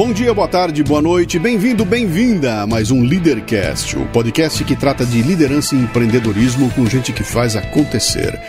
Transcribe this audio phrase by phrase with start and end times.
[0.00, 4.74] Bom dia, boa tarde, boa noite, bem-vindo, bem-vinda a mais um Leadercast, o podcast que
[4.74, 8.40] trata de liderança e empreendedorismo com gente que faz acontecer.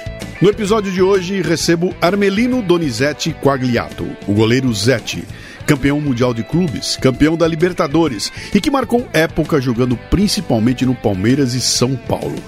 [0.42, 5.26] No episódio de hoje, recebo Armelino Donizete Quagliato, o goleiro Zete,
[5.66, 11.54] campeão mundial de clubes, campeão da Libertadores e que marcou época jogando principalmente no Palmeiras
[11.54, 12.42] e São Paulo.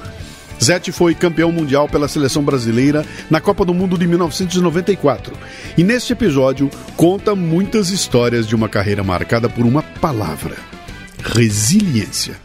[0.63, 5.35] Zete foi campeão mundial pela seleção brasileira na Copa do Mundo de 1994.
[5.77, 10.55] E neste episódio conta muitas histórias de uma carreira marcada por uma palavra:
[11.21, 12.39] resiliência.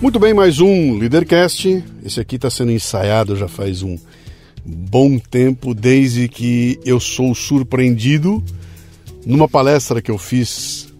[0.00, 1.84] Muito bem, mais um Leadercast.
[2.04, 3.98] Esse aqui está sendo ensaiado já faz um
[4.64, 8.42] bom tempo, desde que eu sou surpreendido
[9.26, 10.91] numa palestra que eu fiz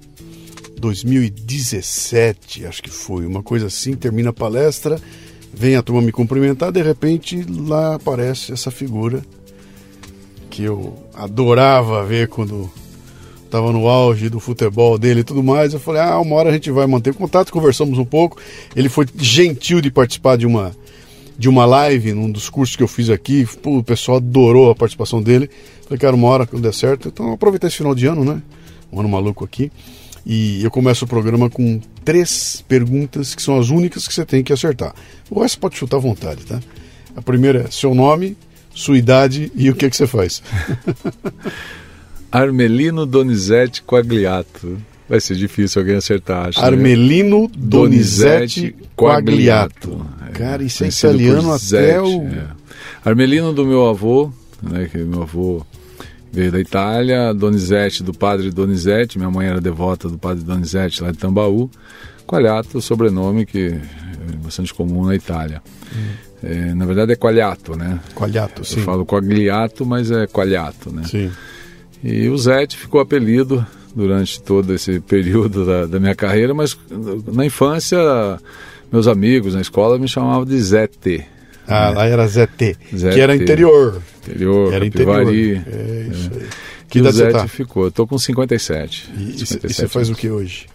[0.83, 5.01] 2017, acho que foi, uma coisa assim, termina a palestra,
[5.55, 9.23] vem a turma me cumprimentar, de repente lá aparece essa figura
[10.51, 12.69] que eu adorava ver quando
[13.45, 15.73] estava no auge do futebol dele e tudo mais.
[15.73, 18.39] Eu falei, ah, uma hora a gente vai manter contato, conversamos um pouco.
[18.75, 20.75] Ele foi gentil de participar de uma
[21.39, 23.47] de uma live, num dos cursos que eu fiz aqui.
[23.63, 25.49] Pô, o pessoal adorou a participação dele.
[25.85, 27.09] Falei, cara, uma hora que der certo.
[27.09, 28.43] Então aproveitar esse final de ano, né?
[28.93, 29.71] Um ano maluco aqui.
[30.25, 34.43] E eu começo o programa com três perguntas que são as únicas que você tem
[34.43, 34.95] que acertar.
[35.31, 36.61] O resto pode chutar à vontade, tá?
[37.17, 38.37] A primeira é seu nome,
[38.75, 40.43] sua idade e o que, é que você faz.
[42.31, 44.79] Armelino Donizete Quagliato.
[45.09, 46.61] Vai ser difícil alguém acertar, acho.
[46.61, 46.67] Né?
[46.67, 47.49] Armelino né?
[47.55, 50.07] Donizete Quagliato.
[50.29, 52.23] É, Cara, isso é italiano até o.
[52.29, 52.47] É.
[53.05, 54.89] Armelino do meu avô, né?
[54.91, 55.67] Que meu avô
[56.33, 61.11] veio da Itália, Donizete, do padre Donizete, minha mãe era devota do padre Donizete lá
[61.11, 61.71] de Tambaú,
[62.27, 65.63] Qualiato, sobrenome que é bastante comum na Itália.
[65.95, 66.33] Hum.
[66.43, 68.01] É, na verdade é Qualiato, né?
[68.15, 68.81] Qualiato, sim.
[68.81, 71.05] Eu falo Quagliato, mas é Qualiato, né?
[71.05, 71.31] Sim.
[72.03, 76.77] E o Zete ficou apelido durante todo esse período da, da minha carreira, mas
[77.33, 77.99] na infância
[78.91, 81.25] meus amigos na escola me chamavam de Zete.
[81.67, 84.03] Ah, lá era ZT, que era interior.
[84.23, 85.29] Interior, era interior.
[85.29, 86.43] É isso é.
[86.43, 86.49] aí.
[86.89, 87.49] Que idade você tá?
[87.49, 87.91] ficou.
[87.91, 89.11] Tô com 57.
[89.17, 90.67] E, 57 e você faz o que hoje?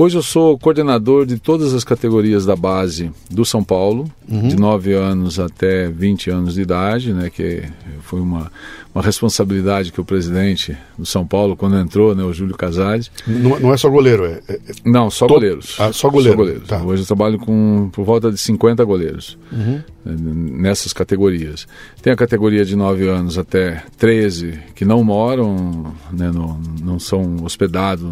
[0.00, 4.48] Hoje eu sou coordenador de todas as categorias da base do São Paulo, uhum.
[4.48, 7.64] de 9 anos até 20 anos de idade, né, que
[8.00, 8.50] foi uma,
[8.94, 13.10] uma responsabilidade que o presidente do São Paulo, quando entrou, né, o Júlio Casares...
[13.26, 14.40] Não, não é só goleiro, é...
[14.48, 15.34] é, não, só to...
[15.34, 15.76] goleiros.
[15.78, 16.32] Ah, só goleiro.
[16.32, 16.66] Só goleiros.
[16.66, 16.82] Tá.
[16.82, 19.82] Hoje eu trabalho com por volta de 50 goleiros uhum.
[20.02, 20.16] Né,
[20.62, 21.68] nessas categorias.
[22.00, 27.44] Tem a categoria de 9 anos até 13 que não moram, né, no, não são
[27.44, 28.08] hospedados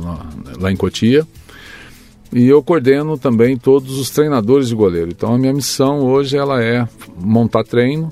[0.60, 1.26] lá em Cotia,
[2.32, 5.10] e eu coordeno também todos os treinadores de goleiro.
[5.10, 6.86] Então a minha missão hoje ela é
[7.16, 8.10] montar treino,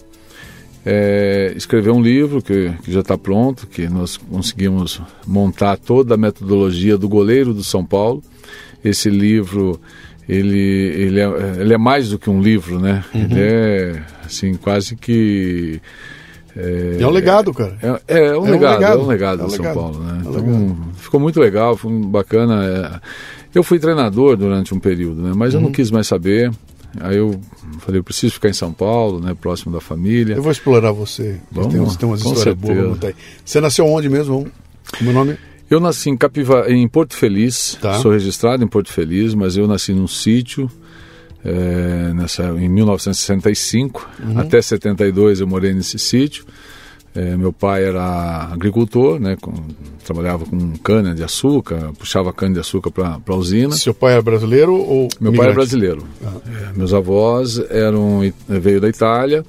[0.84, 6.18] é, escrever um livro que, que já está pronto, que nós conseguimos montar toda a
[6.18, 8.22] metodologia do goleiro do São Paulo.
[8.84, 9.80] Esse livro
[10.28, 11.26] ele, ele, é,
[11.60, 13.04] ele é mais do que um livro, né?
[13.14, 13.22] Uhum.
[13.22, 15.80] Ele é assim quase que
[16.56, 17.76] é, é um legado, cara.
[17.82, 19.74] É, é, é um, é legado, um, legado, é um legado é um São legado.
[19.74, 20.22] Paulo, né?
[20.24, 23.02] É então, ficou muito legal, foi bacana.
[23.56, 25.32] Eu fui treinador durante um período, né?
[25.34, 25.60] Mas uhum.
[25.60, 25.72] eu não uhum.
[25.72, 26.52] quis mais saber.
[27.00, 27.40] Aí eu
[27.80, 30.34] falei, eu preciso ficar em São Paulo, né, próximo da família.
[30.34, 31.40] Eu vou explorar você.
[31.50, 33.14] Vamos, tem, tem umas histórias boas aí.
[33.42, 34.46] Você nasceu onde mesmo?
[35.00, 35.38] O meu nome?
[35.70, 37.78] Eu nasci em Capiva, em Porto Feliz.
[37.80, 37.94] Tá.
[37.94, 40.70] Sou registrado em Porto Feliz, mas eu nasci num sítio
[41.42, 44.06] é, nessa, em 1965.
[44.22, 44.38] Uhum.
[44.38, 46.44] Até 72 eu morei nesse sítio.
[47.16, 49.52] É, meu pai era agricultor, né, com,
[50.04, 53.72] trabalhava com cana de açúcar, puxava cana de açúcar para a usina.
[53.72, 56.04] Seu pai era brasileiro ou Meu pai era brasileiro.
[56.22, 56.34] Ah.
[56.46, 59.42] É, meus avós eram veio da Itália,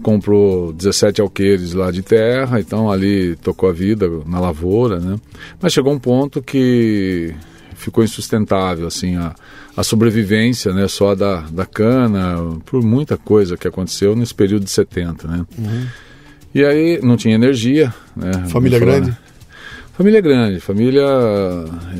[0.00, 5.16] comprou 17 alqueires lá de terra, então ali tocou a vida na lavoura, né?
[5.60, 7.34] Mas chegou um ponto que
[7.74, 9.34] ficou insustentável, assim, a,
[9.76, 14.70] a sobrevivência, né, só da, da cana, por muita coisa que aconteceu nesse período de
[14.70, 15.46] 70, né?
[15.58, 15.86] Uhum.
[16.58, 17.94] E aí não tinha energia.
[18.16, 18.32] Né?
[18.48, 19.16] Família grande?
[19.92, 21.06] Família grande, família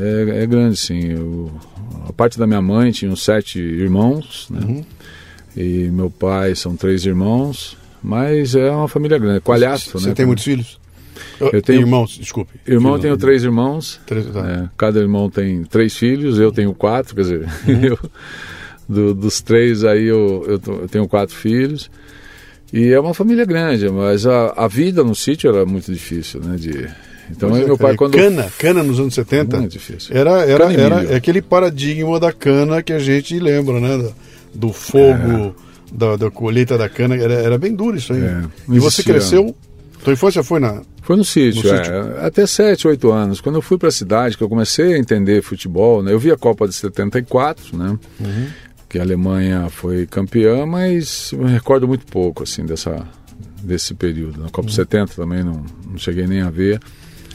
[0.01, 1.13] é, é grande, sim.
[1.13, 1.53] Eu,
[2.09, 4.61] a parte da minha mãe tinha uns sete irmãos, né?
[4.61, 4.85] Uhum.
[5.57, 10.15] E meu pai são três irmãos, mas é uma família grande, coalhaço, Você né?
[10.15, 10.81] tem muitos filhos?
[11.41, 12.53] Eu tenho irmãos, desculpe.
[12.67, 14.01] Irmão, eu tenho três irmãos.
[14.07, 14.49] Três, tá.
[14.49, 17.85] é, cada irmão tem três filhos, eu tenho quatro, quer dizer, uhum.
[17.87, 17.99] eu,
[18.89, 21.89] do, dos três aí eu, eu tenho quatro filhos.
[22.73, 26.57] E é uma família grande, mas a, a vida no sítio era muito difícil, né?
[26.57, 26.89] De,
[27.31, 30.17] então é, meu pai quando cana, cana nos anos 70, muito difícil.
[30.17, 33.97] Era era era aquele paradigma da cana que a gente lembra, né?
[33.97, 34.15] Do,
[34.55, 35.55] do fogo,
[35.93, 35.95] é.
[35.95, 38.23] da, da, colheita da cana, era, era bem duro isso aí.
[38.23, 39.55] É, e você cresceu?
[40.05, 41.95] Tua infância foi na foi no sítio, no é, sítio.
[42.21, 43.41] até 7, 8 anos.
[43.41, 46.13] Quando eu fui para a cidade, que eu comecei a entender futebol, né?
[46.13, 47.99] Eu vi a Copa de 74, né?
[48.21, 48.47] Uhum
[48.89, 53.07] que a Alemanha foi campeã, mas me recordo muito pouco assim dessa
[53.63, 54.41] desse período.
[54.41, 54.75] Na Copa uhum.
[54.75, 56.81] 70 também não, não cheguei nem a ver.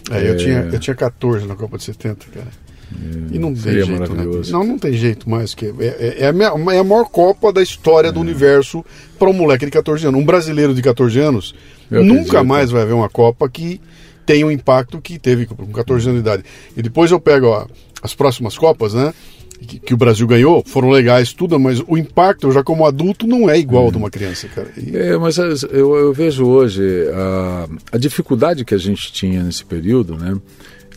[0.10, 0.32] É, é...
[0.32, 2.64] Eu, tinha, eu tinha 14 na Copa de 70, cara.
[2.94, 4.00] É, e não tem jeito, né?
[4.00, 4.52] maravilhoso.
[4.52, 4.58] Né?
[4.58, 7.52] Não, não tem jeito mais que é, é, é, a, minha, é a maior Copa
[7.52, 8.22] da história do é.
[8.22, 8.86] universo
[9.18, 10.20] para um moleque de 14 anos.
[10.20, 11.56] Um brasileiro de 14 anos
[11.90, 12.46] eu nunca acredito.
[12.46, 13.82] mais vai ver uma Copa que
[14.26, 16.44] tem o impacto que teve com 14 anos de idade.
[16.76, 17.68] E depois eu pego ó,
[18.02, 19.14] as próximas Copas, né?
[19.64, 23.50] Que, que, o Brasil ganhou foram legais, tudo, mas o impacto, já como adulto, não
[23.50, 24.70] é igual ao de uma criança, cara.
[24.78, 24.96] E...
[24.96, 26.84] É, mas eu, eu, vejo hoje
[27.14, 30.36] a, a dificuldade que a gente tinha nesse período, né,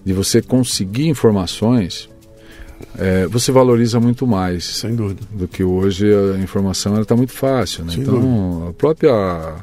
[0.04, 2.08] de você conseguir informações,
[2.98, 4.64] é, você valoriza muito mais.
[4.64, 5.20] Sem dúvida.
[5.32, 7.94] Do que hoje a informação está muito fácil, né?
[7.96, 8.70] então, dúvida.
[8.70, 9.54] a própria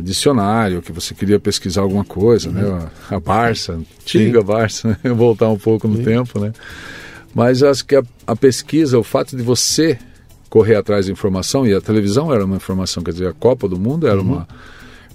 [0.00, 2.64] dicionário, que você queria pesquisar alguma coisa, né?
[2.64, 2.78] uhum.
[2.78, 2.88] né?
[3.10, 5.10] A, a Barça, antiga Barça, né?
[5.14, 6.04] voltar um pouco no Sim.
[6.04, 6.52] tempo, né?
[7.34, 9.98] Mas acho que a, a, pesquisa, o fato de você
[10.48, 13.78] correr atrás de informação, e a televisão era uma informação, quer dizer, a Copa do
[13.78, 14.34] Mundo era, uhum.
[14.34, 14.48] uma,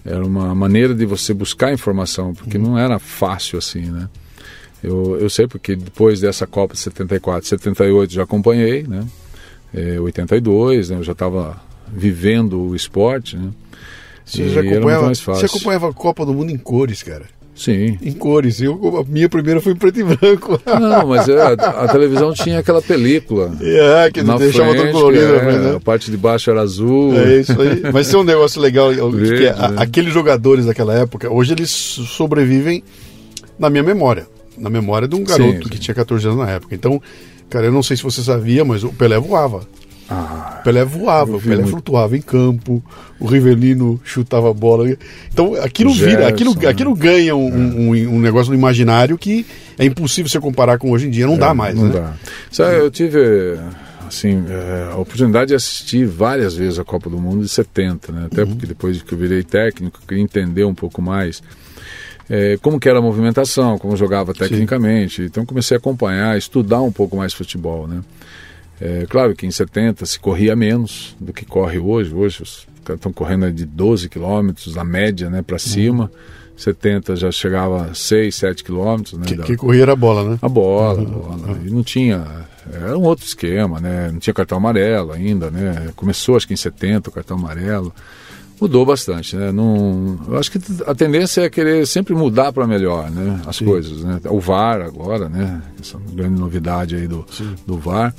[0.04, 2.72] era uma maneira de você buscar informação, porque uhum.
[2.72, 4.10] não era fácil assim, né?
[4.84, 9.06] Eu, eu sei porque depois dessa Copa de 74, 78 já acompanhei, né?
[9.74, 10.98] É, 82, né?
[10.98, 13.52] eu já estava vivendo o esporte, né?
[14.26, 17.26] Você, já acompanhava, você acompanhava a Copa do Mundo em cores, cara.
[17.60, 17.98] Sim.
[18.02, 18.62] Em cores.
[18.62, 20.62] Eu, a minha primeira foi em preto e branco.
[20.66, 23.52] Não, mas é, a, a, televisão tinha aquela película.
[23.62, 25.36] É, que deixava frente, colorido.
[25.36, 25.76] É, né?
[25.76, 27.20] A parte de baixo era azul.
[27.20, 27.82] É isso aí.
[27.92, 29.76] Mas tem um negócio legal, Verde, que é, né?
[29.76, 32.82] aqueles jogadores daquela época, hoje eles sobrevivem
[33.60, 34.26] na minha memória.
[34.58, 36.74] Na memória de um garoto sim, que tinha 14 anos na época.
[36.74, 37.02] Então,
[37.50, 39.68] cara, eu não sei se você sabia, mas o Pelé voava.
[40.10, 41.70] Ah, Pelé voava, o Pelé muito...
[41.70, 42.84] flutuava em campo,
[43.20, 44.90] o Rivelino chutava a bola.
[45.32, 46.68] Então aquilo Gerson, vira, aquilo, né?
[46.68, 48.08] aquilo ganha um, é.
[48.08, 49.46] um, um, negócio no imaginário que
[49.78, 51.76] é impossível você comparar com hoje em dia, não é, dá mais.
[51.76, 51.92] Não né?
[51.92, 52.14] dá.
[52.52, 53.60] Sabe, eu tive
[54.08, 58.28] assim, é, a oportunidade de assistir várias vezes a Copa do Mundo de 70, né?
[58.32, 58.50] até uhum.
[58.50, 61.44] porque depois que eu virei técnico, eu queria entender um pouco mais.
[62.28, 65.18] É, como que era a movimentação, como jogava tecnicamente.
[65.18, 65.26] Sim.
[65.26, 68.02] Então comecei a acompanhar, estudar um pouco mais futebol, né?
[68.82, 72.14] É, claro que em 70 se corria menos do que corre hoje.
[72.14, 76.06] Hoje os caras estão correndo de 12 quilômetros, a média, né, para cima.
[76.06, 76.40] Uhum.
[76.60, 79.18] 70 já chegava a 6, 7 quilômetros.
[79.18, 79.44] Né, que, da...
[79.44, 80.40] que corria era a bola, né?
[80.42, 81.08] A bola, uhum.
[81.08, 81.48] a bola.
[81.54, 81.66] Uhum.
[81.66, 82.48] E não tinha.
[82.72, 84.10] Era um outro esquema, né?
[84.12, 85.90] Não tinha cartão amarelo ainda, né?
[85.96, 87.94] Começou acho que em 70 o cartão amarelo.
[88.60, 89.54] Mudou bastante, né?
[89.54, 93.40] Não, eu acho que a tendência é querer sempre mudar para melhor, né?
[93.48, 93.66] As Sim.
[93.66, 94.20] coisas, né?
[94.26, 95.62] O VAR agora, né?
[95.80, 97.26] Essa grande novidade aí do,
[97.66, 98.14] do VAR.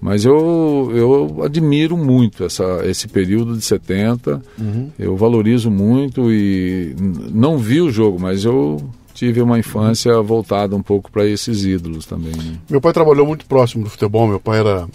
[0.00, 4.90] Mas eu, eu admiro muito essa, esse período de 70, uhum.
[4.98, 6.96] eu valorizo muito e
[7.32, 8.78] não vi o jogo, mas eu
[9.12, 12.32] tive uma infância voltada um pouco para esses ídolos também.
[12.32, 12.56] Né?
[12.70, 14.88] Meu pai trabalhou muito próximo do futebol, meu pai era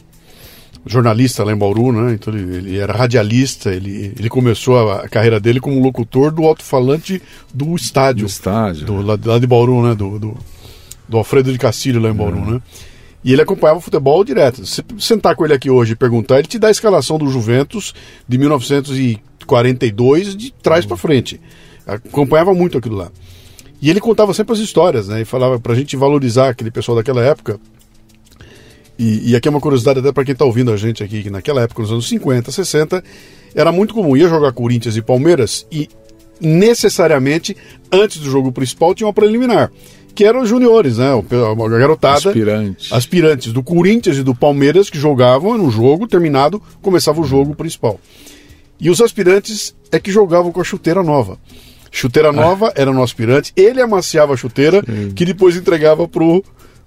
[0.86, 2.14] jornalista lá em Bauru, né?
[2.14, 6.44] Então ele, ele era radialista, ele, ele começou a, a, carreira dele como locutor do
[6.44, 7.22] alto-falante
[7.54, 8.26] do estádio.
[8.26, 8.86] Do estádio.
[8.86, 9.96] Do, lá, lá, de Bauru, né?
[9.96, 10.38] Do, do,
[11.10, 12.52] do, Alfredo de Castilho lá em Bauru, é.
[12.52, 12.62] né?
[13.26, 14.66] E ele acompanhava o futebol direto.
[14.66, 17.94] Se sentar com ele aqui hoje e perguntar, ele te dá a escalação do Juventus
[18.28, 21.42] de 1942 de trás para frente.
[21.86, 23.12] Acompanhava muito aquilo lá.
[23.82, 25.22] E ele contava sempre as histórias, né?
[25.22, 27.60] E falava pra gente valorizar aquele pessoal daquela época
[28.98, 31.30] e, e aqui é uma curiosidade até para quem está ouvindo a gente aqui, que
[31.30, 33.04] naquela época, nos anos 50, 60,
[33.54, 35.90] era muito comum ia jogar Corinthians e Palmeiras e
[36.40, 37.56] necessariamente
[37.92, 39.72] antes do jogo principal tinha uma preliminar,
[40.16, 41.10] que eram os juniores, né?
[41.12, 42.30] A garotada.
[42.30, 42.92] Aspirantes.
[42.92, 48.00] Aspirantes do Corinthians e do Palmeiras que jogavam no jogo, terminado, começava o jogo principal.
[48.80, 51.38] E os aspirantes é que jogavam com a chuteira nova.
[51.92, 52.74] Chuteira nova ah.
[52.76, 55.12] era no aspirante, ele amaciava a chuteira, Sim.
[55.16, 56.44] que depois entregava pro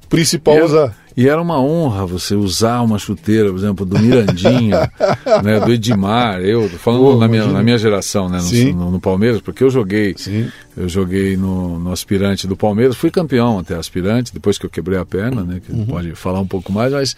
[0.08, 0.96] principal usar.
[1.18, 4.88] E era uma honra você usar uma chuteira, por exemplo, do Mirandinha,
[5.42, 9.00] né, do Edmar, eu, falando oh, na, minha, na minha geração, né, no, no, no,
[9.00, 10.46] Palmeiras, porque eu joguei, Sim.
[10.76, 14.96] eu joguei no, no, aspirante do Palmeiras, fui campeão até aspirante, depois que eu quebrei
[14.96, 15.86] a perna, né, que uhum.
[15.86, 17.16] pode falar um pouco mais, mas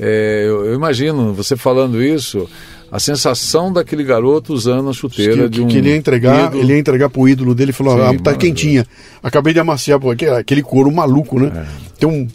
[0.00, 2.50] é, eu, eu, imagino você falando isso,
[2.90, 6.60] a sensação daquele garoto usando a chuteira que, de um que ele ia entregar, ídolo.
[6.60, 8.86] ele ia entregar pro ídolo dele e falou: Sim, ah, tá quentinha.
[9.22, 11.52] Acabei de amaciar aquele, aquele couro maluco, né?
[11.54, 11.88] É.
[11.98, 12.26] Tem um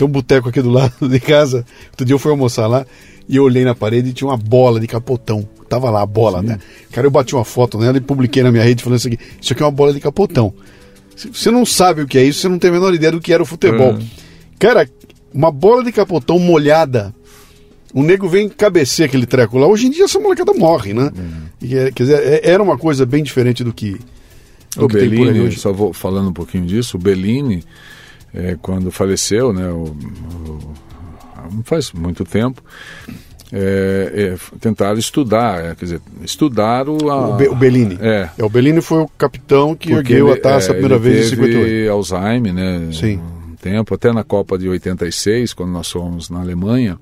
[0.00, 1.64] tem um boteco aqui do lado de casa.
[1.90, 2.86] Outro dia eu fui almoçar lá
[3.28, 5.46] e eu olhei na parede e tinha uma bola de capotão.
[5.68, 6.46] Tava lá a bola, Sim.
[6.46, 6.58] né?
[6.90, 9.62] Cara, eu bati uma foto nela e publiquei na minha rede falando assim: Isso aqui
[9.62, 10.54] é uma bola de capotão.
[11.14, 13.32] Você não sabe o que é isso, você não tem a menor ideia do que
[13.32, 13.92] era o futebol.
[13.92, 14.06] Uhum.
[14.58, 14.88] Cara,
[15.34, 17.14] uma bola de capotão molhada.
[17.92, 19.66] O nego vem cabecear aquele treco lá.
[19.66, 21.10] Hoje em dia essa molecada morre, né?
[21.14, 21.42] Uhum.
[21.60, 24.00] E, é, quer dizer, é, era uma coisa bem diferente do que.
[24.76, 27.64] Do o que Bellini, só vou falando um pouquinho disso, o Bellini
[28.34, 30.74] é, quando faleceu, né, o, o,
[31.52, 32.62] não faz muito tempo,
[33.52, 37.10] é, é, tentaram estudar, é, quer dizer, estudar o...
[37.10, 37.98] A, o, Be, o Bellini.
[38.00, 38.28] É.
[38.38, 38.44] é.
[38.44, 41.90] O Bellini foi o capitão que ergueu ele, a taça a primeira vez em 58.
[41.90, 42.88] Alzheimer, né?
[42.92, 43.20] Sim.
[43.50, 46.96] Um tempo, até na Copa de 86, quando nós fomos na Alemanha,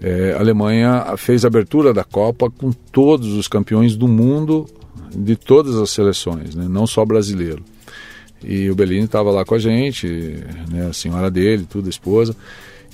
[0.00, 4.66] é, a Alemanha fez a abertura da Copa com todos os campeões do mundo
[5.10, 6.66] de todas as seleções, né?
[6.68, 7.64] não só brasileiro.
[8.46, 10.06] E o Bellini estava lá com a gente,
[10.70, 12.34] né, a senhora dele, tudo, a esposa,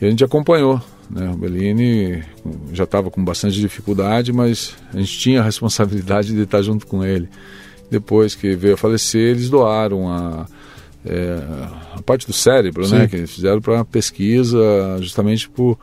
[0.01, 0.81] e a gente acompanhou.
[1.11, 1.29] Né?
[1.31, 2.23] O Bellini
[2.73, 7.05] já estava com bastante dificuldade, mas a gente tinha a responsabilidade de estar junto com
[7.05, 7.29] ele.
[7.91, 10.47] Depois que veio a falecer, eles doaram a,
[11.05, 11.39] é,
[11.97, 14.59] a parte do cérebro, né, que eles fizeram para pesquisa,
[15.01, 15.77] justamente por,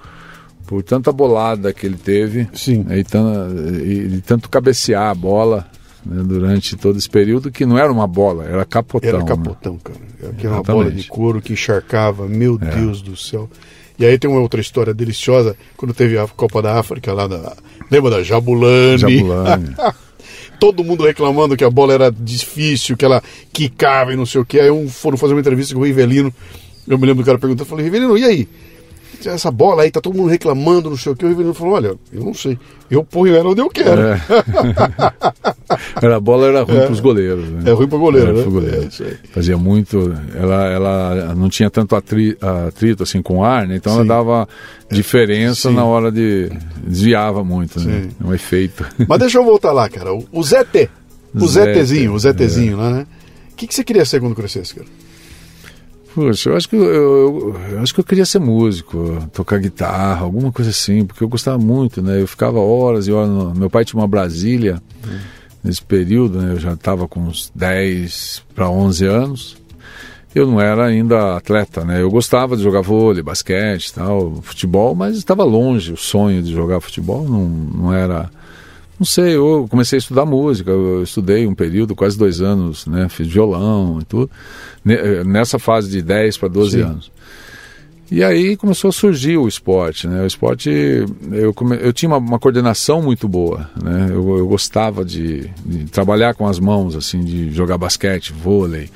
[0.65, 2.83] por tanta bolada que ele teve, Sim.
[2.83, 5.67] Né, e, e, tanto cabecear a bola
[6.07, 9.09] né, durante todo esse período, que não era uma bola, era capotão.
[9.09, 9.79] Era capotão, né?
[9.83, 10.35] cara.
[10.39, 12.75] Era uma bola de couro que encharcava, meu é.
[12.75, 13.49] Deus do céu.
[13.99, 17.55] E aí tem uma outra história deliciosa, quando teve a Copa da África lá da.
[17.89, 18.97] Lembra da Jabulani?
[18.97, 19.75] Jabulani.
[20.59, 23.21] Todo mundo reclamando que a bola era difícil, que ela
[23.53, 24.59] quicava e não sei o que.
[24.59, 26.33] Aí um, foram fazer uma entrevista com o Rivelino.
[26.87, 28.47] Eu me lembro do cara perguntando, eu falei, Rivelino, e aí?
[29.25, 31.25] Essa bola aí, tá todo mundo reclamando, não sei o que.
[31.25, 32.57] O Rivelino falou: olha, eu não sei.
[32.89, 34.01] Eu ponho ela onde eu quero.
[34.01, 34.21] É.
[36.01, 36.81] era, a bola era ruim é.
[36.85, 37.47] para os goleiros.
[37.49, 37.69] Né?
[37.71, 38.43] É ruim para goleiro, era né?
[38.43, 38.89] Goleiro.
[39.01, 40.13] É, Fazia muito.
[40.35, 43.75] Ela, ela não tinha tanto atrito, atrito assim com o ar, né?
[43.75, 43.99] Então Sim.
[43.99, 44.47] ela dava
[44.89, 45.75] diferença Sim.
[45.75, 46.49] na hora de.
[46.85, 48.09] desviava muito, né?
[48.23, 48.85] Um efeito.
[49.07, 50.13] Mas deixa eu voltar lá, cara.
[50.13, 50.89] O, o ZT.
[51.35, 52.75] O ZTzinho, o ZTzinho é.
[52.75, 53.07] lá, né?
[53.51, 54.87] O que, que você queria ser quando crescesse, cara?
[56.17, 60.23] Poxa, eu acho que eu, eu, eu, acho que eu queria ser músico, tocar guitarra,
[60.23, 62.19] alguma coisa assim, porque eu gostava muito, né?
[62.19, 63.29] Eu ficava horas e horas.
[63.29, 63.53] No...
[63.53, 65.19] Meu pai tinha uma Brasília uhum.
[65.63, 66.53] nesse período, né?
[66.53, 69.57] Eu já estava com uns 10 para 11 anos.
[70.33, 72.01] Eu não era ainda atleta, né?
[72.01, 76.81] Eu gostava de jogar vôlei, basquete, tal, futebol, mas estava longe o sonho de jogar
[76.81, 78.27] futebol, não, não era
[78.99, 83.07] não sei, eu comecei a estudar música, eu estudei um período, quase dois anos, né?
[83.09, 84.29] Fiz violão e tudo,
[84.87, 86.81] eh, nessa fase de 10 para 12 Sim.
[86.81, 87.11] anos.
[88.09, 90.23] E aí começou a surgir o esporte, né?
[90.23, 90.69] O esporte,
[91.31, 91.77] eu, come...
[91.79, 94.07] eu tinha uma, uma, coordenação muito boa, né?
[94.09, 98.89] Eu, eu gostava de, de, trabalhar com as mãos, assim, de jogar basquete, vôlei,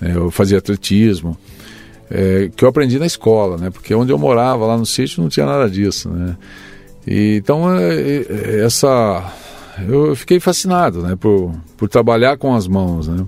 [0.00, 0.12] né?
[0.16, 1.38] eu fazia atletismo,
[2.10, 3.70] é, que eu aprendi na escola, né?
[3.70, 6.36] Porque onde eu morava, lá no sítio, não tinha nada disso, né?
[7.08, 9.32] E, então, é, é, essa.
[9.88, 13.08] Eu fiquei fascinado né, por, por trabalhar com as mãos.
[13.08, 13.24] Né?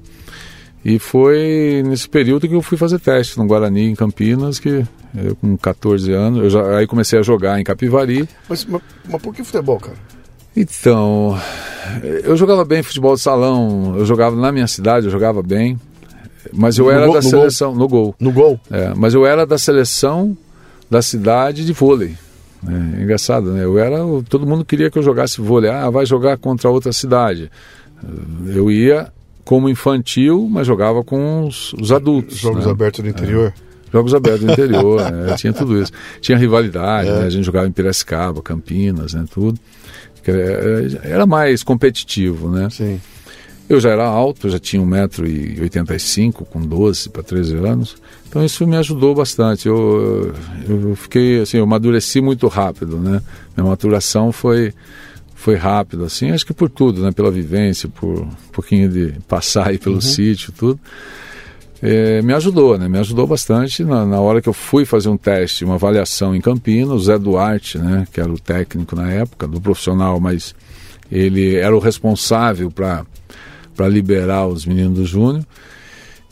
[0.85, 4.85] E foi nesse período que eu fui fazer teste no Guarani, em Campinas, que
[5.17, 8.29] eu com 14 anos, eu já, aí comecei a jogar em Capivari.
[8.49, 9.97] Mas, mas, mas por que futebol, cara?
[10.55, 11.39] Então,
[12.25, 15.79] eu jogava bem futebol de salão, eu jogava na minha cidade, eu jogava bem,
[16.53, 17.79] mas eu no era gol, da no seleção, gol.
[17.79, 18.15] no gol.
[18.21, 18.61] No gol?
[18.71, 20.37] É, mas eu era da seleção
[20.91, 22.17] da cidade de vôlei.
[22.67, 23.65] É, engraçado, né?
[23.65, 23.99] Eu era,
[24.29, 25.71] todo mundo queria que eu jogasse vôlei.
[25.71, 27.51] Ah, vai jogar contra outra cidade.
[28.47, 29.11] Eu ia
[29.45, 32.37] como infantil, mas jogava com os, os adultos.
[32.37, 32.71] Jogos né?
[32.71, 33.53] abertos do interior.
[33.57, 33.71] É.
[33.93, 35.35] Jogos abertos do interior, né?
[35.39, 35.93] tinha tudo isso.
[36.21, 37.13] Tinha rivalidade, é.
[37.21, 37.27] né?
[37.27, 39.25] a gente jogava em Piracicaba, Campinas, né?
[39.33, 39.59] tudo.
[41.03, 42.69] Era mais competitivo, né?
[42.71, 43.01] Sim.
[43.71, 47.97] Eu já era alto, já tinha 1,85m, com 12 para 13 anos.
[48.29, 49.69] Então isso me ajudou bastante.
[49.69, 50.35] Eu,
[50.69, 53.23] eu fiquei, assim, eu amadureci muito rápido, né?
[53.57, 54.75] Minha maturação foi,
[55.37, 57.13] foi rápida, assim, acho que por tudo, né?
[57.13, 60.01] Pela vivência, por um pouquinho de passar aí pelo uhum.
[60.01, 60.81] sítio, tudo
[61.83, 62.89] é, me ajudou, né?
[62.89, 66.41] Me ajudou bastante na, na, hora que eu fui fazer um teste, uma avaliação em
[66.41, 68.07] Campinas, o Zé Duarte, né?
[68.13, 70.55] Que era o técnico na época, do profissional, mas
[71.11, 73.05] ele era o responsável para
[73.81, 75.43] para liberar os meninos do Júnior.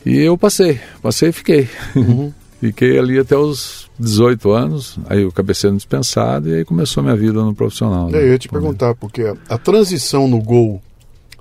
[0.04, 1.66] E eu passei, passei e fiquei.
[1.96, 2.30] Uhum.
[2.60, 7.16] fiquei ali até os 18 anos, aí o cabeceiro dispensado e aí começou a minha
[7.16, 8.10] vida no profissional.
[8.10, 8.18] Né?
[8.18, 10.82] Eu ia te perguntar, porque a, a transição no gol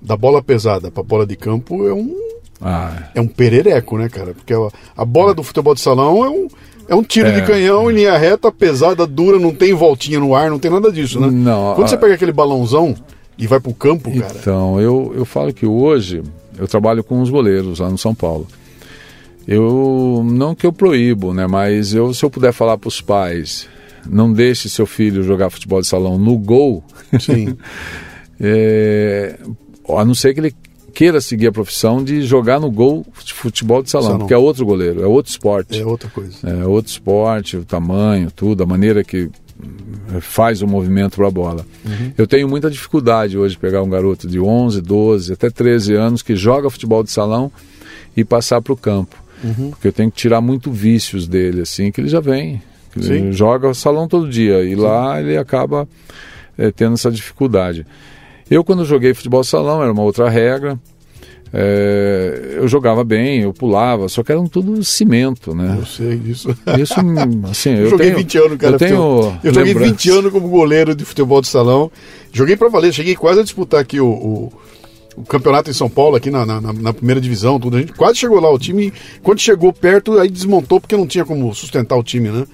[0.02, 2.16] da bola pesada para bola de campo é um
[2.62, 3.10] ah.
[3.14, 4.34] É um perereco, né, cara?
[4.34, 5.34] Porque a, a bola é.
[5.34, 6.48] do futebol de salão é um,
[6.88, 7.34] é um tiro é.
[7.34, 10.90] de canhão em linha reta, pesada, dura, não tem voltinha no ar, não tem nada
[10.90, 11.30] disso, né?
[11.30, 11.76] Não.
[11.76, 11.88] Quando a...
[11.90, 12.96] você pega aquele balãozão
[13.38, 14.36] e vai pro campo, cara.
[14.40, 16.24] Então, eu, eu falo que hoje
[16.58, 18.48] eu trabalho com os goleiros lá no São Paulo.
[19.48, 21.48] Eu não que eu proíbo, né?
[21.48, 23.68] Mas eu, se eu puder falar para os pais,
[24.10, 26.84] não deixe seu filho jogar futebol de salão no gol.
[27.20, 27.58] Sim.
[28.42, 29.40] é,
[29.88, 30.56] a não ser que ele
[30.94, 34.66] queira seguir a profissão de jogar no gol futebol de salão, salão, porque é outro
[34.66, 35.80] goleiro, é outro esporte.
[35.80, 36.50] É outra coisa.
[36.50, 39.30] É outro esporte, o tamanho, tudo, a maneira que
[40.22, 41.66] faz o movimento para a bola.
[41.86, 42.14] Uhum.
[42.18, 46.22] Eu tenho muita dificuldade hoje de pegar um garoto de 11, 12, até 13 anos
[46.22, 47.52] que joga futebol de salão
[48.16, 49.16] e passar para o campo.
[49.44, 49.70] Uhum.
[49.72, 52.62] Porque eu tenho que tirar muito vícios dele, assim, que ele já vem.
[52.96, 54.76] Ele joga salão todo dia e Sim.
[54.76, 55.88] lá ele acaba
[56.58, 57.86] é, tendo essa dificuldade.
[58.50, 60.80] Eu, quando joguei futebol salão, era uma outra regra.
[61.54, 65.78] É, eu jogava bem, eu pulava, só que eram tudo cimento, né?
[65.80, 66.50] Eu sei disso.
[66.80, 66.96] Isso,
[67.50, 68.74] assim, eu, eu joguei tenho, 20 anos, cara.
[68.74, 71.92] Eu, tenho eu joguei 20 anos como goleiro de futebol de salão.
[72.34, 74.54] Joguei para valer, cheguei quase a disputar aqui o, o,
[75.16, 77.78] o campeonato em São Paulo, aqui na, na, na, primeira divisão, tudo.
[77.78, 81.26] A gente quase chegou lá, o time, quando chegou perto, aí desmontou porque não tinha
[81.26, 82.46] como sustentar o time, né?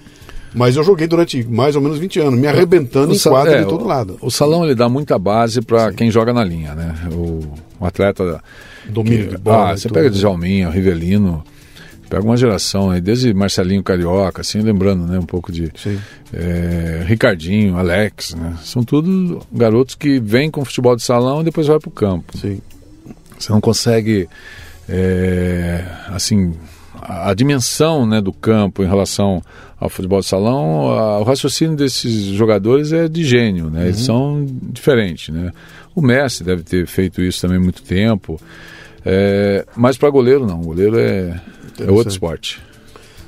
[0.54, 3.64] Mas eu joguei durante mais ou menos 20 anos, me arrebentando o em quadra é,
[3.64, 4.18] de todo lado.
[4.22, 6.96] O salão ele dá muita base para quem joga na linha, né?
[7.12, 7.40] O,
[7.80, 8.42] o atleta.
[8.90, 9.72] Domínio que, de bola.
[9.72, 9.98] Ah, você tudo.
[9.98, 11.44] pega Djalminha, Rivelino,
[12.10, 15.18] pega uma geração aí, desde Marcelinho Carioca, assim, lembrando, né?
[15.18, 15.72] Um pouco de.
[16.32, 18.56] É, Ricardinho, Alex, né?
[18.64, 22.38] São tudo garotos que vêm com futebol de salão e depois vai para o campo.
[22.38, 22.62] Sim.
[23.38, 24.28] Você não consegue.
[24.88, 26.54] É, assim,
[27.02, 29.42] a, a dimensão né, do campo em relação
[29.80, 33.82] ao futebol de salão, a, o raciocínio desses jogadores é de gênio, né?
[33.82, 33.86] Uhum.
[33.86, 35.52] Eles são diferentes, né?
[35.96, 38.40] O Messi deve ter feito isso também há muito tempo.
[39.06, 41.40] É, mas para goleiro não, goleiro é,
[41.80, 42.62] é outro esporte.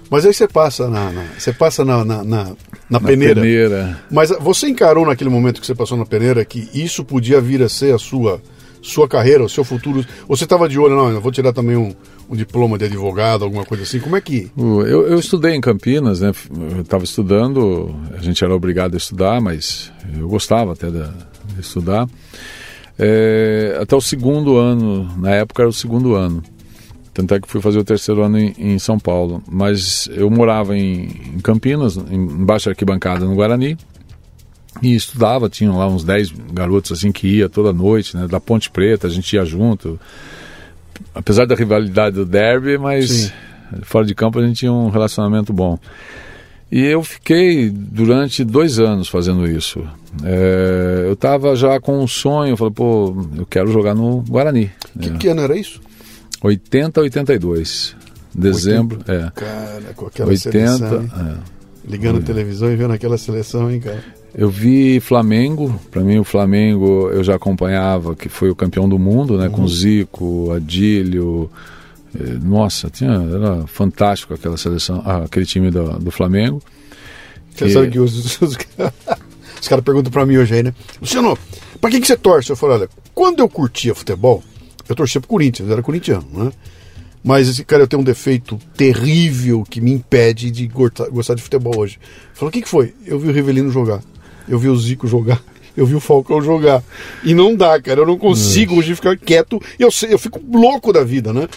[0.09, 2.55] Mas aí você passa na, na você passa na, na, na,
[2.89, 3.41] na peneira.
[3.41, 3.99] peneira.
[4.09, 7.69] Mas você encarou naquele momento que você passou na peneira que isso podia vir a
[7.69, 8.41] ser a sua
[8.81, 10.05] sua carreira, o seu futuro?
[10.27, 11.91] Ou você estava de olho, não, eu vou tirar também um,
[12.29, 13.99] um diploma de advogado, alguma coisa assim?
[13.99, 14.51] Como é que.
[14.55, 16.31] Eu, eu estudei em Campinas, né?
[16.71, 21.03] Eu estava estudando, a gente era obrigado a estudar, mas eu gostava até de
[21.59, 22.07] estudar.
[22.97, 26.43] É, até o segundo ano, na época era o segundo ano.
[27.13, 29.41] Tanto é que fui fazer o terceiro ano em, em São Paulo.
[29.49, 31.05] Mas eu morava em,
[31.35, 33.77] em Campinas, embaixo da arquibancada no Guarani,
[34.81, 38.69] e estudava, tinham lá uns 10 garotos assim que ia toda noite, né, da Ponte
[38.69, 39.97] Preta, a gente ia junto
[41.13, 43.31] apesar da rivalidade do derby, mas Sim.
[43.83, 45.79] fora de campo a gente tinha um relacionamento bom.
[46.71, 49.83] E eu fiquei durante dois anos fazendo isso.
[50.23, 54.71] É, eu estava já com um sonho, falei, pô, eu quero jogar no Guarani.
[54.99, 55.13] Que, é.
[55.13, 55.79] que ano era isso?
[56.41, 57.95] 80, 82.
[58.33, 59.31] Dezembro, 80, é.
[59.31, 61.03] Cara, com aquela 80, seleção.
[61.03, 61.55] É.
[61.87, 64.03] Ligando a televisão e vendo aquela seleção, hein, cara?
[64.37, 68.99] Eu vi Flamengo, para mim o Flamengo eu já acompanhava, que foi o campeão do
[68.99, 69.45] mundo, né?
[69.45, 69.51] Uhum.
[69.51, 71.49] Com Zico, Adílio.
[72.19, 76.61] Eh, nossa, tinha, era fantástico aquela seleção, ah, aquele time do, do Flamengo.
[77.53, 77.71] Você que...
[77.71, 78.57] sabe que os, os,
[79.61, 80.73] os caras perguntam para mim hoje aí, né?
[81.01, 81.37] Luciano,
[81.79, 82.49] para quem que você torce?
[82.49, 84.43] Eu falo, olha, quando eu curtia futebol,
[84.87, 86.51] eu torcia pro Corinthians, eu era corintiano, né?
[87.25, 91.75] mas esse cara eu tenho um defeito terrível que me impede de gostar de futebol
[91.75, 91.97] hoje.
[92.35, 92.93] Falou, o que, que foi?
[93.03, 93.99] Eu vi o Rivelino jogar,
[94.47, 95.41] eu vi o Zico jogar,
[95.75, 96.83] eu vi o Falcão jogar.
[97.23, 100.93] E não dá, cara, eu não consigo hoje ficar quieto, eu, sei, eu fico louco
[100.93, 101.47] da vida, né?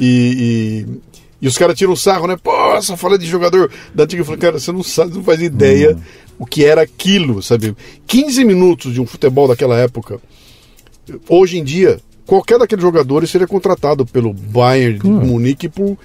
[0.00, 1.00] E, e,
[1.42, 2.36] e os caras tiram o sarro, né?
[2.42, 4.22] Pô, essa fala de jogador da antiga.
[4.22, 6.00] Eu falei, cara, você não sabe, não faz ideia hum.
[6.38, 7.76] o que era aquilo, sabe?
[8.06, 10.18] 15 minutos de um futebol daquela época.
[11.28, 15.06] Hoje em dia, qualquer daqueles jogadores seria contratado pelo Bayern de.
[15.06, 15.98] Munique por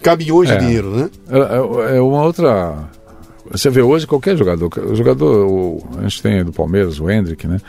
[0.00, 0.56] caminhões é.
[0.56, 1.10] de dinheiro, né?
[1.28, 2.88] É, é, é, uma outra.
[3.50, 4.70] Você vê hoje qualquer jogador.
[4.78, 7.60] O jogador, o, a gente tem do Palmeiras, o Hendrick, né?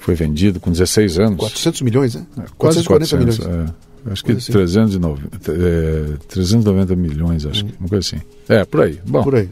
[0.00, 1.38] Foi vendido com 16 anos.
[1.38, 2.26] 400 milhões, né?
[2.38, 3.68] É, 440 400, milhões.
[3.70, 3.89] É.
[4.06, 4.52] Acho que assim.
[4.52, 7.68] 390, é, 390 milhões, acho hum.
[7.68, 8.22] que, uma coisa assim.
[8.48, 8.98] É, por aí.
[9.06, 9.48] Bom, por aí.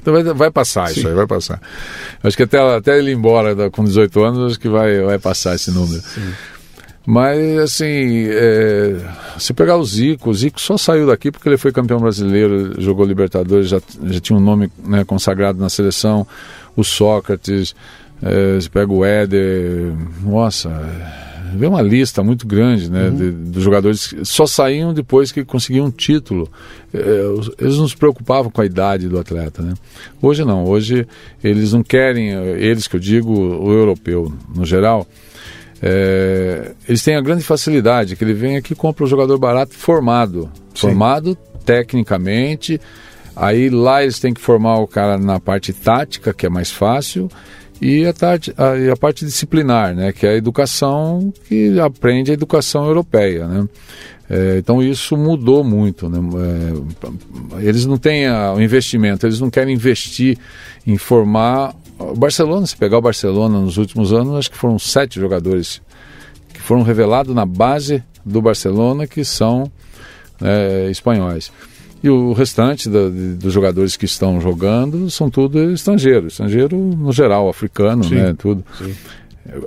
[0.00, 0.98] Então vai, vai passar Sim.
[1.00, 1.60] isso aí, vai passar.
[2.22, 5.54] Acho que até, até ele ir embora com 18 anos, acho que vai, vai passar
[5.54, 6.00] esse número.
[6.02, 6.32] Sim.
[7.04, 8.96] Mas, assim, é,
[9.38, 13.04] se pegar o Zico, o Zico só saiu daqui porque ele foi campeão brasileiro, jogou
[13.04, 16.26] Libertadores, já, já tinha um nome né, consagrado na seleção.
[16.76, 17.74] O Sócrates,
[18.22, 20.70] é, você pega o Éder, nossa
[21.56, 23.16] vê uma lista muito grande né, uhum.
[23.16, 26.48] de, dos jogadores que só saíam depois que conseguiam um título.
[26.92, 26.98] É,
[27.58, 29.62] eles não se preocupavam com a idade do atleta.
[29.62, 29.74] Né?
[30.20, 31.06] Hoje não, hoje
[31.42, 35.06] eles não querem, eles que eu digo, o europeu no geral,
[35.80, 39.74] é, eles têm a grande facilidade que ele vem aqui e compra um jogador barato
[39.74, 40.50] formado.
[40.74, 40.88] Sim.
[40.88, 42.80] Formado tecnicamente.
[43.34, 47.28] Aí lá eles têm que formar o cara na parte tática, que é mais fácil
[47.82, 52.34] e a, tarde, a, a, parte disciplinar, né, que é a educação que aprende a
[52.34, 53.68] educação europeia, né.
[54.30, 56.18] É, então isso mudou muito, né.
[57.58, 60.38] É, eles não têm o investimento, eles não querem investir
[60.86, 62.66] em formar o Barcelona.
[62.66, 65.82] Se pegar o Barcelona nos últimos anos, acho que foram sete jogadores
[66.54, 69.70] que foram revelados na base do Barcelona que são
[70.40, 71.50] é, espanhóis.
[72.02, 77.12] E o restante da, de, dos jogadores que estão jogando são tudo estrangeiros, estrangeiro no
[77.12, 78.64] geral, africano, sim, né, tudo.
[78.76, 78.94] Sim.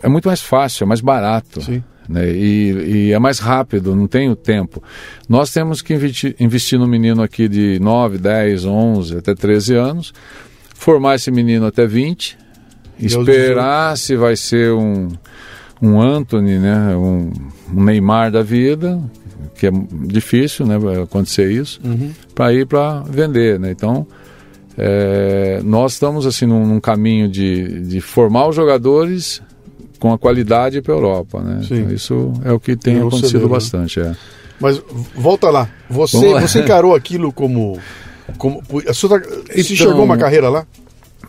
[0.02, 1.62] É muito mais fácil, é mais barato.
[1.62, 1.82] Sim.
[2.10, 4.84] Né, e, e, é mais rápido, não tem o tempo.
[5.28, 10.14] Nós temos que investir, investir no menino aqui de 9, 10, 11, até 13 anos,
[10.76, 12.38] formar esse menino até 20,
[13.00, 15.10] esperar se vai ser um,
[15.82, 17.32] um Anthony, né, um,
[17.74, 19.02] um Neymar da vida,
[19.56, 19.72] que é
[20.08, 22.12] difícil né, acontecer isso, uhum.
[22.34, 23.60] para ir para vender.
[23.60, 23.72] Né?
[23.72, 24.08] Então,
[24.78, 29.42] é, nós estamos assim num, num, caminho de, de formar os jogadores
[30.00, 31.42] com a qualidade para a Europa.
[31.42, 31.62] Né?
[31.64, 33.48] Então, isso é o que tem acontecido né?
[33.48, 34.00] bastante.
[34.00, 34.16] É.
[34.60, 34.82] Mas
[35.16, 36.42] volta lá, você, lá.
[36.42, 37.80] você encarou aquilo como.
[38.38, 39.22] como você então,
[39.56, 40.66] enxergou uma carreira lá?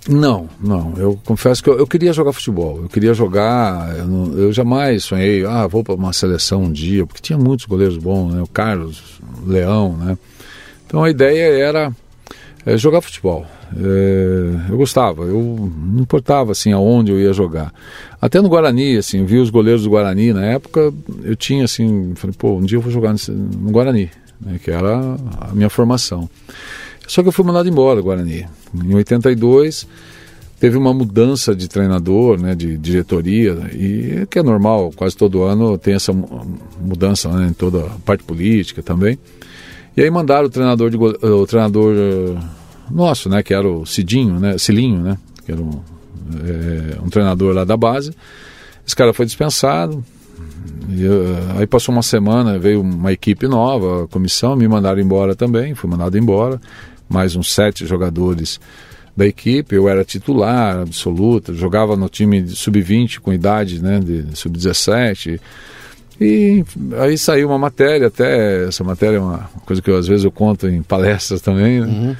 [0.09, 0.95] Não, não.
[0.97, 2.83] Eu confesso que eu, eu, queria jogar futebol.
[2.83, 3.97] Eu queria jogar.
[3.97, 7.67] Eu, não, eu jamais sonhei, ah, vou para uma seleção um dia, porque tinha muitos
[7.67, 8.43] goleiros bons, né?
[8.43, 10.17] O Carlos, o Leão, né?
[10.87, 11.93] Então a ideia era
[12.65, 13.47] é, jogar futebol.
[13.77, 17.73] É, eu gostava, eu não importava assim aonde eu ia jogar.
[18.21, 20.93] Até no Guarani, assim, vi os goleiros do Guarani na época,
[21.25, 24.61] eu tinha assim, falei, pô, um dia eu vou jogar no Guarani, né?
[24.63, 26.29] Que era a minha formação.
[27.07, 28.47] Só que eu fui mandado embora Guarani.
[28.75, 29.87] Em 82
[30.59, 35.43] teve uma mudança de treinador, né, de diretoria, e é que é normal, quase todo
[35.43, 36.13] ano tem essa
[36.81, 39.19] mudança né, em toda a parte política também.
[39.97, 42.43] E aí mandaram o treinador, de, o treinador eh,
[42.91, 45.81] nosso, né, que era o Cidinho, né, Cilinho, né, que era um,
[46.43, 48.13] é, um treinador lá da base.
[48.87, 50.03] Esse cara foi dispensado,
[50.89, 55.75] e, uh, aí passou uma semana, veio uma equipe nova, comissão, me mandaram embora também,
[55.75, 56.61] fui mandado embora
[57.09, 58.61] mais uns sete jogadores
[59.17, 59.75] da equipe.
[59.75, 65.41] Eu era titular absoluto, jogava no time sub-20 com idade né, de sub-17.
[66.21, 66.65] E
[66.99, 70.31] aí saiu uma matéria, até essa matéria é uma coisa que eu, às vezes eu
[70.31, 71.81] conto em palestras também.
[71.81, 71.87] Né?
[71.87, 72.17] Uhum.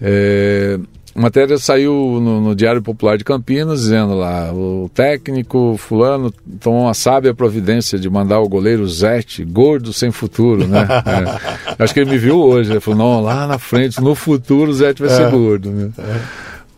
[0.00, 0.78] É,
[1.14, 6.82] a matéria saiu no, no, Diário Popular de Campinas, dizendo lá, o técnico fulano tomou
[6.82, 10.86] uma sábia providência de mandar o goleiro Zete, gordo sem futuro, né?
[11.78, 11.82] é.
[11.82, 14.74] Acho que ele me viu hoje, ele falou, não, lá na frente, no futuro o
[14.74, 15.30] Zete vai ser é.
[15.30, 15.90] gordo, né?
[15.98, 16.20] É.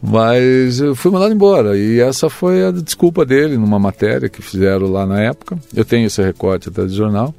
[0.03, 4.91] Mas eu fui mandado embora e essa foi a desculpa dele numa matéria que fizeram
[4.91, 5.57] lá na época.
[5.75, 7.35] Eu tenho esse recorte até do jornal.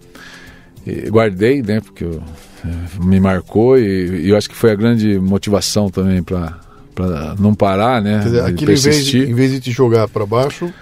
[0.87, 2.23] E guardei, né, porque eu,
[2.65, 6.64] é, me marcou e, e eu acho que foi a grande motivação também para
[6.95, 8.19] para não parar, né?
[8.19, 10.73] Quer dizer, aquilo em vez, de, em vez de te jogar para baixo,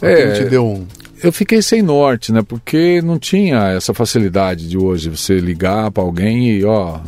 [0.00, 0.86] é, te deu um.
[1.22, 2.42] Eu fiquei sem norte, né?
[2.42, 6.98] Porque não tinha essa facilidade de hoje você ligar para alguém e ó,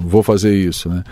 [0.00, 1.02] vou fazer isso, né?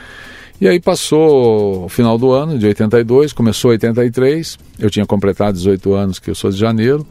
[0.61, 5.93] E aí passou o final do ano, de 82, começou 83, eu tinha completado 18
[5.93, 7.05] anos, que eu sou de janeiro.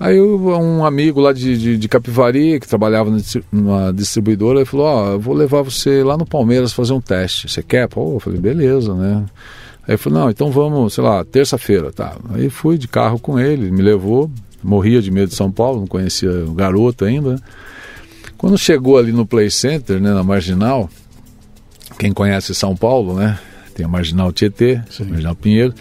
[0.00, 3.10] Aí um amigo lá de, de, de Capivari, que trabalhava
[3.50, 7.00] numa distribuidora, ele falou, ó, oh, eu vou levar você lá no Palmeiras fazer um
[7.00, 7.48] teste.
[7.48, 7.88] Você quer?
[7.88, 9.24] Pô, eu falei, beleza, né?
[9.82, 12.16] Aí ele falou, não, então vamos, sei lá, terça-feira, tá.
[12.30, 14.30] Aí fui de carro com ele, me levou,
[14.62, 17.36] morria de medo de São Paulo, não conhecia o garoto ainda.
[18.36, 20.88] Quando chegou ali no Play Center, né, na Marginal,
[21.98, 23.36] quem conhece São Paulo, né?
[23.74, 25.06] Tem a Marginal Tietê, Sim.
[25.06, 25.74] Marginal Pinheiro,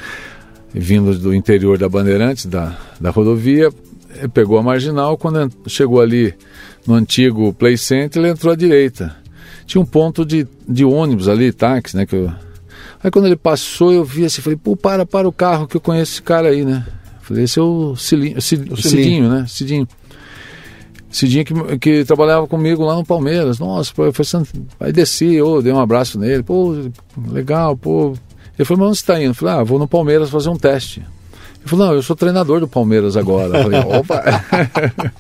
[0.74, 3.70] vindo do interior da Bandeirantes, da, da rodovia,
[4.34, 6.34] pegou a marginal, quando chegou ali
[6.86, 9.16] no antigo Play Center, ele entrou à direita.
[9.66, 12.06] Tinha um ponto de, de ônibus ali, táxi, né?
[12.06, 12.32] Que eu...
[13.04, 15.82] Aí quando ele passou, eu vi assim, falei, pô, para, para o carro que eu
[15.82, 16.86] conheço esse cara aí, né?
[17.22, 19.46] Falei, esse é o, Cilinho, Cid, o Cidinho, né?
[19.48, 19.88] Cidinho.
[21.10, 23.60] Cidinho que, que trabalhava comigo lá no Palmeiras.
[23.60, 24.26] Nossa, foi, foi
[24.80, 26.76] aí desci, oh, dei um abraço nele, pô,
[27.30, 28.14] legal, pô.
[28.58, 29.32] Ele falou, mas onde você está indo?
[29.32, 31.04] Eu falei, ah, vou no Palmeiras fazer um teste.
[31.68, 33.58] Ele falou, não, eu sou treinador do Palmeiras agora.
[33.58, 34.24] Eu falei, opa!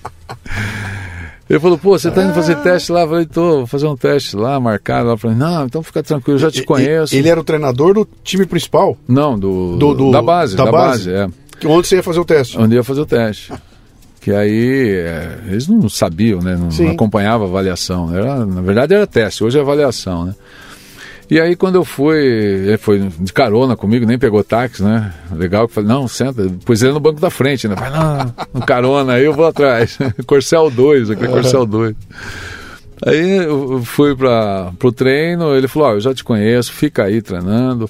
[1.50, 3.02] Ele falou, pô, você tá indo fazer teste lá?
[3.02, 5.08] Eu falei, tô, vou fazer um teste lá, marcado.
[5.08, 7.16] Ela falou, não, então fica tranquilo, eu já te conheço.
[7.16, 8.98] Ele era o treinador do time principal?
[9.08, 11.10] Não, do, do, do da base, da, da base?
[11.10, 11.32] base,
[11.64, 11.68] é.
[11.68, 12.60] Onde você ia fazer o teste?
[12.60, 13.54] Onde ia fazer o teste.
[14.20, 16.58] Que aí, é, eles não sabiam, né?
[16.58, 18.14] Não, não acompanhavam a avaliação.
[18.14, 20.36] Era, na verdade era teste, hoje é avaliação, né?
[21.30, 25.14] E aí quando eu fui, ele foi de carona comigo, nem pegou táxi, né?
[25.32, 27.76] Legal que falei, não, senta, pus ele no banco da frente, né?
[27.76, 29.98] Vai não, no carona, aí eu vou atrás.
[30.26, 31.96] Corcel 2, aqui é Corcel 2.
[33.06, 37.04] Aí eu fui para o treino, ele falou, ó, oh, eu já te conheço, fica
[37.04, 37.90] aí treinando.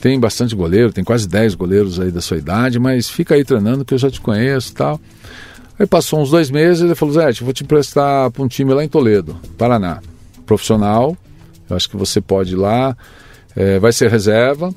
[0.00, 3.84] Tem bastante goleiro, tem quase 10 goleiros aí da sua idade, mas fica aí treinando
[3.84, 4.98] que eu já te conheço tal.
[5.78, 8.82] Aí passou uns dois meses, ele falou, Zé, vou te emprestar para um time lá
[8.82, 10.00] em Toledo, Paraná.
[10.46, 11.16] Profissional,
[11.70, 12.96] eu acho que você pode ir lá,
[13.56, 14.74] é, vai ser reserva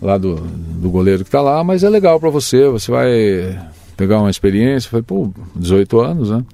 [0.00, 3.58] lá do, do goleiro que está lá, mas é legal para você, você vai
[3.96, 4.88] pegar uma experiência.
[4.88, 6.44] Falei, pô, 18 anos, né?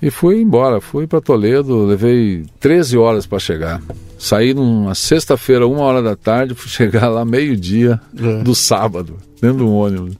[0.00, 3.82] E fui embora, fui para Toledo, levei 13 horas para chegar.
[4.18, 8.42] Saí numa sexta-feira, uma hora da tarde, fui chegar lá meio-dia é.
[8.42, 10.16] do sábado, dentro do ônibus.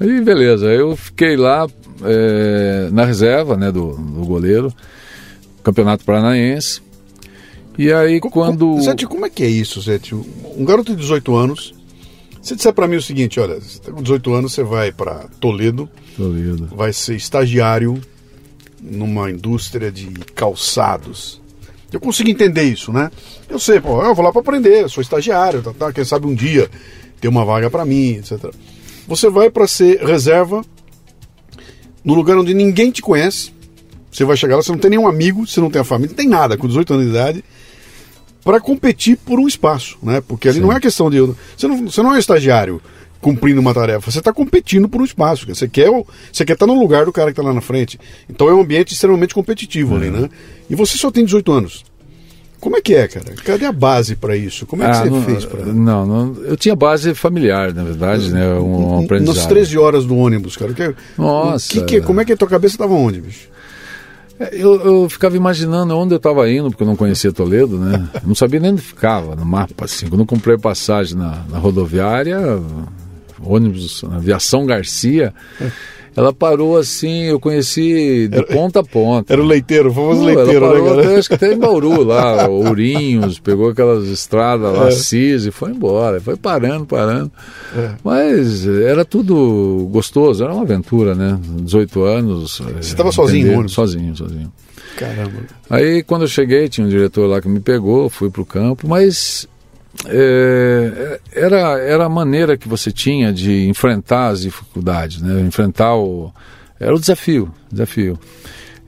[0.00, 1.66] Aí beleza, eu fiquei lá
[2.04, 4.72] é, na reserva né, do, do goleiro,
[5.62, 6.82] Campeonato Paranaense.
[7.78, 8.80] E aí quando.
[8.80, 10.14] Zete, como é que é isso, Zete?
[10.14, 11.74] Um garoto de 18 anos.
[12.42, 15.28] Se disser para mim o seguinte, olha, você tá com 18 anos, você vai para
[15.38, 18.00] Toledo, Toledo, vai ser estagiário
[18.80, 21.40] numa indústria de calçados.
[21.92, 23.12] Eu consigo entender isso, né?
[23.48, 26.34] Eu sei, pô, eu vou lá para aprender, sou estagiário, tá, tá, quem sabe um
[26.34, 26.68] dia
[27.20, 28.52] ter uma vaga para mim, etc.
[29.06, 30.64] Você vai para ser reserva
[32.04, 33.52] no lugar onde ninguém te conhece.
[34.10, 36.16] Você vai chegar lá, você não tem nenhum amigo, você não tem a família, não
[36.16, 37.44] tem nada, com 18 anos de idade
[38.44, 40.22] para competir por um espaço, né?
[40.26, 40.62] Porque ali Sim.
[40.62, 41.20] não é questão de.
[41.20, 42.80] Você não, você não é estagiário
[43.20, 45.46] cumprindo uma tarefa, você está competindo por um espaço.
[45.46, 45.88] Você quer,
[46.32, 47.98] você quer estar tá no lugar do cara que está lá na frente.
[48.28, 50.22] Então é um ambiente extremamente competitivo ali, uhum.
[50.22, 50.30] né?
[50.68, 51.84] E você só tem 18 anos.
[52.62, 53.34] Como é que é, cara?
[53.44, 54.66] Cadê a base para isso?
[54.66, 55.66] Como é que ah, você não, fez para.
[55.66, 58.54] Não, não, eu tinha base familiar, na verdade, né?
[58.54, 59.36] Um, um aprendizado.
[59.36, 60.72] Nas 13 horas do ônibus, cara.
[60.72, 61.68] Que, Nossa.
[61.68, 63.48] Que, que, como é que a tua cabeça estava onde, bicho?
[64.50, 68.08] Eu, eu, ficava imaginando onde eu estava indo, porque eu não conhecia Toledo, né?
[68.24, 70.08] Não sabia nem onde ficava no mapa, assim.
[70.08, 72.38] Quando eu comprei passagem na, na rodoviária,
[73.40, 75.34] ônibus, aviação Garcia,
[76.14, 79.32] ela parou assim, eu conheci de era, ponta a ponta.
[79.32, 81.58] Era o leiteiro, o famoso leiteiro, ela né, parou, né, até, Acho que até em
[81.58, 84.90] Bauru lá, Ourinhos, pegou aquelas estradas lá, é.
[84.90, 86.20] Cis, e foi embora.
[86.20, 87.32] Foi parando, parando.
[87.74, 87.92] É.
[88.04, 91.38] Mas era tudo gostoso, era uma aventura, né?
[91.60, 92.58] 18 anos.
[92.58, 93.72] Você estava sozinho, ônibus?
[93.72, 94.52] Sozinho, sozinho.
[94.96, 95.32] Caramba.
[95.70, 99.48] Aí quando eu cheguei, tinha um diretor lá que me pegou, fui pro campo, mas
[100.06, 105.40] é, era, era a maneira que você tinha de enfrentar as dificuldades, né?
[105.40, 106.32] enfrentar o.
[106.80, 108.18] Era o desafio, desafio.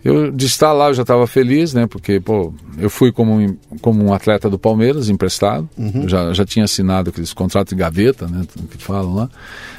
[0.04, 1.86] Eu, de estar lá eu já estava feliz, né?
[1.86, 5.66] Porque, pô, eu fui como, como um atleta do Palmeiras, emprestado.
[5.78, 6.06] Uhum.
[6.06, 8.44] Já, já tinha assinado aqueles contratos de gaveta, né?
[8.70, 9.30] Que falam lá.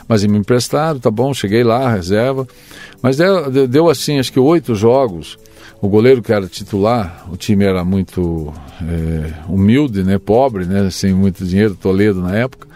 [0.07, 2.47] Mas me emprestado, tá bom, cheguei lá, reserva.
[3.03, 5.37] Mas deu, deu assim, acho que oito jogos
[5.81, 11.13] o goleiro que era titular, o time era muito é, humilde, né, pobre, né, sem
[11.13, 12.67] muito dinheiro, Toledo na época.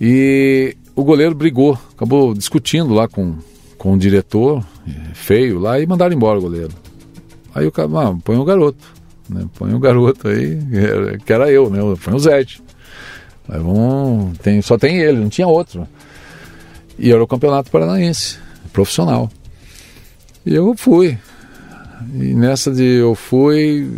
[0.00, 3.36] E o goleiro brigou, acabou discutindo lá com,
[3.76, 6.72] com o diretor, é, feio lá, e mandaram embora o goleiro.
[7.54, 8.84] Aí o cara, ah, põe o garoto,
[9.28, 10.58] né, põe o garoto aí,
[11.24, 12.62] que era eu, né, põe o Zete.
[13.48, 15.86] Aí vamos, tem, só tem ele, não tinha outro.
[16.98, 18.38] E era o campeonato paranaense,
[18.72, 19.30] profissional.
[20.44, 21.18] E eu fui,
[22.14, 23.88] E nessa de eu fui,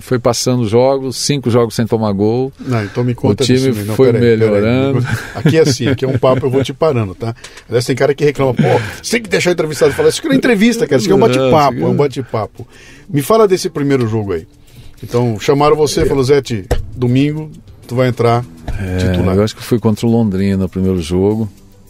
[0.00, 2.52] foi passando jogos, cinco jogos sem tomar gol.
[2.58, 5.02] Não, então me conta O time disso, não, foi peraí, melhorando.
[5.02, 5.16] peraí.
[5.34, 7.34] Aqui é assim, aqui é um papo, eu vou te parando, tá?
[7.68, 8.62] Aliás, tem cara que reclama, pô,
[9.02, 10.08] você tem que deixar o entrevistado falar.
[10.08, 12.66] Isso aqui não é entrevista, cara, isso aqui é um bate-papo, é um bate-papo.
[13.08, 14.46] Me fala desse primeiro jogo aí.
[15.02, 17.50] Então, chamaram você, falou, Zete, domingo
[17.88, 18.44] tu vai entrar
[18.98, 19.34] titular.
[19.34, 21.48] É, eu acho que fui contra o Londrina no primeiro jogo.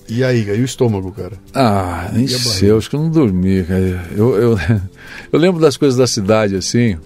[0.09, 1.33] E aí, e o estômago, cara?
[1.55, 4.07] Ah, nem sei, acho que eu não dormi, cara.
[4.17, 4.59] Eu, eu,
[5.33, 6.97] eu lembro das coisas da cidade, assim.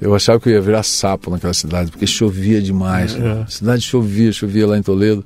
[0.00, 3.14] Eu achava que eu ia virar sapo naquela cidade, porque chovia demais.
[3.14, 3.42] É.
[3.42, 5.24] A cidade chovia, chovia lá em Toledo.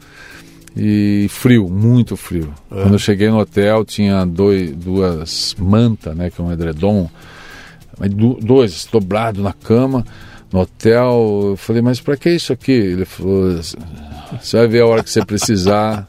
[0.76, 2.52] E frio, muito frio.
[2.70, 2.82] É.
[2.82, 7.08] Quando eu cheguei no hotel, tinha dois, duas mantas, né, que é um edredom,
[8.40, 10.04] dois dobrados na cama,
[10.50, 11.48] no hotel.
[11.50, 12.72] Eu falei, mas para que isso aqui?
[12.72, 13.61] Ele falou,
[14.40, 16.08] você vai ver a hora que você precisar.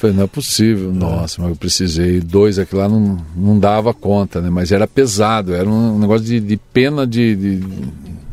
[0.00, 0.90] Falei, não é possível.
[0.92, 2.20] Nossa, mas eu precisei.
[2.20, 4.48] Dois aqui lá não, não dava conta, né?
[4.48, 7.56] Mas era pesado, era um negócio de, de pena de, de,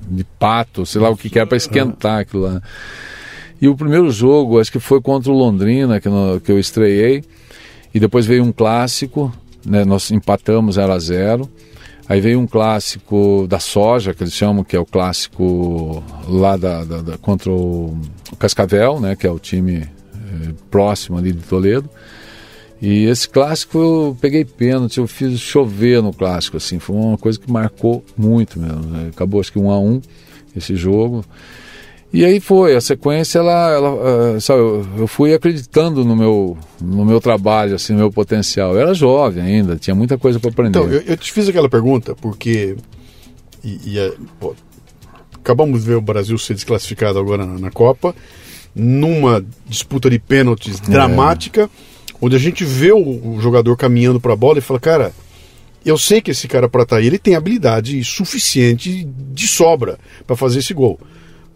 [0.09, 2.61] de pato, sei lá o que, que era para esquentar aquilo lá.
[3.61, 7.23] E o primeiro jogo, acho que foi contra o Londrina, que, no- que eu estreiei.
[7.93, 9.29] E depois veio um clássico,
[9.65, 9.83] né?
[9.83, 11.49] Nós empatamos 0 a 0
[12.07, 16.85] Aí veio um clássico da soja, que eles chamam, que é o clássico lá da,
[16.85, 17.97] da- da- contra o,
[18.31, 19.17] o Cascavel, né?
[19.17, 19.89] Que é o time
[20.69, 21.89] próximo ali de Toledo.
[22.81, 27.39] E esse clássico eu peguei pênalti, eu fiz chover no clássico, assim, foi uma coisa
[27.39, 28.81] que marcou muito mesmo.
[28.81, 29.09] né?
[29.11, 29.99] Acabou acho que um a um
[30.55, 31.25] esse jogo.
[32.13, 36.57] E aí foi, a sequência, ela, ela ah, sabe, eu, eu fui acreditando no meu,
[36.81, 38.73] no meu trabalho, assim, no meu potencial.
[38.73, 40.79] Eu era jovem ainda, tinha muita coisa para aprender.
[40.79, 42.77] Então, eu, eu te fiz aquela pergunta porque.
[43.63, 44.55] E, e é- pô,
[45.35, 48.15] acabamos de ver o Brasil ser desclassificado agora na, na Copa,
[48.77, 51.69] numa disputa de pênaltis dramática,
[52.21, 55.13] onde a gente vê o, o jogador caminhando para a bola e fala, cara.
[55.85, 60.35] Eu sei que esse cara para estar aí, ele tem habilidade suficiente de sobra para
[60.35, 60.99] fazer esse gol.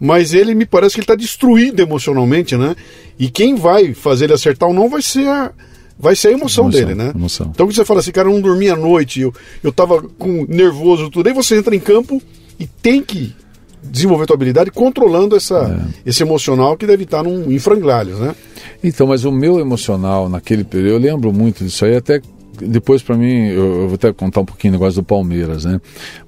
[0.00, 2.74] Mas ele me parece que ele está destruído emocionalmente, né?
[3.18, 5.52] E quem vai fazer ele acertar ou não vai ser a,
[5.98, 7.12] vai ser a emoção, Emoção, dele, né?
[7.14, 7.50] emoção.
[7.54, 11.10] Então você fala assim, cara, eu não dormi à noite, eu, eu tava com nervoso
[11.10, 12.22] tudo, aí você entra em campo
[12.58, 13.34] e tem que
[13.82, 18.34] desenvolver tua habilidade controlando essa, esse emocional que deve estar num, em frangalhos, né?
[18.82, 22.20] Então, mas o meu emocional naquele período, eu lembro muito disso aí, até
[22.60, 25.80] depois para mim, eu, eu vou até contar um pouquinho o negócio do Palmeiras, né?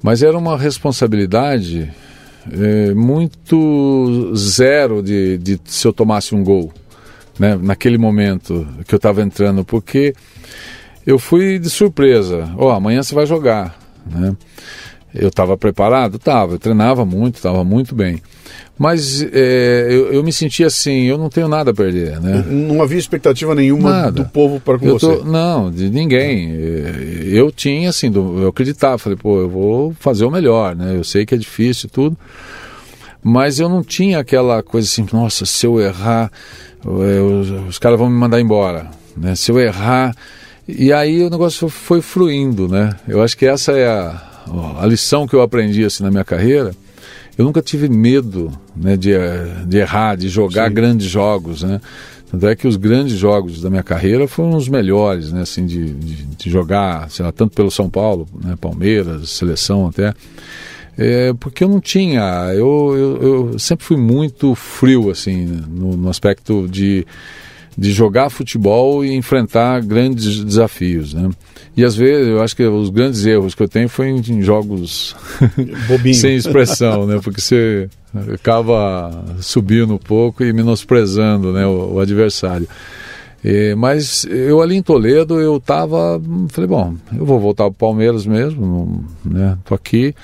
[0.02, 1.90] Mas era uma responsabilidade
[2.52, 6.72] eh, muito zero de, de se eu tomasse um gol,
[7.38, 7.58] né?
[7.60, 10.14] Naquele momento que eu estava entrando, porque
[11.06, 12.50] eu fui de surpresa.
[12.56, 14.34] Ó, amanhã você vai jogar, né?
[15.14, 16.16] Eu estava preparado?
[16.16, 16.54] Estava.
[16.54, 18.20] Eu treinava muito, estava muito bem.
[18.76, 22.44] Mas é, eu, eu me sentia assim, eu não tenho nada a perder, né?
[22.48, 24.10] Não havia expectativa nenhuma Nada.
[24.10, 25.06] do povo para com Eu você.
[25.18, 26.50] tô- não, de ninguém.
[26.52, 30.96] É, Eu tinha, assim, do- eu acreditava, falei, pô, eu vou fazer o melhor, né?
[30.96, 32.16] Eu sei que é difícil e tudo,
[33.22, 36.30] mas eu não tinha aquela coisa assim, nossa, se eu errar,
[36.84, 39.36] é, os, os caras vão me mandar embora, né?
[39.36, 40.14] Se eu errar.
[40.66, 42.96] E aí o negócio foi fluindo, né?
[43.06, 44.20] Eu acho que essa é a,
[44.78, 46.74] a lição que eu aprendi, assim, na minha carreira.
[47.36, 50.74] Eu nunca tive medo né, de, eh, de errar, de jogar Sim.
[50.74, 51.80] grandes jogos, né?
[52.30, 55.42] Tanto é que os grandes jogos da minha carreira foram os melhores, né?
[55.42, 58.56] Assim, de, de, de jogar, sei lá, tanto pelo São Paulo, né?
[58.60, 60.14] Palmeiras, seleção até.
[60.96, 66.08] É, porque eu não tinha, eu, eu, eu sempre fui muito frio, assim, no, no
[66.08, 67.04] aspecto de,
[67.76, 71.30] de jogar futebol e enfrentar grandes desafios, né?
[71.76, 74.42] E às vezes eu acho que os grandes erros que eu tenho foi em, em
[74.42, 75.16] jogos
[76.14, 77.20] sem expressão, né?
[77.22, 77.88] Porque você
[78.32, 82.68] acaba subindo um pouco e menosprezando, né, o, o adversário.
[83.42, 87.74] É, mas eu ali em Toledo eu tava, falei, bom, eu vou voltar para o
[87.74, 89.58] Palmeiras mesmo, não, né?
[89.64, 90.14] Tô aqui.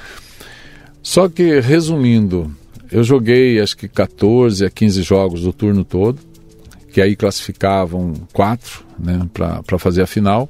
[1.02, 2.50] Só que resumindo,
[2.90, 6.18] eu joguei acho que 14 a 15 jogos do turno todo,
[6.92, 10.48] que aí classificavam quatro, né, para fazer a final.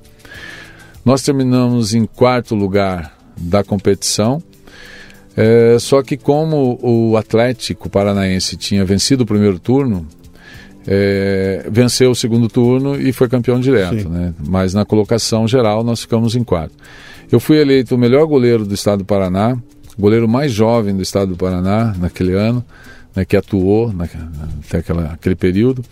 [1.04, 4.42] Nós terminamos em quarto lugar da competição.
[5.36, 10.06] É, só que como o Atlético Paranaense tinha vencido o primeiro turno,
[10.86, 14.34] é, venceu o segundo turno e foi campeão direto, né?
[14.46, 16.74] Mas na colocação geral nós ficamos em quarto.
[17.30, 19.56] Eu fui eleito o melhor goleiro do estado do Paraná,
[19.98, 22.64] goleiro mais jovem do estado do Paraná naquele ano,
[23.14, 25.84] né, que atuou na, até aquela, aquele período.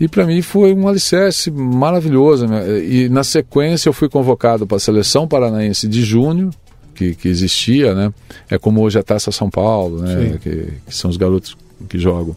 [0.00, 2.46] E para mim foi um alicerce maravilhoso.
[2.46, 2.84] né?
[2.84, 6.50] E na sequência eu fui convocado para a seleção paranaense de junho,
[6.94, 8.12] que, que existia, né?
[8.50, 10.38] É como hoje a Taça São Paulo, né?
[10.42, 10.50] Que,
[10.86, 11.56] que são os garotos
[11.88, 12.36] que jogam.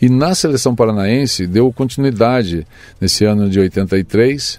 [0.00, 2.66] E na seleção paranaense deu continuidade
[2.98, 4.58] nesse ano de 83.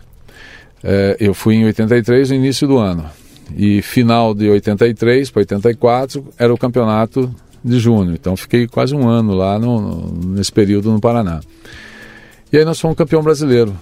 [0.84, 3.10] Eh, eu fui em 83 no início do ano.
[3.58, 7.34] e final de 83 para 84 era o campeonato
[7.64, 8.14] de junho.
[8.14, 11.42] Então fiquei quase um ano lá no, nesse período no Paraná.
[12.52, 13.76] E aí nós fomos campeão brasileiro,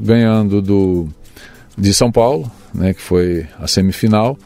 [0.00, 1.08] ganhando do
[1.76, 4.38] de São Paulo, né, que foi a semifinal,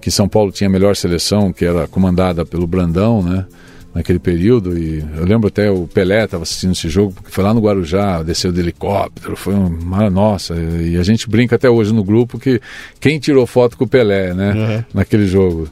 [0.00, 3.46] que São Paulo tinha a melhor seleção, que era comandada pelo Brandão, né?
[3.94, 4.78] naquele período.
[4.78, 8.22] E eu lembro até o Pelé estava assistindo esse jogo, porque foi lá no Guarujá,
[8.22, 10.54] desceu de helicóptero, foi uma nossa.
[10.54, 12.60] E a gente brinca até hoje no grupo que
[12.98, 14.52] quem tirou foto com o Pelé, né?
[14.52, 14.84] Uhum.
[14.94, 15.68] Naquele jogo.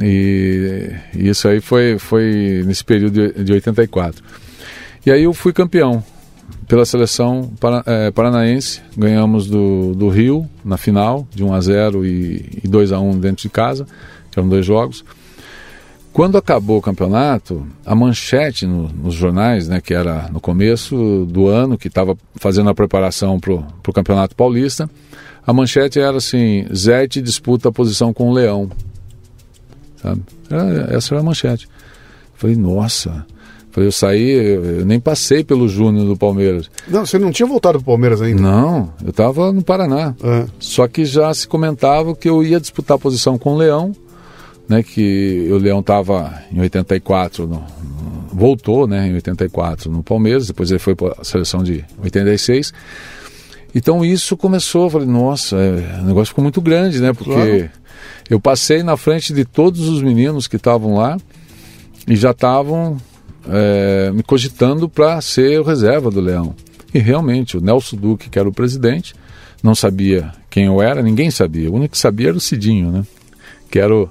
[0.00, 4.22] E, isso aí foi, foi nesse período de, de 84.
[5.04, 6.02] E aí eu fui campeão
[6.66, 8.80] pela seleção para, é, paranaense.
[8.96, 13.18] Ganhamos do, do Rio na final, de 1 a 0 e, e 2 a 1
[13.18, 13.86] dentro de casa,
[14.30, 15.04] que eram dois jogos.
[16.12, 21.46] Quando acabou o campeonato, a manchete no, nos jornais, né, que era no começo do
[21.46, 24.90] ano, que estava fazendo a preparação para o Campeonato Paulista,
[25.46, 28.70] a manchete era assim: Zete disputa a posição com o Leão.
[30.02, 30.22] Sabe?
[30.50, 31.68] Era, essa era a manchete.
[32.34, 33.24] Falei, nossa.
[33.70, 36.70] Falei, eu saí, eu nem passei pelo Júnior do Palmeiras.
[36.86, 38.42] Não, você não tinha voltado para o Palmeiras ainda?
[38.42, 40.14] Não, eu estava no Paraná.
[40.22, 40.46] É.
[40.58, 43.94] Só que já se comentava que eu ia disputar a posição com o Leão
[44.68, 47.62] né, que o Leão estava em 84, no,
[48.32, 52.72] voltou né, em 84 no Palmeiras, depois ele foi para a seleção de 86.
[53.74, 57.12] Então isso começou, eu falei, nossa, é, o negócio ficou muito grande, né?
[57.12, 57.70] Porque claro.
[58.28, 61.16] eu passei na frente de todos os meninos que estavam lá
[62.06, 62.98] e já estavam
[63.48, 66.54] é, me cogitando para ser o reserva do Leão.
[66.92, 69.14] E realmente, o Nelson Duque, que era o presidente,
[69.62, 71.70] não sabia quem eu era, ninguém sabia.
[71.70, 73.06] O único que sabia era o Cidinho, né?
[73.70, 74.10] Que era o,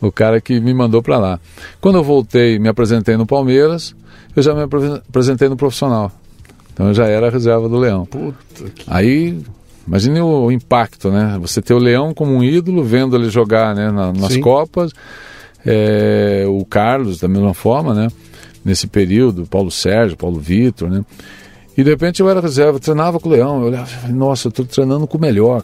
[0.00, 1.40] o cara que me mandou para lá.
[1.80, 3.94] Quando eu voltei, me apresentei no Palmeiras,
[4.34, 6.10] eu já me apresentei no profissional.
[6.76, 8.04] Então eu já era a reserva do Leão.
[8.04, 8.36] Puta
[8.74, 8.84] que...
[8.86, 9.38] Aí,
[9.88, 11.38] imagine o, impacto, né?
[11.40, 14.42] Você ter o Leão como um ídolo, vendo ele jogar né, na, nas Sim.
[14.42, 14.92] Copas,
[15.64, 18.08] é, o Carlos da mesma forma, né?
[18.62, 21.02] Nesse período, Paulo Sérgio, Paulo Vitor, né?
[21.78, 23.62] E de repente eu era reserva, treinava com o Leão.
[23.62, 25.62] Eu olhava, nossa, eu estou treinando com o melhor.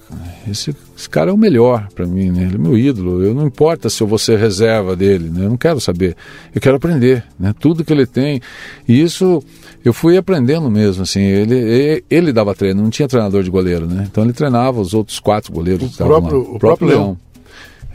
[0.48, 2.44] Esse, esse cara é o melhor para mim, né?
[2.44, 3.22] Ele é meu ídolo.
[3.22, 5.44] Eu não importa se eu vou ser reserva dele, né?
[5.44, 6.16] Eu não quero saber.
[6.54, 7.54] Eu quero aprender, né?
[7.58, 8.40] Tudo que ele tem.
[8.88, 9.42] E isso
[9.84, 11.20] eu fui aprendendo mesmo, assim.
[11.20, 14.06] Ele, ele, ele dava treino, não tinha treinador de goleiro, né?
[14.10, 15.98] Então ele treinava os outros quatro goleiros.
[15.98, 17.00] O, próprio, o, o próprio, Leão.
[17.00, 17.18] Leão.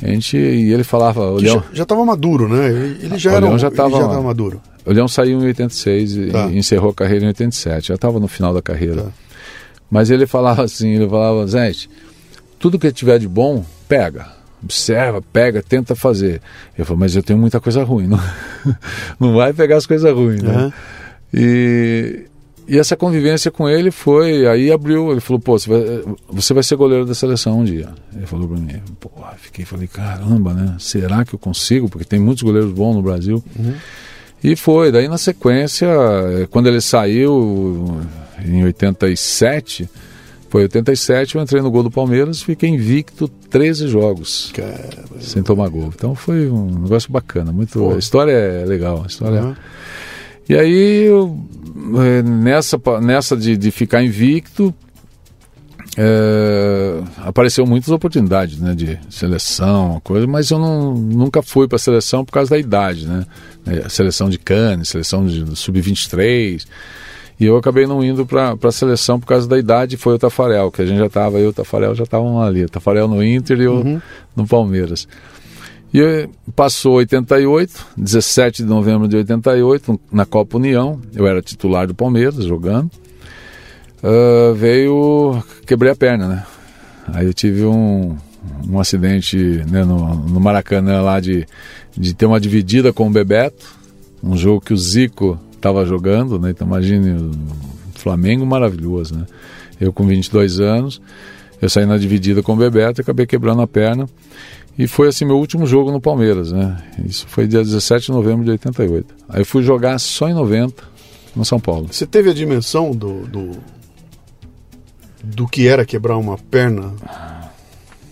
[0.01, 1.31] A gente, e ele falava.
[1.31, 2.67] O Leão, já estava maduro, né?
[3.01, 4.61] Ele, já, era, já estava maduro.
[4.85, 6.47] O Leão saiu em 86 tá.
[6.47, 7.87] e encerrou a carreira em 87.
[7.87, 9.03] Já estava no final da carreira.
[9.03, 9.09] Tá.
[9.89, 11.71] Mas ele falava assim, ele falava, Zé,
[12.59, 14.27] tudo que tiver de bom, pega.
[14.63, 16.41] Observa, pega, tenta fazer.
[16.77, 18.07] Eu falei, mas eu tenho muita coisa ruim.
[18.07, 18.19] Não,
[19.19, 20.55] não vai pegar as coisas ruins, né?
[20.55, 20.73] Uhum.
[21.33, 22.25] E,
[22.67, 26.63] e essa convivência com ele foi, aí abriu, ele falou, pô, você vai, você vai
[26.63, 27.89] ser goleiro da seleção um dia.
[28.15, 30.75] Ele falou para mim, pô, fiquei, falei, caramba, né?
[30.79, 31.89] Será que eu consigo?
[31.89, 33.43] Porque tem muitos goleiros bons no Brasil.
[33.57, 33.73] Uhum.
[34.43, 35.87] E foi, daí na sequência,
[36.51, 37.99] quando ele saiu
[38.45, 39.89] em 87,
[40.49, 45.19] foi 87, eu entrei no gol do Palmeiras, fiquei invicto 13 jogos Caramba.
[45.19, 45.91] sem tomar gol.
[45.93, 47.91] Então foi um negócio bacana, muito.
[47.91, 49.41] A história é legal, a história.
[49.41, 49.55] Uhum.
[50.49, 51.37] E aí eu,
[51.97, 54.73] é, nessa nessa de, de ficar invicto,
[55.97, 61.79] é, apareceu muitas oportunidades né, de seleção, coisa, mas eu não, nunca fui para a
[61.79, 63.25] seleção por causa da idade, né?
[63.65, 66.65] É, seleção de Cannes, seleção de sub-23.
[67.39, 69.97] E eu acabei não indo para a seleção por causa da idade.
[69.97, 72.63] Foi o Tafarel, que a gente já estava, eu e o Tafarel já estavam ali.
[72.63, 74.01] O Tafarel no Inter e eu uhum.
[74.35, 75.07] no Palmeiras.
[75.93, 80.99] E passou 88, 17 de novembro de 88, na Copa União.
[81.15, 82.91] Eu era titular do Palmeiras jogando
[84.03, 85.43] uh, veio.
[85.65, 86.45] quebrei a perna, né?
[87.13, 88.17] Aí eu tive um,
[88.69, 89.37] um acidente
[89.69, 91.45] né, no, no Maracanã lá de,
[91.95, 93.65] de ter uma dividida com o Bebeto,
[94.21, 96.51] um jogo que o Zico estava jogando, né?
[96.51, 97.31] Então imagine o
[97.99, 99.25] Flamengo maravilhoso, né?
[99.79, 101.01] Eu com 22 anos,
[101.61, 104.07] eu saí na dividida com o Bebeto e acabei quebrando a perna.
[104.77, 106.77] E foi assim meu último jogo no Palmeiras, né?
[107.03, 109.15] Isso foi dia 17 de novembro de 88.
[109.27, 110.83] Aí fui jogar só em 90
[111.35, 111.87] no São Paulo.
[111.91, 113.51] Você teve a dimensão do, do
[115.23, 116.93] do que era quebrar uma perna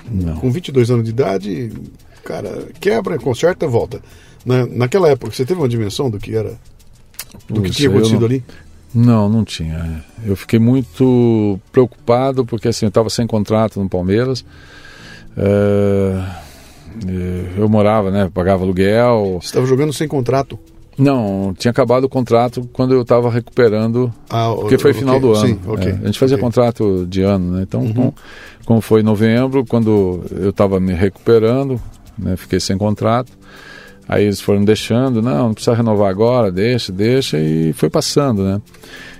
[0.10, 0.36] Não.
[0.38, 1.72] com 22 anos de idade,
[2.24, 4.02] cara, quebra, conserta, volta.
[4.46, 6.60] Na, naquela época, você teve uma dimensão do que era,
[7.48, 8.44] do Puxa, que tinha acontecido não, ali?
[8.94, 10.04] Não, não tinha.
[10.26, 14.46] Eu fiquei muito preocupado porque assim, eu estava sem contrato no Palmeiras.
[15.38, 16.45] É,
[17.58, 18.30] eu morava, né?
[18.34, 19.40] Pagava aluguel.
[19.42, 20.58] Você estava jogando sem contrato?
[20.98, 25.34] Não, tinha acabado o contrato quando eu estava recuperando, ah, porque foi okay, final do
[25.34, 25.48] ano.
[25.48, 26.44] Sim, okay, é, a gente fazia okay.
[26.44, 27.64] contrato de ano, né?
[27.64, 27.94] Então, uhum.
[27.94, 28.16] como,
[28.66, 31.82] como, foi novembro, quando eu estava me recuperando,
[32.18, 32.38] né?
[32.38, 33.30] fiquei sem contrato,
[34.08, 38.62] aí eles foram deixando, não, não precisa renovar agora, deixa, deixa, e foi passando, né?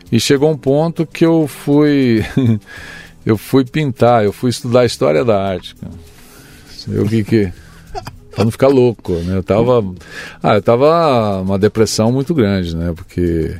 [0.10, 2.24] E chegou um ponto que eu fui,
[3.26, 5.76] eu fui pintar, eu fui estudar a história da arte.
[6.88, 7.52] Eu vi que
[8.36, 9.38] para não ficar louco, né?
[9.38, 9.84] Eu tava,
[10.44, 12.94] ah, eu tava uma depressão muito grande, né?
[12.96, 13.56] Porque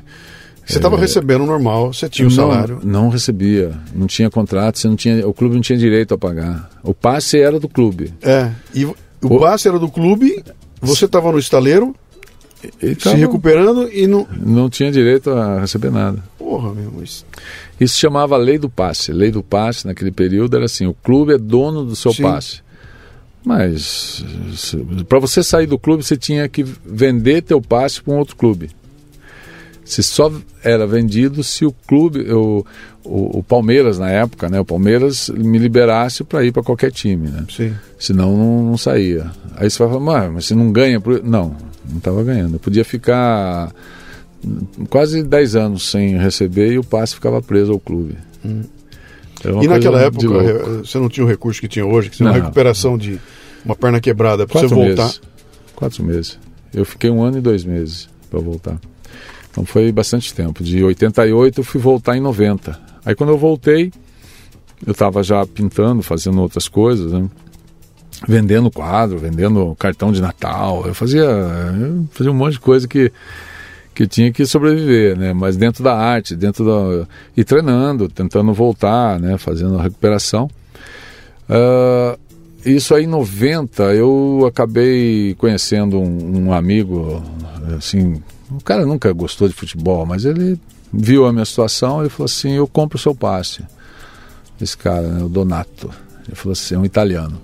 [0.66, 2.80] você estava é, recebendo normal, você tinha o não, salário?
[2.84, 6.70] Não recebia, não tinha contrato, você não tinha, o clube não tinha direito a pagar.
[6.84, 8.14] O passe era do clube.
[8.22, 10.44] É, e o, o passe era do clube,
[10.82, 11.96] você estava no estaleiro,
[12.80, 14.28] se tava, recuperando e não...
[14.44, 16.24] Não tinha direito a receber nada.
[16.38, 17.26] Porra, meu, isso...
[17.80, 19.12] Isso se chamava lei do passe.
[19.12, 22.24] Lei do passe, naquele período, era assim, o clube é dono do seu Sim.
[22.24, 22.65] passe.
[23.46, 24.26] Mas
[25.08, 28.72] para você sair do clube, você tinha que vender teu passe para um outro clube.
[29.86, 30.32] Se só
[30.64, 32.66] era vendido se o clube, o,
[33.04, 34.60] o, o, Palmeiras na época, né?
[34.60, 37.46] O Palmeiras me liberasse para ir para qualquer time, né?
[37.56, 37.72] Sim.
[38.00, 39.30] Senão não, não saía.
[39.56, 41.00] Aí você vai falar, mas você não ganha?
[41.00, 41.24] Por...
[41.24, 41.56] Não,
[41.88, 42.56] não estava ganhando.
[42.56, 43.72] Eu podia ficar
[44.90, 48.18] quase 10 anos sem receber e o passe ficava preso ao clube.
[48.44, 48.64] Hum.
[49.62, 50.28] E naquela época
[50.84, 53.20] você não tinha o recurso que tinha hoje, que tinha uma recuperação de
[53.64, 55.04] uma perna quebrada para você voltar?
[55.04, 55.22] Meses.
[55.76, 56.40] Quatro meses.
[56.74, 58.78] Eu fiquei um ano e dois meses para voltar.
[59.52, 60.64] Então foi bastante tempo.
[60.64, 62.80] De 88 eu fui voltar em 90.
[63.06, 63.92] Aí quando eu voltei,
[64.86, 67.30] eu estava já pintando, fazendo outras coisas, né?
[68.28, 70.86] vendendo quadro, vendendo cartão de Natal.
[70.86, 73.12] Eu fazia, eu fazia um monte de coisa que
[73.96, 75.34] que tinha que sobreviver, né?
[75.34, 79.38] Mas dentro da arte, dentro da e treinando, tentando voltar, né?
[79.38, 80.50] Fazendo a recuperação.
[81.50, 82.20] Uh,
[82.66, 87.24] isso aí em 90 eu acabei conhecendo um, um, amigo,
[87.78, 88.22] assim,
[88.52, 90.60] o cara nunca gostou de futebol, mas ele
[90.92, 93.64] viu a minha situação e falou assim, eu compro o seu passe.
[94.60, 95.90] Esse cara, né, o Donato,
[96.28, 97.40] ele falou assim, é um italiano.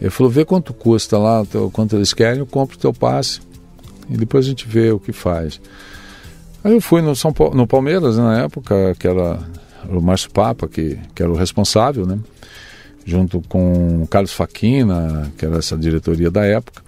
[0.00, 3.40] Ele falou, vê quanto custa lá, quanto eles querem, eu compro o teu passe
[4.10, 5.60] e depois a gente vê o que faz.
[6.62, 9.38] Aí eu fui no, São Paulo, no Palmeiras, né, na época, que era
[9.88, 12.18] o Márcio Papa, que, que era o responsável, né?
[13.04, 16.82] junto com o Carlos Faquina, que era essa diretoria da época.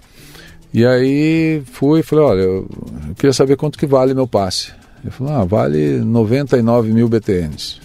[0.73, 2.67] E aí fui e falei, olha, eu,
[3.09, 4.71] eu queria saber quanto que vale meu passe.
[5.03, 7.81] Ele falou, ah, vale 99 mil BTNs.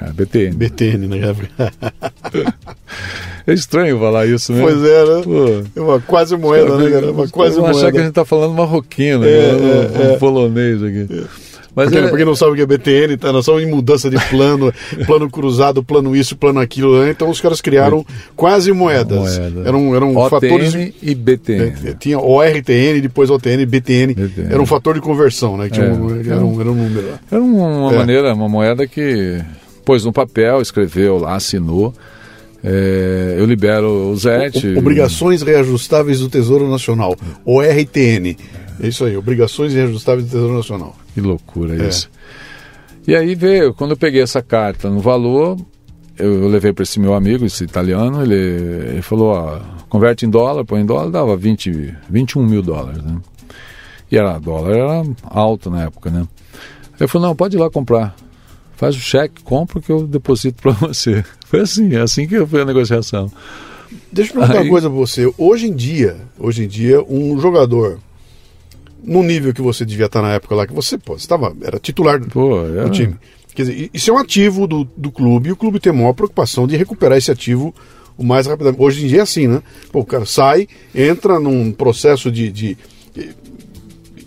[0.00, 0.56] É, BTN.
[0.56, 1.18] BTN, né?
[3.46, 4.68] é estranho falar isso mesmo.
[4.68, 5.22] Pois é, né?
[5.22, 5.80] Pô.
[5.80, 7.12] É uma quase moeda, né, cara?
[7.12, 7.76] Uma quase moeda.
[7.76, 9.48] achar que a gente está falando marroquino, é, né?
[9.48, 10.16] é, um, um é.
[10.18, 11.06] polonês aqui.
[11.10, 11.48] É.
[11.78, 12.08] Mas porque, é...
[12.08, 13.32] porque não sabe o que é BTN, tá?
[13.32, 14.74] Nós estamos em mudança de plano,
[15.06, 17.04] plano cruzado, plano isso, plano aquilo.
[17.04, 17.10] Né?
[17.10, 19.38] Então os caras criaram quase moedas.
[19.38, 19.68] Moeda.
[19.68, 20.74] Eram, eram OTN fatores.
[21.00, 21.72] e BTN.
[21.84, 24.14] É, tinha ORTN, depois OTN e BTN.
[24.14, 24.48] BTN.
[24.50, 25.68] Era um fator de conversão, né?
[25.72, 25.80] É.
[25.80, 27.08] um, era, um, era um número.
[27.30, 27.96] Era uma é.
[27.96, 29.40] maneira, uma moeda que
[29.88, 31.94] pôs no papel, escreveu lá, assinou.
[32.62, 34.76] É, eu libero o ZET.
[34.76, 38.36] Obrigações reajustáveis do Tesouro Nacional, ORTN.
[38.82, 40.94] É isso aí, obrigações reajustáveis do Tesouro Nacional.
[41.14, 41.88] Que loucura é.
[41.88, 42.10] isso.
[43.06, 45.56] E aí veio, quando eu peguei essa carta no valor,
[46.18, 49.58] eu, eu levei para esse meu amigo, esse italiano, ele, ele falou, ó,
[49.88, 53.16] converte em dólar, põe em dólar, dava 20, 21 mil dólares, né?
[54.12, 56.28] E era, dólar era alto na época, né?
[57.00, 58.14] Eu falei, não, pode ir lá comprar.
[58.78, 61.24] Faz o cheque, compra que eu deposito para você.
[61.46, 63.30] Foi assim, é assim que foi a negociação.
[64.12, 64.66] Deixa eu perguntar Aí...
[64.66, 65.30] uma coisa para você.
[65.36, 67.98] Hoje em dia, hoje em dia, um jogador
[69.02, 72.20] no nível que você devia estar na época lá, que você, pô, estava, era titular
[72.20, 73.16] pô, do, do time.
[73.52, 76.12] Quer dizer, isso é um ativo do, do clube e o clube tem a maior
[76.12, 77.74] preocupação de recuperar esse ativo
[78.16, 78.80] o mais rapidamente.
[78.80, 79.60] Hoje em dia é assim, né?
[79.90, 82.52] Pô, o cara sai, entra num processo de.
[82.52, 82.76] de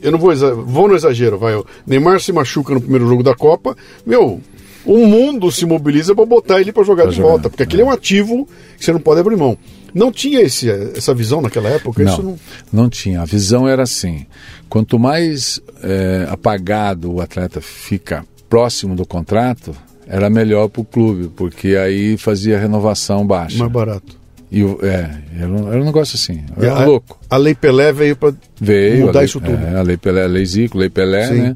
[0.01, 0.35] eu não vou,
[0.65, 1.55] vou no exagero, vai.
[1.55, 3.75] O Neymar se machuca no primeiro jogo da Copa,
[4.05, 4.41] meu,
[4.85, 7.65] o mundo se mobiliza para botar ele para jogar pra de jogar, volta, porque é.
[7.65, 8.47] aquele é um ativo
[8.77, 9.57] que você não pode abrir mão.
[9.93, 12.03] Não tinha esse, essa visão naquela época?
[12.03, 12.39] Não, não...
[12.71, 13.21] não tinha.
[13.21, 14.25] A visão era assim:
[14.69, 19.75] quanto mais é, apagado o atleta fica próximo do contrato,
[20.07, 23.57] era melhor para o clube, porque aí fazia renovação baixa.
[23.57, 24.20] Mais barato.
[24.51, 27.17] E, é, era um, era um negócio assim, era a, louco.
[27.29, 29.57] A Lei Pelé veio para mudar lei, isso tudo.
[29.57, 31.41] É, a Lei Pelé, a Lei Zico, Lei Pelé, Sim.
[31.41, 31.55] né?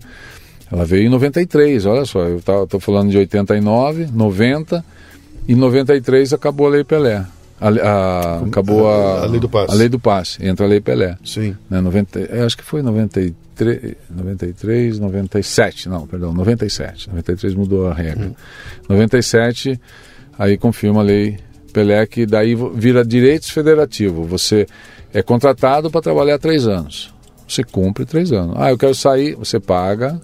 [0.72, 4.84] Ela veio em 93, olha só, eu estou falando de 89, 90,
[5.46, 7.26] e 93 acabou a Lei Pelé.
[7.60, 9.72] A, a, acabou a, a, lei do passe.
[9.72, 11.18] A lei do passe, entra a lei Pelé.
[11.24, 11.56] Sim.
[11.70, 17.10] Né, 90, acho que foi 93, 93, 97, não, perdão, 97.
[17.10, 18.28] 93 mudou a regra.
[18.28, 18.36] Hum.
[18.89, 19.80] 97,
[20.38, 21.38] aí confirma a lei
[21.76, 24.23] Pelé, que daí vira direitos federativo.
[24.23, 24.65] Você
[25.13, 27.13] é contratado para trabalhar três anos.
[27.45, 28.55] você cumpre três anos.
[28.57, 30.21] Ah, eu quero sair, você paga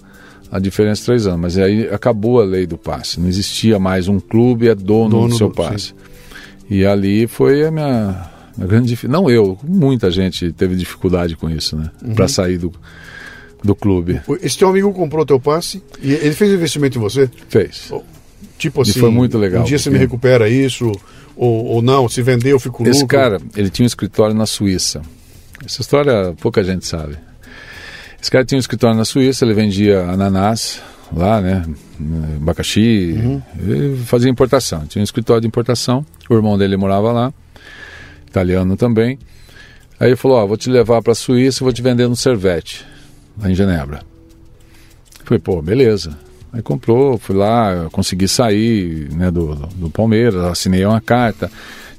[0.50, 1.42] a diferença de três anos.
[1.42, 3.20] Mas aí acabou a lei do passe.
[3.20, 5.88] Não existia mais um clube é dono, dono do seu do, passe.
[5.88, 5.94] Sim.
[6.70, 9.22] E ali foi a minha, a grande dificuldade.
[9.22, 11.92] Não eu, muita gente teve dificuldade com isso, né?
[12.02, 12.16] Uhum.
[12.16, 12.72] Para sair do,
[13.62, 14.22] do clube.
[14.42, 17.30] Esse teu amigo comprou teu passe e ele fez investimento em você?
[17.50, 17.92] Fez.
[18.58, 19.64] Tipo assim, e foi muito legal.
[19.64, 19.84] Um dia porque...
[19.84, 20.90] você me recupera isso,
[21.42, 25.02] ou, ou não, se vender eu fico Esse cara, ele tinha um escritório na Suíça.
[25.66, 27.18] Essa história pouca gente sabe.
[28.22, 30.80] Esse cara tinha um escritório na Suíça, ele vendia ananás
[31.12, 31.66] lá, né?
[32.36, 33.98] Abacaxi, uhum.
[34.06, 34.86] fazia importação.
[34.86, 37.34] Tinha um escritório de importação, o irmão dele morava lá,
[38.28, 39.18] italiano também.
[40.00, 42.86] Aí ele falou: Ó, vou te levar para a Suíça, vou te vender no Servete,
[43.42, 44.04] lá em Genebra.
[45.24, 46.16] Falei, pô, beleza.
[46.54, 51.50] Aí comprou, fui lá, consegui sair né, do, do Palmeiras, assinei uma carta.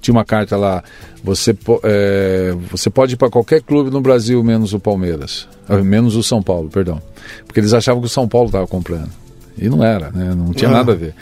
[0.01, 0.83] Tinha uma carta lá,
[1.23, 5.49] você, é, você pode ir para qualquer clube no Brasil, menos o Palmeiras.
[5.69, 7.01] Ah, menos o São Paulo, perdão.
[7.47, 9.11] Porque eles achavam que o São Paulo estava comprando.
[9.57, 10.35] E não era, né?
[10.35, 10.75] não tinha ah.
[10.75, 11.15] nada a ver.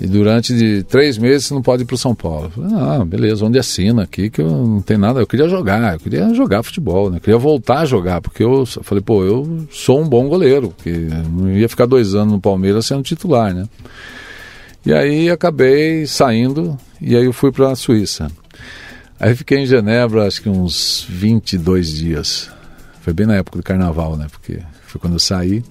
[0.00, 2.50] E durante três meses você não pode ir para o São Paulo.
[2.50, 5.20] Falei, ah, beleza, onde assina aqui que eu não tem nada.
[5.20, 7.18] Eu queria jogar, eu queria jogar futebol, né?
[7.18, 10.90] Eu queria voltar a jogar, porque eu falei, pô, eu sou um bom goleiro, porque
[11.30, 13.68] não ia ficar dois anos no Palmeiras sendo titular, né?
[14.86, 18.30] E aí acabei saindo e aí eu fui para a Suíça.
[19.18, 22.50] Aí fiquei em Genebra acho que uns 22 dias.
[23.02, 24.26] Foi bem na época do carnaval, né?
[24.30, 25.62] Porque foi quando eu saí.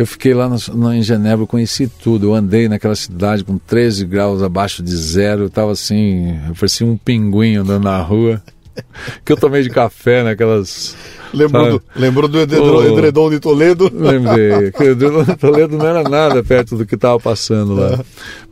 [0.00, 2.28] Eu fiquei lá no, em Genebra, conheci tudo.
[2.28, 5.42] Eu andei naquela cidade com 13 graus abaixo de zero.
[5.42, 8.42] Eu tava assim, eu parecia um pinguim andando na rua.
[9.22, 10.96] que eu tomei de café naquelas.
[11.34, 13.90] Lembrou, do, lembrou do edredom, oh, de Toledo?
[13.92, 14.72] Lembrei.
[14.80, 18.02] o edredom de Toledo não era nada perto do que estava passando lá.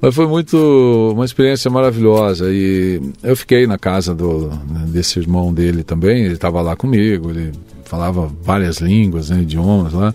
[0.02, 1.12] Mas foi muito.
[1.14, 2.50] uma experiência maravilhosa.
[2.50, 4.50] E eu fiquei na casa do,
[4.86, 6.26] desse irmão dele também.
[6.26, 7.30] Ele estava lá comigo.
[7.30, 7.52] Ele
[7.88, 10.14] falava várias línguas, né, idiomas lá.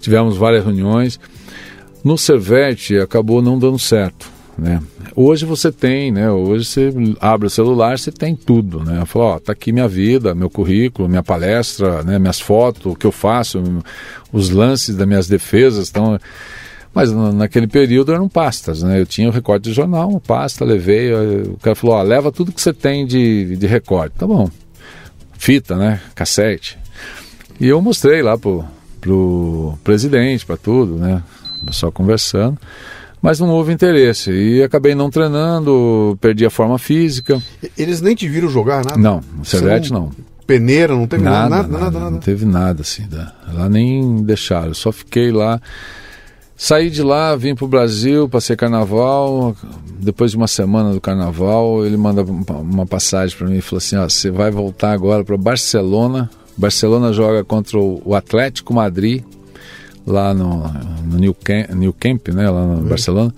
[0.00, 1.20] Tivemos várias reuniões.
[2.02, 4.30] No Servete acabou não dando certo.
[4.56, 4.80] Né?
[5.14, 6.30] Hoje você tem, né?
[6.30, 9.04] Hoje você abre o celular, você tem tudo, né?
[9.06, 12.18] Fala, ó, tá aqui minha vida, meu currículo, minha palestra, né?
[12.18, 13.62] Minhas fotos, o que eu faço,
[14.30, 16.18] os lances das minhas defesas, estão.
[16.92, 19.00] Mas naquele período eram pastas, né?
[19.00, 21.10] Eu tinha o recorte de jornal, pasta, levei.
[21.12, 24.14] O cara falou: ó, leva tudo que você tem de, de recorte.
[24.18, 24.50] Tá bom.
[25.38, 26.00] Fita, né?
[26.14, 26.79] Cassete.
[27.60, 28.64] E eu mostrei lá pro,
[29.00, 31.22] pro presidente, para tudo, né?
[31.70, 32.58] Só conversando.
[33.20, 34.30] Mas não houve interesse.
[34.32, 37.40] E acabei não treinando, perdi a forma física.
[37.76, 38.96] Eles nem te viram jogar nada?
[38.96, 40.10] Não, o Servete não.
[40.46, 43.06] Peneira, não teve nada nada, nada, nada, nada, Não teve nada, assim.
[43.52, 44.68] Lá nem deixaram.
[44.68, 45.60] Eu só fiquei lá.
[46.56, 49.54] Saí de lá, vim para o Brasil, passei carnaval.
[49.98, 53.96] Depois de uma semana do carnaval, ele manda uma passagem para mim e falou assim:
[53.96, 59.22] ó, você vai voltar agora para Barcelona Barcelona joga contra o Atlético Madrid,
[60.06, 60.68] lá no,
[61.04, 63.34] no New, Camp, New Camp, né, lá no Barcelona.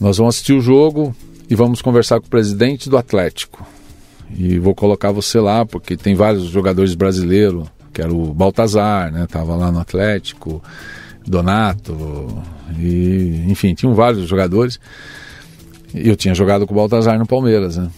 [0.00, 1.14] Nós vamos assistir o jogo
[1.48, 3.66] e vamos conversar com o presidente do Atlético.
[4.36, 9.26] E vou colocar você lá, porque tem vários jogadores brasileiros, que era o Baltazar, né,
[9.26, 10.62] tava lá no Atlético,
[11.26, 11.94] Donato,
[12.78, 14.78] e enfim, tinham vários jogadores.
[15.94, 17.88] E eu tinha jogado com o Baltazar no Palmeiras, né?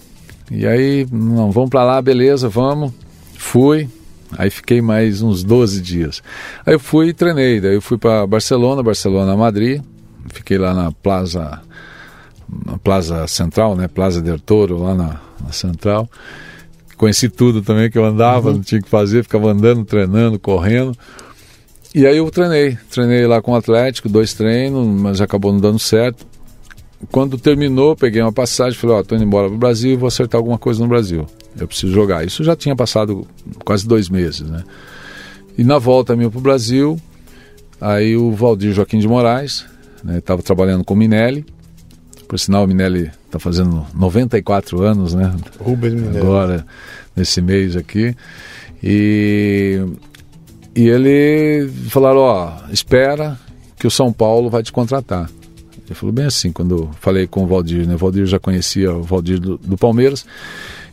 [0.51, 2.93] E aí, não, vamos para lá, beleza, vamos.
[3.35, 3.89] Fui,
[4.39, 6.23] Aí fiquei mais uns 12 dias.
[6.65, 7.61] Aí eu fui e treinei.
[7.61, 9.83] Daí eu fui para Barcelona, Barcelona, Madrid.
[10.29, 11.61] Fiquei lá na Plaza,
[12.67, 13.89] na Plaza Central, né?
[13.89, 16.09] Plaza del Toro, lá na, na Central.
[16.97, 18.57] Conheci tudo também que eu andava, uhum.
[18.57, 20.97] não tinha que fazer, ficava andando, treinando, correndo.
[21.95, 22.79] E aí eu treinei.
[22.91, 26.27] Treinei lá com o Atlético, dois treinos, mas acabou não dando certo.
[27.11, 30.07] Quando terminou, peguei uma passagem, falei, ó, oh, tô indo embora pro Brasil e vou
[30.07, 31.27] acertar alguma coisa no Brasil
[31.59, 32.25] eu preciso jogar.
[32.25, 33.27] Isso já tinha passado
[33.65, 34.63] quase dois meses, né?
[35.57, 36.99] E na volta minha para o Brasil,
[37.81, 39.67] aí o Valdir Joaquim de Moraes,
[40.17, 41.45] estava né, trabalhando com o Minelli,
[42.29, 45.35] por sinal o Minelli está fazendo 94 anos, né?
[45.59, 46.19] Rubens Minelli.
[46.19, 46.67] Agora,
[47.17, 48.15] nesse mês aqui.
[48.83, 49.85] E,
[50.75, 53.39] e ele falaram, ó, espera
[53.79, 55.29] que o São Paulo vai te contratar.
[55.91, 57.97] Ele falou bem assim, quando eu falei com o Valdir, né?
[57.97, 60.25] O Valdir já conhecia o Valdir do, do Palmeiras.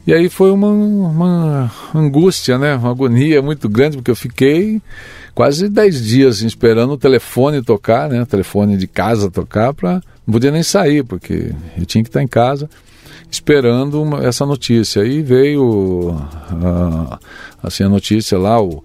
[0.07, 2.75] E aí foi uma, uma angústia, né?
[2.75, 4.81] Uma agonia muito grande, porque eu fiquei
[5.35, 8.23] quase 10 dias assim, esperando o telefone tocar, né?
[8.23, 12.23] O telefone de casa tocar para não podia nem sair, porque eu tinha que estar
[12.23, 12.67] em casa
[13.29, 15.03] esperando uma, essa notícia.
[15.03, 16.17] Aí veio
[16.49, 17.19] a,
[17.61, 18.83] assim a notícia lá, o,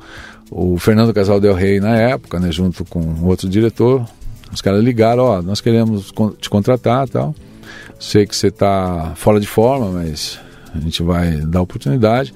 [0.50, 4.06] o Fernando Casal Del Rey na época, né, junto com outro diretor,
[4.52, 7.34] os caras ligaram, ó, nós queremos te contratar, tal.
[7.98, 10.38] Sei que você está fora de forma, mas
[10.74, 12.34] a gente vai dar oportunidade.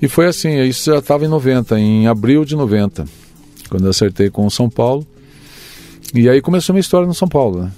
[0.00, 3.04] E foi assim, isso já estava em 90, em abril de 90,
[3.68, 5.06] quando eu acertei com o São Paulo.
[6.14, 7.72] E aí começou minha história no São Paulo, né?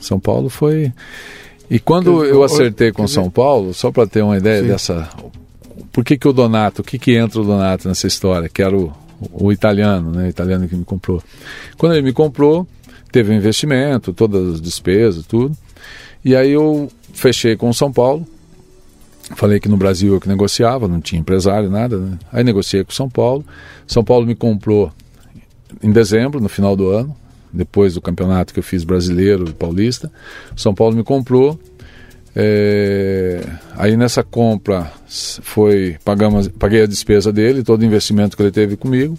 [0.00, 0.92] São Paulo foi.
[1.70, 4.68] E quando eu acertei com São Paulo, só para ter uma ideia Sim.
[4.68, 5.08] dessa.
[5.92, 8.48] Por que, que o Donato, o que, que entra o Donato nessa história?
[8.48, 8.92] Que era o,
[9.32, 10.26] o italiano, né?
[10.26, 11.22] O italiano que me comprou.
[11.76, 12.66] Quando ele me comprou,
[13.12, 15.56] teve um investimento, todas as despesas, tudo.
[16.24, 18.26] E aí eu fechei com o São Paulo.
[19.36, 21.96] Falei que no Brasil eu que negociava, não tinha empresário, nada.
[21.96, 22.18] Né?
[22.32, 23.44] Aí negociei com São Paulo.
[23.86, 24.92] São Paulo me comprou
[25.82, 27.16] em dezembro, no final do ano
[27.52, 30.10] depois do campeonato que eu fiz brasileiro e paulista.
[30.56, 31.58] São Paulo me comprou.
[32.34, 33.44] É,
[33.76, 38.76] aí nessa compra foi pagamos, paguei a despesa dele, todo o investimento que ele teve
[38.76, 39.18] comigo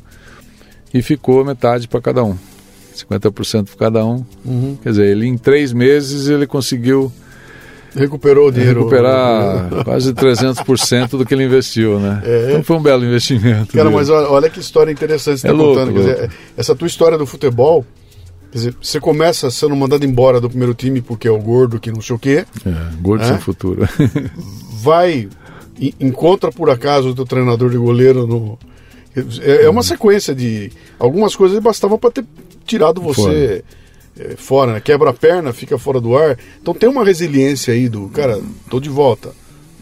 [0.93, 2.37] e ficou metade para cada um,
[2.95, 4.23] 50% para cada um.
[4.45, 4.77] Uhum.
[4.81, 7.11] Quer dizer, ele em três meses ele conseguiu
[7.93, 8.79] Recuperou o dinheiro.
[8.79, 12.21] Recuperar quase 300% do que ele investiu, né?
[12.23, 12.45] É.
[12.49, 13.73] Então foi um belo investimento.
[13.73, 13.95] Cara, dele.
[13.95, 15.93] mas olha que história interessante você é está contando.
[15.93, 17.85] Dizer, essa tua história do futebol,
[18.51, 21.89] Quer dizer, você começa sendo mandado embora do primeiro time porque é o gordo que
[21.89, 22.45] não sei o quê.
[22.65, 23.87] É, gordo sem futuro.
[24.83, 25.29] vai,
[25.99, 28.59] encontra por acaso o teu treinador de goleiro no.
[29.41, 30.72] É, é uma sequência de.
[30.97, 32.26] Algumas coisas bastava para ter
[32.66, 33.64] tirado você
[34.16, 34.80] fora, é, fora né?
[34.80, 36.38] Quebra a perna, fica fora do ar.
[36.62, 38.09] Então tem uma resiliência aí do.
[38.09, 39.34] Cara, tô de volta.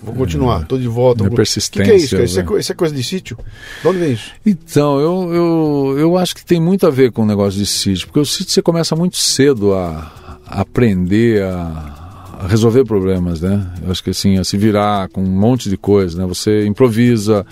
[0.02, 1.24] Vou continuar, estou de volta.
[1.24, 1.82] Minha persistência.
[1.82, 2.24] O que, que, é isso, cara?
[2.24, 3.38] Isso é, isso é, coisa de sítio?
[3.82, 4.32] De onde vem isso?
[4.46, 8.08] Então, eu, eu, eu acho que tem muito a ver com o negócio de sítio,
[8.08, 13.74] porque o sítio você começa muito cedo a, a aprender a, a, resolver problemas, né?
[13.84, 16.26] Eu acho que assim, a se virar com um monte de coisa, né?
[16.26, 17.46] Você improvisa.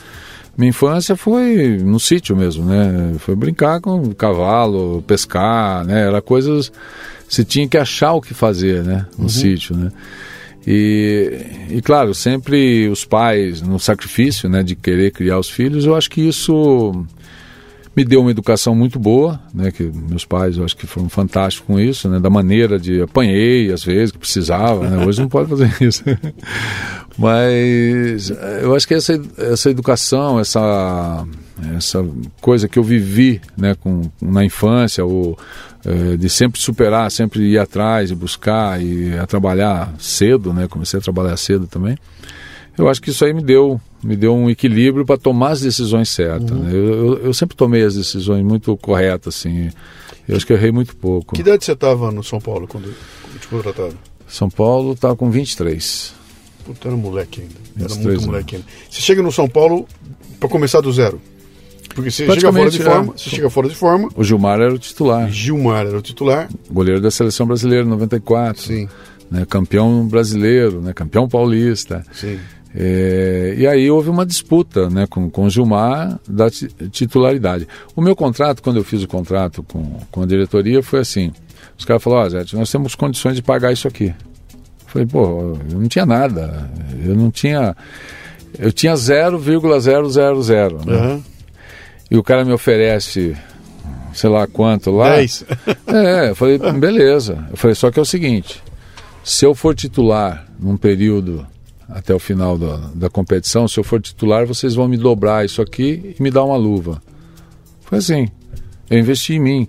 [0.57, 3.15] Minha infância foi no sítio mesmo, né?
[3.19, 6.07] Foi brincar com cavalo, pescar, né?
[6.07, 6.71] Era coisas.
[7.29, 9.05] Você tinha que achar o que fazer, né?
[9.17, 9.29] No uhum.
[9.29, 9.91] sítio, né?
[10.65, 15.95] E, e claro, sempre os pais no sacrifício né, de querer criar os filhos, eu
[15.95, 17.05] acho que isso
[17.97, 21.65] me deu uma educação muito boa, né, que meus pais eu acho que foram fantásticos
[21.65, 25.49] com isso, né, da maneira de apanhei às vezes que precisava, né, hoje não pode
[25.49, 26.03] fazer isso.
[27.17, 28.29] Mas
[28.61, 31.25] eu acho que essa, essa educação, essa,
[31.75, 32.07] essa
[32.39, 35.35] coisa que eu vivi né, com, na infância, ou
[35.83, 40.67] é, de sempre superar, sempre ir atrás e buscar e a trabalhar cedo, né?
[40.67, 41.97] Comecei a trabalhar cedo também.
[42.77, 46.09] Eu acho que isso aí me deu, me deu um equilíbrio para tomar as decisões
[46.09, 46.51] certas.
[46.51, 46.63] Uhum.
[46.63, 46.71] Né?
[46.71, 49.69] Eu, eu, eu, sempre tomei as decisões muito corretas, assim.
[50.27, 51.35] Eu acho que eu errei muito pouco.
[51.35, 52.93] Que idade você estava no São Paulo quando,
[53.39, 53.95] te contrataram?
[54.27, 56.13] São Paulo estava com 23.
[56.65, 57.85] Puta, era moleque ainda.
[57.85, 58.25] Era muito anos.
[58.25, 58.67] moleque ainda.
[58.89, 59.87] Você chega no São Paulo
[60.39, 61.21] para começar do zero?
[61.95, 63.13] Porque você chega fora de forma.
[63.13, 63.17] É.
[63.17, 64.09] Você chega fora de forma.
[64.15, 65.31] O Gilmar era o titular.
[65.31, 66.49] Gilmar era o titular.
[66.69, 68.61] Goleiro da seleção brasileira 94.
[68.61, 68.89] Sim.
[69.31, 72.05] Né, campeão brasileiro, né, campeão paulista.
[72.13, 72.39] Sim.
[72.76, 77.68] É, e aí houve uma disputa né, com, com o Gilmar da titularidade.
[77.95, 81.32] O meu contrato, quando eu fiz o contrato com, com a diretoria, foi assim:
[81.78, 84.07] os caras falaram, ó, oh, Zé, nós temos condições de pagar isso aqui.
[84.07, 86.70] Eu falei, pô, eu não tinha nada.
[87.03, 87.76] Eu não tinha.
[88.57, 90.86] Eu tinha 0,000.
[90.86, 90.93] Né?
[90.93, 91.24] Uhum
[92.09, 93.36] e o cara me oferece
[94.13, 95.18] sei lá quanto lá.
[95.18, 95.45] 10.
[95.88, 97.47] É, eu falei, beleza.
[97.49, 98.61] Eu falei, só que é o seguinte,
[99.24, 101.45] se eu for titular num período
[101.89, 105.61] até o final da, da competição, se eu for titular, vocês vão me dobrar isso
[105.61, 107.01] aqui e me dar uma luva.
[107.81, 108.27] Foi assim,
[108.89, 109.67] eu investi em mim.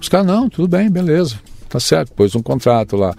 [0.00, 1.36] Os caras, não, tudo bem, beleza,
[1.68, 3.14] tá certo, pôs um contrato lá.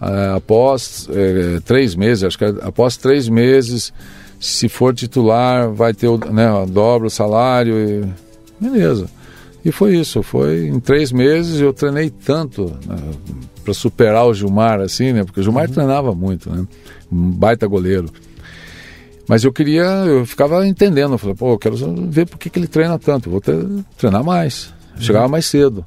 [0.00, 3.92] Uh, após uh, três meses, acho que é, após três meses
[4.40, 7.74] se for titular, vai ter o, né, dobra o salário.
[7.76, 8.64] E...
[8.64, 9.08] Beleza.
[9.64, 10.22] E foi isso.
[10.22, 12.96] Foi em três meses eu treinei tanto né,
[13.68, 15.24] para superar o Gilmar, assim, né?
[15.24, 15.74] Porque o Gilmar uhum.
[15.74, 16.66] treinava muito, né?
[17.12, 18.08] Um baita goleiro.
[19.28, 21.76] Mas eu queria, eu ficava entendendo, eu falei, pô, eu quero
[22.08, 23.62] ver por que, que ele treina tanto, vou ter,
[23.98, 24.72] treinar mais.
[24.96, 25.32] Eu chegava uhum.
[25.32, 25.84] mais cedo.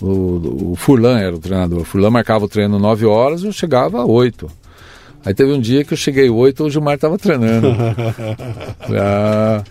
[0.00, 1.80] O, o Furlan era o treinador.
[1.80, 4.50] O Furlan marcava o treino 9 horas, eu chegava às 8.
[5.24, 7.68] Aí teve um dia que eu cheguei oito, o Gilmar estava treinando.
[8.98, 9.62] ah,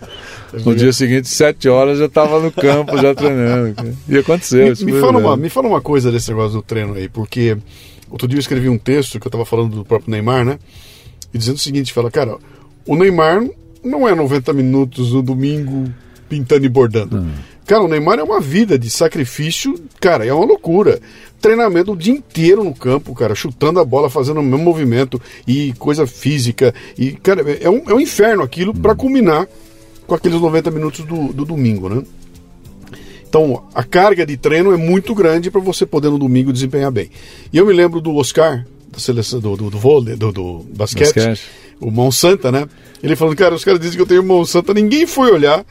[0.64, 3.74] no dia seguinte, sete horas, já estava no campo, já treinando.
[4.08, 4.74] E aconteceu.
[4.78, 7.56] Me, me fala uma, me fala uma coisa desse negócio do treino aí, porque
[8.08, 10.58] outro dia eu escrevi um texto que eu estava falando do próprio Neymar, né?
[11.34, 12.36] E dizendo o seguinte, fala, cara,
[12.86, 13.44] o Neymar
[13.84, 15.92] não é 90 minutos no domingo
[16.28, 17.18] pintando e bordando.
[17.18, 17.30] Hum.
[17.66, 21.00] Cara, o Neymar é uma vida de sacrifício, cara, é uma loucura
[21.40, 25.72] treinamento o dia inteiro no campo, cara, chutando a bola, fazendo o mesmo movimento e
[25.74, 26.74] coisa física.
[26.96, 29.48] E, cara, é um, é um inferno aquilo para culminar
[30.06, 32.02] com aqueles 90 minutos do, do domingo, né?
[33.28, 37.10] Então, a carga de treino é muito grande para você poder no domingo desempenhar bem.
[37.52, 41.14] E eu me lembro do Oscar, da seleção do, do, do vôlei, do, do basquete,
[41.14, 41.42] basquete,
[41.80, 42.68] o Mão Santa, né?
[43.00, 45.64] Ele falando, cara, os caras dizem que eu tenho mão santa, ninguém foi olhar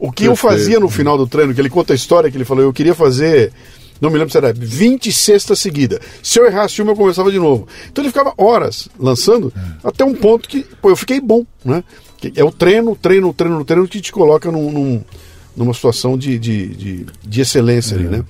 [0.00, 0.30] o que Perfeito.
[0.30, 2.72] eu fazia no final do treino, que ele conta a história que ele falou, eu
[2.72, 3.52] queria fazer
[4.00, 6.00] não me lembro se era 20 cestas seguidas.
[6.22, 7.68] Se eu errasse uma, eu começava de novo.
[7.90, 9.88] Então ele ficava horas lançando, é.
[9.88, 11.84] até um ponto que, pô, eu fiquei bom, né?
[12.34, 15.04] É o treino, treino, treino, treino que te coloca num, num,
[15.54, 17.98] numa situação de, de, de, de excelência é.
[17.98, 18.24] ali, né?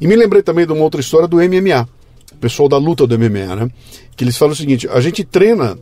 [0.00, 1.86] E me lembrei também de uma outra história do MMA,
[2.32, 3.70] o pessoal da luta do MMA, né?
[4.16, 5.78] Que eles falam o seguinte: a gente treina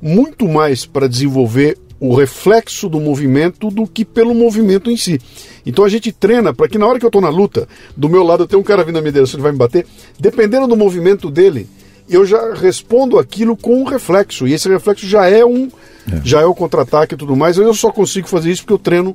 [0.00, 5.20] muito mais para desenvolver o reflexo do movimento do que pelo movimento em si.
[5.66, 8.22] Então a gente treina para que na hora que eu estou na luta, do meu
[8.22, 9.86] lado tem um cara vindo na minha direção, ele vai me bater,
[10.18, 11.68] dependendo do movimento dele,
[12.08, 14.46] eu já respondo aquilo com um reflexo.
[14.46, 15.68] E esse reflexo já é um
[16.10, 16.20] é.
[16.24, 17.58] já é o contra-ataque e tudo mais.
[17.58, 19.14] Eu só consigo fazer isso porque o treino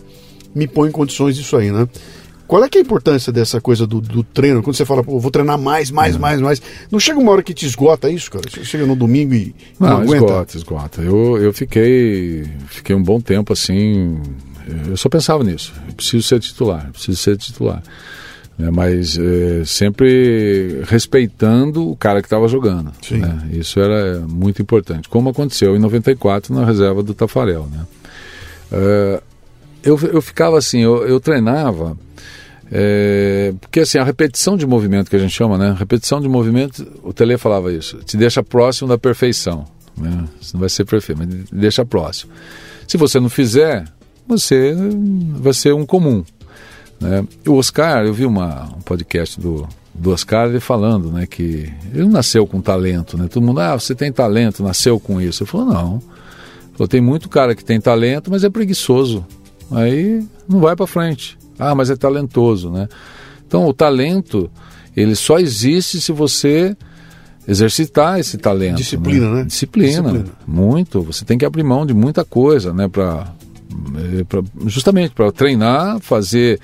[0.54, 1.88] me põe em condições disso aí, né?
[2.48, 4.62] Qual é, é a importância dessa coisa do, do treino?
[4.62, 6.20] Quando você fala, pô, vou treinar mais, mais, é.
[6.20, 6.62] mais, mais.
[6.92, 8.46] Não chega uma hora que te esgota isso, cara?
[8.50, 10.26] Você chega no domingo e não, não aguenta?
[10.26, 11.02] esgota, esgota.
[11.02, 14.22] Eu, eu fiquei, fiquei um bom tempo assim.
[14.88, 15.74] Eu só pensava nisso.
[15.88, 17.82] Eu preciso ser titular, preciso ser titular.
[18.60, 22.92] É, mas é, sempre respeitando o cara que estava jogando.
[23.12, 23.50] Né?
[23.54, 25.10] Isso era muito importante.
[25.10, 27.68] Como aconteceu em 94 na reserva do Tafarel.
[27.72, 27.86] Né?
[28.72, 29.24] É,
[29.84, 31.98] eu, eu ficava assim, eu, eu treinava
[32.76, 35.76] é, porque assim, a repetição de movimento que a gente chama, né?
[35.78, 39.66] Repetição de movimento, o Tele falava isso, te deixa próximo da perfeição.
[39.96, 40.26] Né?
[40.42, 42.32] Você não vai ser perfeito, mas deixa próximo.
[42.88, 43.86] Se você não fizer,
[44.28, 44.76] você
[45.36, 46.24] vai ser um comum.
[47.00, 47.24] Né?
[47.48, 52.08] O Oscar, eu vi uma, um podcast do, do Oscar ele falando né, que ele
[52.08, 53.18] nasceu com talento.
[53.20, 53.28] Né?
[53.28, 55.44] Todo mundo, ah, você tem talento, nasceu com isso.
[55.44, 56.02] Eu falo, não.
[56.72, 59.24] Falou, tem muito cara que tem talento, mas é preguiçoso.
[59.74, 61.38] Aí não vai para frente.
[61.58, 62.88] Ah, mas é talentoso, né?
[63.48, 64.50] Então, o talento,
[64.96, 66.76] ele só existe se você
[67.48, 68.78] exercitar esse talento.
[68.78, 69.36] Disciplina, né?
[69.38, 69.44] né?
[69.44, 71.02] Disciplina, Disciplina, muito.
[71.04, 72.88] Você tem que abrir mão de muita coisa, né?
[72.88, 73.32] Pra,
[73.96, 74.26] eh,
[74.66, 76.60] justamente para treinar, fazer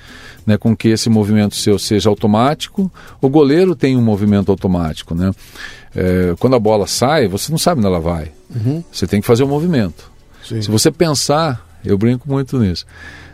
[0.46, 2.90] né, com que esse movimento seu seja automático.
[3.20, 5.30] O goleiro tem um movimento automático, né?
[5.94, 8.30] É, quando a bola sai, você não sabe onde ela vai.
[8.54, 8.82] Uhum.
[8.92, 10.10] Você tem que fazer o movimento.
[10.46, 10.62] Sim.
[10.62, 12.86] Se você pensar, eu brinco muito nisso.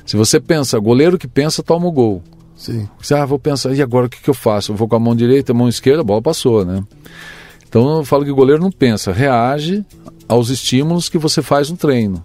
[0.05, 2.23] Se você pensa, goleiro que pensa, toma o gol.
[2.57, 2.89] Sim.
[3.01, 4.73] Você, ah, vou pensar, e agora o que, que eu faço?
[4.73, 6.83] Eu vou com a mão direita, a mão esquerda, a bola passou, né?
[7.69, 9.85] Então eu falo que o goleiro não pensa, reage
[10.29, 12.25] aos estímulos que você faz no treino.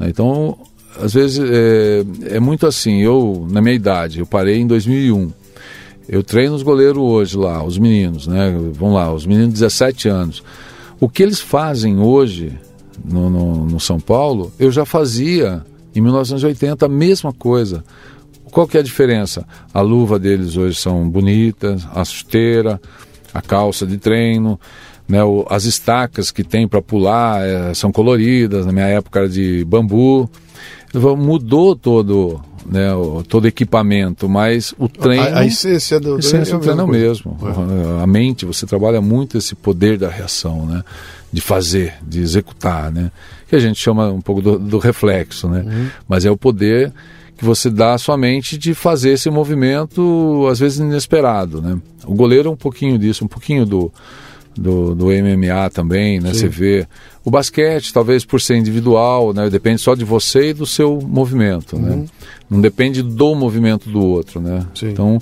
[0.00, 0.58] Então,
[0.98, 3.00] às vezes é, é, muito assim.
[3.02, 5.30] Eu, na minha idade, eu parei em 2001.
[6.08, 8.52] Eu treino os goleiros hoje lá, os meninos, né?
[8.72, 10.42] Vão lá, os meninos de 17 anos.
[10.98, 12.52] O que eles fazem hoje
[13.04, 17.84] no, no, no São Paulo, eu já fazia em 1980, a mesma coisa.
[18.50, 19.46] Qual que é a diferença?
[19.72, 22.80] A luva deles hoje são bonitas, a chuteira,
[23.32, 24.58] a calça de treino,
[25.08, 29.28] né, o, as estacas que tem para pular é, são coloridas, na minha época era
[29.28, 30.28] de bambu.
[31.16, 35.22] Mudou todo, né, o, todo equipamento, mas o treino.
[35.22, 37.36] A, a essência do, essência do treino é o mesmo.
[37.42, 38.02] É.
[38.02, 40.82] A mente, você trabalha muito esse poder da reação, né?
[41.32, 43.10] De fazer, de executar, né?
[43.48, 45.64] Que a gente chama um pouco do, do reflexo, né?
[45.66, 45.88] Uhum.
[46.08, 46.92] Mas é o poder
[47.36, 51.78] que você dá à sua mente de fazer esse movimento, às vezes inesperado, né?
[52.04, 53.92] O goleiro é um pouquinho disso, um pouquinho do,
[54.56, 56.32] do, do MMA também, né?
[56.32, 56.40] Sim.
[56.40, 56.86] Você vê
[57.24, 59.48] o basquete, talvez por ser individual, né?
[59.48, 61.90] Depende só de você e do seu movimento, né?
[61.90, 61.96] uhum.
[62.00, 62.06] né?
[62.48, 64.66] Não depende do movimento do outro, né?
[64.74, 64.90] Sim.
[64.90, 65.18] Então,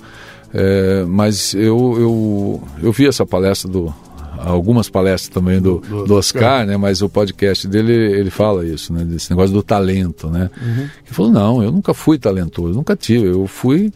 [0.53, 3.95] é, mas eu, eu, eu vi essa palestra do
[4.39, 6.76] algumas palestras também do, do, do Oscar, né?
[6.76, 9.05] Mas o podcast dele ele fala isso, né?
[9.05, 10.49] Desse negócio do talento, né?
[10.61, 10.83] Uhum.
[10.83, 13.26] Ele falou não, eu nunca fui talentoso, nunca tive.
[13.26, 13.93] Eu fui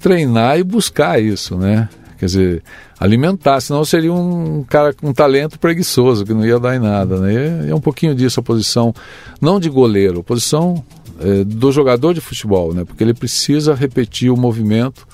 [0.00, 1.88] treinar e buscar isso, né?
[2.18, 2.62] Quer dizer,
[2.98, 7.20] alimentar, senão seria um cara com um talento preguiçoso, que não ia dar em nada.
[7.20, 7.66] Né?
[7.66, 8.94] E é um pouquinho disso a posição,
[9.40, 10.82] não de goleiro, a posição
[11.20, 12.84] é, do jogador de futebol, né?
[12.84, 15.06] porque ele precisa repetir o movimento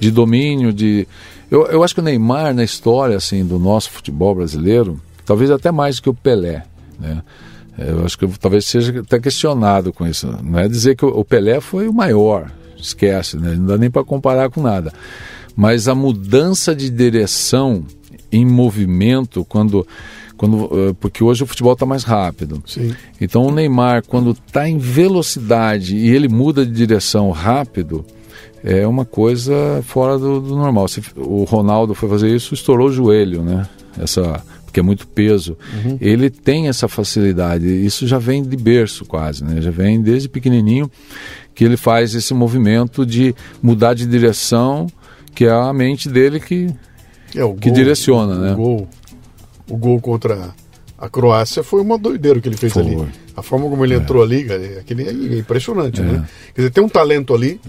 [0.00, 1.06] de domínio, de.
[1.48, 5.70] Eu, eu acho que o Neymar, na história assim, do nosso futebol brasileiro, talvez até
[5.70, 6.64] mais que o Pelé.
[6.98, 7.22] Né?
[7.78, 10.26] É, eu acho que talvez seja até questionado com isso.
[10.42, 13.54] Não é dizer que o Pelé foi o maior, esquece, né?
[13.54, 14.92] não dá nem para comparar com nada
[15.56, 17.84] mas a mudança de direção
[18.30, 19.86] em movimento quando
[20.36, 22.62] quando eh, porque hoje o futebol está mais rápido.
[22.66, 22.94] Sim.
[23.20, 28.04] Então o Neymar quando está em velocidade e ele muda de direção rápido
[28.64, 30.88] é uma coisa fora do, do normal.
[30.88, 33.68] Se o Ronaldo foi fazer isso, estourou o joelho, né?
[33.98, 34.42] Essa
[34.72, 35.54] porque é muito peso.
[35.84, 35.98] Uhum.
[36.00, 37.66] Ele tem essa facilidade.
[37.66, 39.60] Isso já vem de berço quase, né?
[39.60, 40.90] Já vem desde pequenininho
[41.54, 44.86] que ele faz esse movimento de mudar de direção
[45.34, 46.66] que é a mente dele que,
[47.34, 48.52] é, que gol, direciona, o, né?
[48.52, 48.88] O gol,
[49.68, 50.54] o gol contra
[50.98, 52.82] a Croácia foi uma doideira que ele fez foi.
[52.82, 53.08] ali.
[53.36, 53.96] A forma como ele é.
[53.96, 54.46] entrou ali,
[54.78, 56.04] aquele é impressionante, é.
[56.04, 56.28] né?
[56.54, 57.60] Quer dizer, tem um talento ali.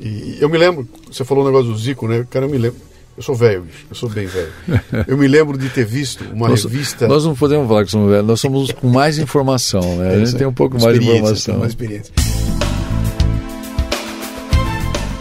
[0.00, 2.26] E eu me lembro, você falou o um negócio do Zico, né?
[2.28, 2.78] Cara, eu me lembro.
[3.16, 4.52] Eu sou velho, eu sou bem velho.
[5.08, 7.08] Eu me lembro de ter visto uma nós, revista.
[7.08, 10.16] Nós não podemos falar que somos velhos, nós somos com mais informação, né?
[10.16, 11.58] a gente tem um pouco mais de informação.
[11.58, 12.12] Mais experiência.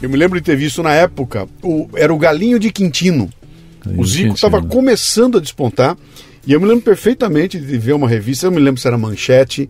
[0.00, 3.28] Eu me lembro de ter visto na época, o, era o Galinho de Quintino.
[3.96, 5.96] O Zico estava começando a despontar.
[6.46, 9.68] E eu me lembro perfeitamente de ver uma revista, eu me lembro se era Manchete,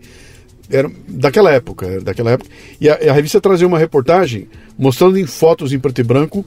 [0.69, 2.49] era daquela época, daquela época.
[2.79, 6.45] E a, a, revista trazia uma reportagem mostrando em fotos em preto e branco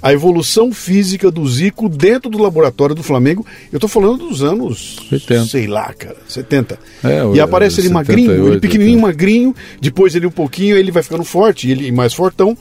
[0.00, 3.46] a evolução física do Zico dentro do laboratório do Flamengo.
[3.72, 5.44] Eu estou falando dos anos 70.
[5.46, 6.78] sei lá, cara, 70.
[7.02, 9.06] É, e aparece ele 78, magrinho, ele pequenininho, 80.
[9.06, 12.56] magrinho, depois ele um pouquinho, ele vai ficando forte, ele mais fortão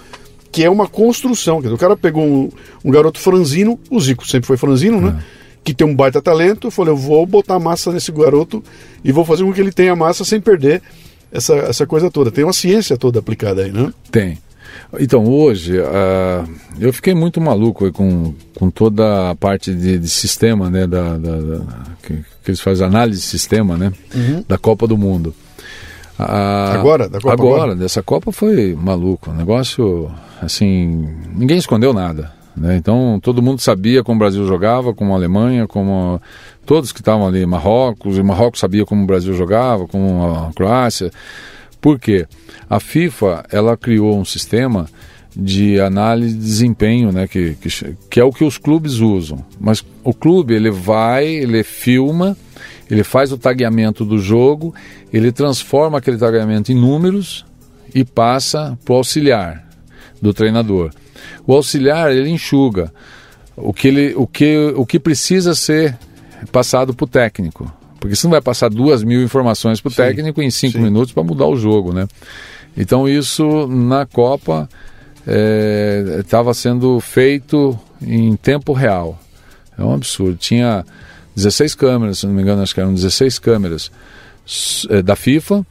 [0.51, 1.61] que é uma construção.
[1.61, 2.49] Dizer, o cara pegou um,
[2.83, 5.17] um, garoto franzino, o Zico sempre foi franzino, né?
[5.17, 5.41] É.
[5.63, 6.71] Que tem um baita talento.
[6.71, 8.63] Falei, eu vou botar massa nesse garoto
[9.03, 10.81] e vou fazer com que ele tenha massa sem perder
[11.31, 12.31] essa, essa coisa toda.
[12.31, 13.93] Tem uma ciência toda aplicada aí, né?
[14.11, 14.37] Tem.
[14.99, 16.49] Então, hoje, uh,
[16.79, 20.85] eu fiquei muito maluco com, com toda a parte de, de sistema, né?
[20.85, 21.65] Da, da, da
[22.03, 23.93] que, que, eles fazem análise de sistema, né?
[24.13, 24.43] Uhum.
[24.47, 25.33] Da Copa do Mundo.
[26.19, 27.09] Uh, agora?
[27.09, 29.31] Da Copa agora, agora, dessa Copa foi maluco.
[29.31, 32.31] Um negócio assim, ninguém escondeu nada.
[32.55, 32.75] Né?
[32.75, 36.21] Então todo mundo sabia como o Brasil jogava, como a Alemanha, como
[36.65, 41.11] todos que estavam ali, Marrocos, e Marrocos sabia como o Brasil jogava, como a Croácia.
[41.79, 42.27] Por quê?
[42.69, 44.87] A FIFA ela criou um sistema
[45.35, 49.43] de análise de desempenho, né, que, que, que é o que os clubes usam.
[49.59, 52.35] Mas o clube ele vai, ele filma,
[52.91, 54.75] ele faz o tagueamento do jogo,
[55.13, 57.45] ele transforma aquele tagueamento em números
[57.95, 59.65] e passa para o auxiliar
[60.21, 60.91] do treinador.
[61.47, 62.91] O auxiliar ele enxuga
[63.55, 65.97] o que, ele, o que, o que precisa ser
[66.51, 67.71] passado para o técnico.
[67.97, 70.83] Porque você não vai passar duas mil informações para o técnico em cinco sim.
[70.83, 72.07] minutos para mudar o jogo, né?
[72.75, 74.67] Então isso na Copa
[76.19, 79.17] estava é, sendo feito em tempo real.
[79.77, 80.35] É um absurdo.
[80.35, 80.83] Tinha
[81.43, 83.91] 16 câmeras, se não me engano, acho que eram 16 câmeras
[84.89, 85.65] é, da FIFA,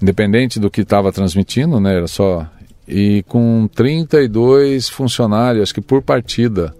[0.00, 1.96] independente do que estava transmitindo, né?
[1.96, 2.46] Era só
[2.90, 6.74] e com 32 funcionários, acho que por partida,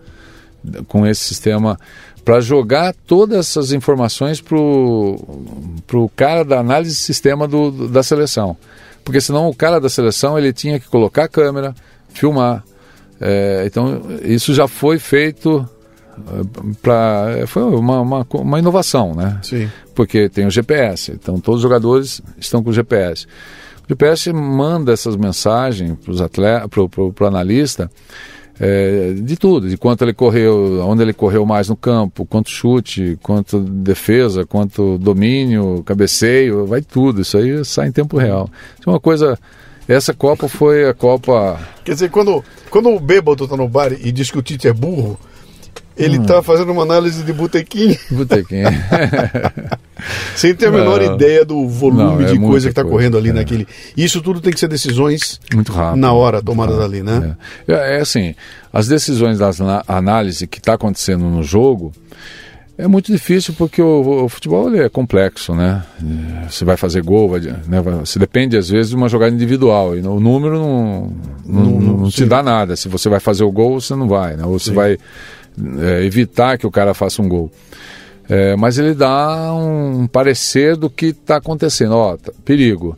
[0.88, 1.78] com esse sistema,
[2.24, 8.56] para jogar todas essas informações para o cara da análise de sistema do, da seleção.
[9.04, 11.74] Porque senão o cara da seleção ele tinha que colocar a câmera,
[12.12, 12.64] filmar.
[13.20, 15.66] É, então isso já foi feito
[16.82, 19.38] para foi uma, uma, uma, inovação, né?
[19.42, 19.68] Sim.
[19.94, 23.26] Porque tem o GPS, então todos os jogadores estão com o GPS.
[23.84, 27.90] O GPS manda essas mensagens para os atletas, para o analista,
[28.60, 33.18] é, de tudo, de quanto ele correu, onde ele correu mais no campo, quanto chute,
[33.22, 37.22] quanto defesa, quanto domínio, cabeceio, vai tudo.
[37.22, 38.50] Isso aí sai em tempo real.
[38.78, 39.38] Isso é uma coisa.
[39.88, 41.58] Essa Copa foi a Copa.
[41.82, 44.72] Quer dizer, quando, quando o bêbado está no bar e diz que o Tite é
[44.74, 45.18] burro,
[45.96, 46.42] ele está hum.
[46.42, 47.96] fazendo uma análise de botequim.
[48.10, 48.62] Botequim.
[50.34, 53.18] Sem ter a menor não, ideia do volume não, é de coisa que está correndo
[53.18, 53.32] ali é.
[53.34, 53.68] naquele.
[53.94, 57.36] Isso tudo tem que ser decisões muito rápido, na hora tomadas ali, né?
[57.68, 57.72] É.
[57.72, 57.96] é.
[57.98, 58.34] é assim,
[58.72, 59.50] as decisões da
[59.86, 61.92] análise que está acontecendo no jogo
[62.78, 65.82] é muito difícil porque o, o futebol é complexo, né?
[66.48, 67.82] Você vai fazer gol, vai, né?
[68.00, 71.12] Você depende às vezes de uma jogada individual e o número não,
[71.44, 72.74] não, não, não te dá nada.
[72.76, 74.46] Se você vai fazer o gol, você não vai, né?
[74.46, 74.98] Ou você vai
[75.78, 77.50] é, evitar que o cara faça um gol.
[78.28, 81.94] É, mas ele dá um parecer do que está acontecendo.
[81.94, 82.96] Ó, tá, perigo.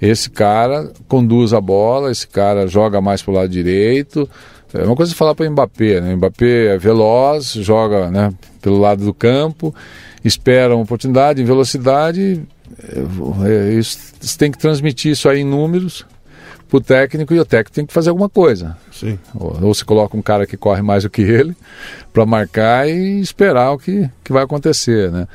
[0.00, 4.28] Esse cara conduz a bola, esse cara joga mais para o lado direito.
[4.74, 6.12] É uma coisa falar para o Mbappé, né?
[6.12, 9.72] O Mbappé é veloz, joga né, pelo lado do campo,
[10.24, 12.42] espera uma oportunidade em velocidade.
[12.82, 16.04] É, é, isso, tem que transmitir isso aí em números
[16.72, 18.78] para o técnico e o técnico tem que fazer alguma coisa.
[18.90, 19.18] Sim.
[19.34, 21.54] Ou, ou se coloca um cara que corre mais do que ele
[22.14, 25.28] para marcar e esperar o que, que vai acontecer, né?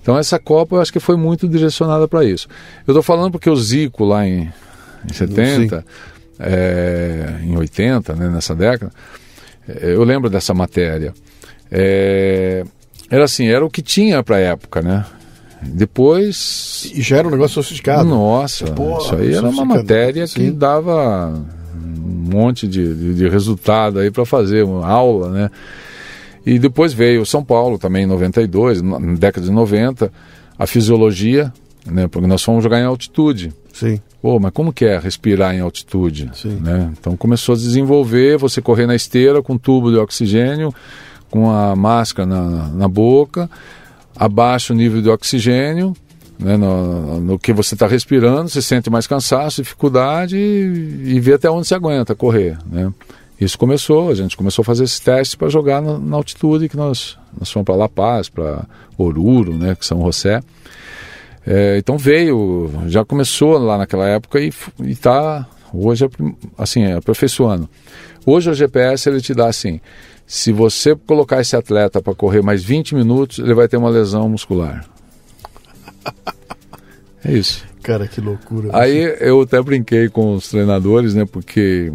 [0.00, 2.46] Então essa Copa eu acho que foi muito direcionada para isso.
[2.86, 4.48] Eu estou falando porque o Zico lá em,
[5.04, 5.84] em 70,
[6.38, 8.92] é, em 80, né, nessa década,
[9.68, 11.12] é, eu lembro dessa matéria.
[11.68, 12.64] É,
[13.10, 15.04] era assim, era o que tinha para a época, né?
[15.72, 16.90] Depois.
[16.94, 18.08] E já era um negócio sofisticado.
[18.08, 21.32] Nossa, Porra, isso aí era uma matéria que dava
[21.74, 25.50] um monte de, de, de resultado aí para fazer uma aula, né?
[26.44, 30.12] E depois veio São Paulo também em 92, na década de 90,
[30.56, 31.52] a fisiologia,
[31.84, 32.06] né?
[32.06, 33.52] Porque nós fomos jogar em altitude.
[33.72, 34.00] Sim.
[34.22, 36.30] Pô, mas como que é respirar em altitude?
[36.34, 36.58] Sim.
[36.60, 36.90] Né?
[36.98, 40.72] Então começou a desenvolver, você correr na esteira com tubo de oxigênio,
[41.30, 43.50] com a máscara na, na boca,
[44.16, 45.94] abaixa o nível de oxigênio,
[46.38, 51.34] né, no, no, que você está respirando, você sente mais cansaço, dificuldade e, e vê
[51.34, 52.58] até onde você aguenta correr.
[52.66, 52.92] Né?
[53.40, 56.76] Isso começou, a gente começou a fazer esses testes para jogar na, na, altitude que
[56.76, 58.64] nós, nós fomos para La Paz, para
[58.96, 60.40] Oruro, né, que São José.
[61.46, 64.50] É, então veio, já começou lá naquela época e
[64.80, 66.08] está hoje
[66.58, 67.68] assim, é, aperfeiçoando.
[68.24, 69.80] Hoje o GPS ele te dá assim,
[70.26, 74.28] se você colocar esse atleta para correr mais 20 minutos, ele vai ter uma lesão
[74.28, 74.84] muscular.
[77.24, 77.64] É isso.
[77.82, 78.70] Cara, que loucura.
[78.72, 81.24] Aí eu até brinquei com os treinadores, né?
[81.24, 81.92] Porque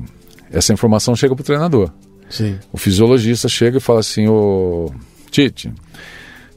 [0.51, 1.91] essa informação chega para o treinador.
[2.29, 2.57] Sim.
[2.71, 4.89] O fisiologista chega e fala assim: Ô
[5.29, 5.73] Tite,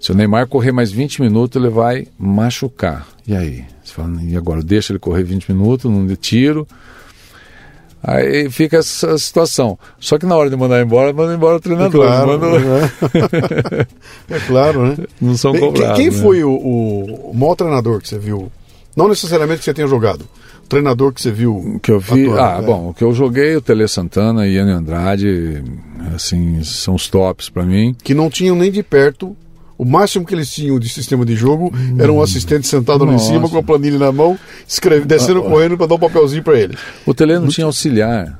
[0.00, 3.06] se o Neymar correr mais 20 minutos, ele vai machucar.
[3.26, 3.64] E aí?
[3.82, 4.62] Você fala, e agora?
[4.62, 6.66] Deixa ele correr 20 minutos, não de tiro.
[8.06, 9.78] Aí fica essa situação.
[9.98, 12.04] Só que na hora de mandar embora, manda embora o treinador.
[12.04, 12.58] É claro, manda...
[12.58, 12.90] né?
[14.28, 14.96] é claro né?
[15.18, 15.96] Não são cobrados.
[15.96, 16.12] Quem né?
[16.12, 18.52] foi o, o, o maior treinador que você viu?
[18.94, 20.28] Não necessariamente que você tenha jogado.
[20.64, 21.80] O treinador que você viu.
[21.82, 22.24] Que eu vi.
[22.24, 22.66] atuando, ah, é.
[22.66, 25.64] bom, o que eu joguei, o Tele Santana e Andrade,
[26.14, 27.96] assim, são os tops para mim.
[28.04, 29.34] Que não tinham nem de perto
[29.76, 33.14] o máximo que eles tinham de sistema de jogo era um assistente sentado lá em
[33.14, 33.32] Nossa.
[33.32, 36.76] cima com a planilha na mão, escreve, descendo correndo para dar um papelzinho para ele.
[37.04, 38.38] O Tele não tinha auxiliar.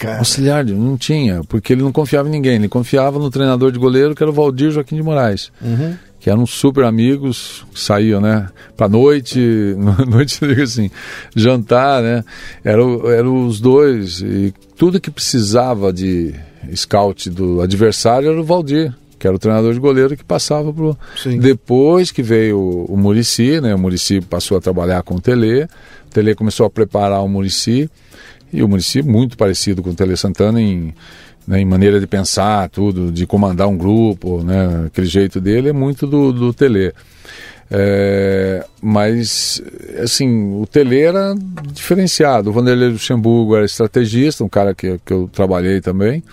[0.00, 2.54] Cara, Auxiliar não tinha, porque ele não confiava em ninguém.
[2.54, 5.52] Ele confiava no treinador de goleiro, que era o Valdir Joaquim de Moraes.
[5.60, 5.94] Uhum.
[6.18, 8.48] Que eram super amigos, saíam, né?
[8.78, 9.38] Pra noite,
[10.08, 10.90] noite, digo assim,
[11.36, 12.24] jantar, né?
[12.64, 14.22] Eram era os dois.
[14.22, 16.34] E tudo que precisava de
[16.74, 20.96] scout do adversário era o Valdir, que era o treinador de goleiro que passava pro.
[21.14, 21.38] Sim.
[21.38, 23.74] Depois que veio o, o Murici, né?
[23.74, 25.64] O Murici passou a trabalhar com o Tele.
[25.64, 27.88] O Tele começou a preparar o Murici.
[28.50, 30.94] E o Murici muito parecido com o Tele Santana em,
[31.46, 34.86] né, em maneira de pensar, tudo, de comandar um grupo, né?
[34.86, 36.94] Aquele jeito dele é muito do, do Tele.
[37.70, 39.62] É, mas,
[40.02, 41.34] assim, o Tele era
[41.72, 42.48] diferenciado.
[42.48, 46.24] O Vanderlei Luxemburgo era estrategista, um cara que, que eu trabalhei também.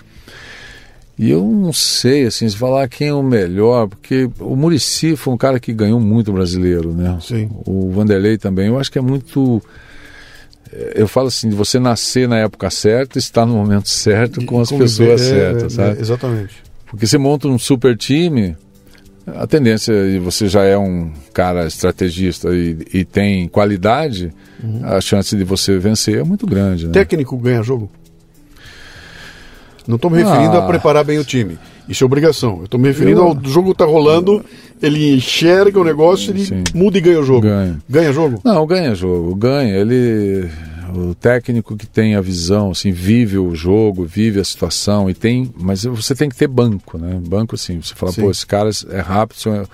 [1.20, 5.34] E eu não sei, assim, se falar quem é o melhor, porque o Murici foi
[5.34, 7.18] um cara que ganhou muito brasileiro, né?
[7.22, 7.50] Sim.
[7.66, 8.68] O Vanderlei também.
[8.68, 9.60] Eu acho que é muito.
[10.72, 14.60] eh, Eu falo assim, de você nascer na época certa, estar no momento certo com
[14.60, 16.02] as Conviver, pessoas é, certas, é, sabe?
[16.02, 16.56] exatamente.
[16.86, 18.56] Porque você monta um super time,
[19.26, 24.32] a tendência, e você já é um cara estrategista e, e tem qualidade,
[24.84, 26.86] a chance de você vencer é muito grande.
[26.86, 26.94] Né?
[26.94, 27.90] Técnico ganha jogo?
[29.88, 30.60] Não estou me referindo Ah.
[30.60, 31.58] a preparar bem o time.
[31.88, 32.58] Isso é obrigação.
[32.60, 34.44] Eu estou me referindo Eu- ao jogo tá rolando,
[34.82, 36.64] ele enxerga o negócio, ele Sim.
[36.74, 37.42] muda e ganha o jogo.
[37.42, 37.78] Ganha.
[37.90, 38.42] Ganha jogo?
[38.44, 39.74] Não, ganha jogo, ganha.
[39.76, 40.50] Ele,
[40.94, 45.50] o técnico que tem a visão, assim, vive o jogo, vive a situação e tem,
[45.58, 47.18] mas você tem que ter banco, né?
[47.26, 48.22] Banco, assim, você fala, Sim.
[48.24, 49.66] pô, esse cara é rápido, se eu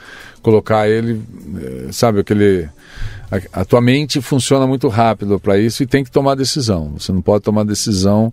[0.43, 1.21] colocar ele,
[1.61, 2.67] eh, sabe, aquele,
[3.31, 6.93] a, a tua mente funciona muito rápido para isso e tem que tomar decisão.
[6.99, 8.31] Você não pode tomar decisão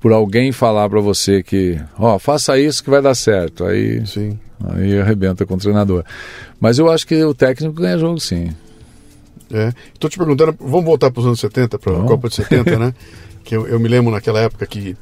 [0.00, 3.64] por alguém falar para você que, ó, faça isso que vai dar certo.
[3.64, 4.38] Aí Sim.
[4.64, 6.04] Aí arrebenta com o treinador.
[6.60, 8.50] Mas eu acho que o técnico ganha jogo sim.
[9.52, 9.72] É.
[9.92, 12.04] Estou te perguntando, vamos voltar para os anos 70, para a.
[12.04, 12.94] Copa de 70, né?
[13.44, 14.96] Que eu, eu me lembro naquela época que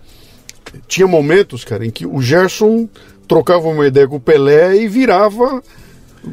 [0.87, 2.87] tinha momentos, cara, em que o Gerson
[3.27, 5.63] trocava uma ideia com o Pelé e virava,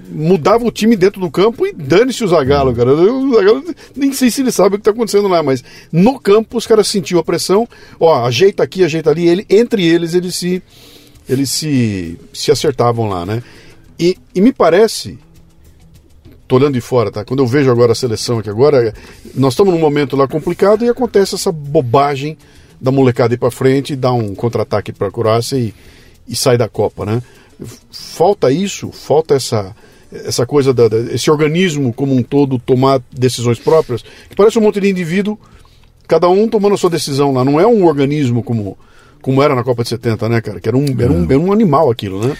[0.09, 2.93] mudava o time dentro do campo e dane-se o Zagallo, cara.
[2.93, 3.63] O Zagallo,
[3.95, 6.87] nem sei se ele sabe o que está acontecendo lá, mas no campo os caras
[6.87, 7.67] sentiam a pressão,
[7.99, 10.61] ó, ajeita aqui, ajeita ali, ele, entre eles eles se
[11.27, 13.41] eles se, se acertavam lá, né?
[13.97, 15.17] E, e me parece,
[16.47, 17.23] tô olhando de fora, tá?
[17.23, 18.93] Quando eu vejo agora a seleção aqui agora,
[19.35, 22.37] nós estamos num momento lá complicado e acontece essa bobagem
[22.81, 25.73] da molecada ir para frente, dar um contra-ataque para a Croácia e,
[26.27, 27.21] e sai da Copa, né?
[27.91, 29.75] Falta isso, falta essa
[30.11, 30.83] essa coisa da,
[31.13, 35.39] esse organismo como um todo tomar decisões próprias, que parece um monte de indivíduo,
[36.05, 38.77] cada um tomando a sua decisão lá, não é um organismo como
[39.21, 40.59] como era na Copa de 70, né, cara?
[40.59, 42.35] Que era um, era um, era um animal aquilo, né?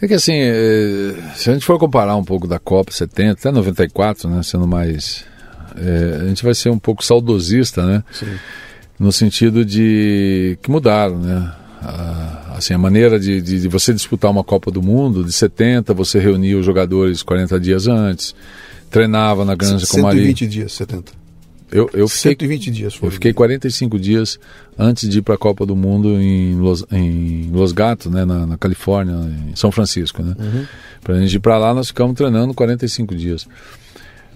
[0.00, 3.52] É que assim, é, se a gente for comparar um pouco da Copa 70 até
[3.52, 5.24] 94, né, sendo mais.
[5.76, 8.02] É, a gente vai ser um pouco saudosista, né?
[8.12, 8.34] Sim.
[8.98, 11.52] No sentido de que mudaram, né?
[11.80, 15.92] A, assim, a maneira de, de, de, você disputar uma Copa do Mundo, de 70,
[15.92, 18.34] você reunia os jogadores 40 dias antes,
[18.90, 20.18] treinava na Granja Comari.
[20.18, 21.22] 120 dias, 70.
[21.72, 23.08] Eu, eu fiquei, 120 dias foi.
[23.08, 24.38] Eu fiquei 45 dias
[24.78, 28.46] antes de ir para a Copa do Mundo em Los, em Los Gatos, né, na,
[28.46, 29.14] na Califórnia,
[29.50, 30.22] em São Francisco.
[30.22, 30.36] Né?
[30.38, 30.66] Uhum.
[31.02, 33.48] Para a gente ir para lá, nós ficamos treinando 45 dias.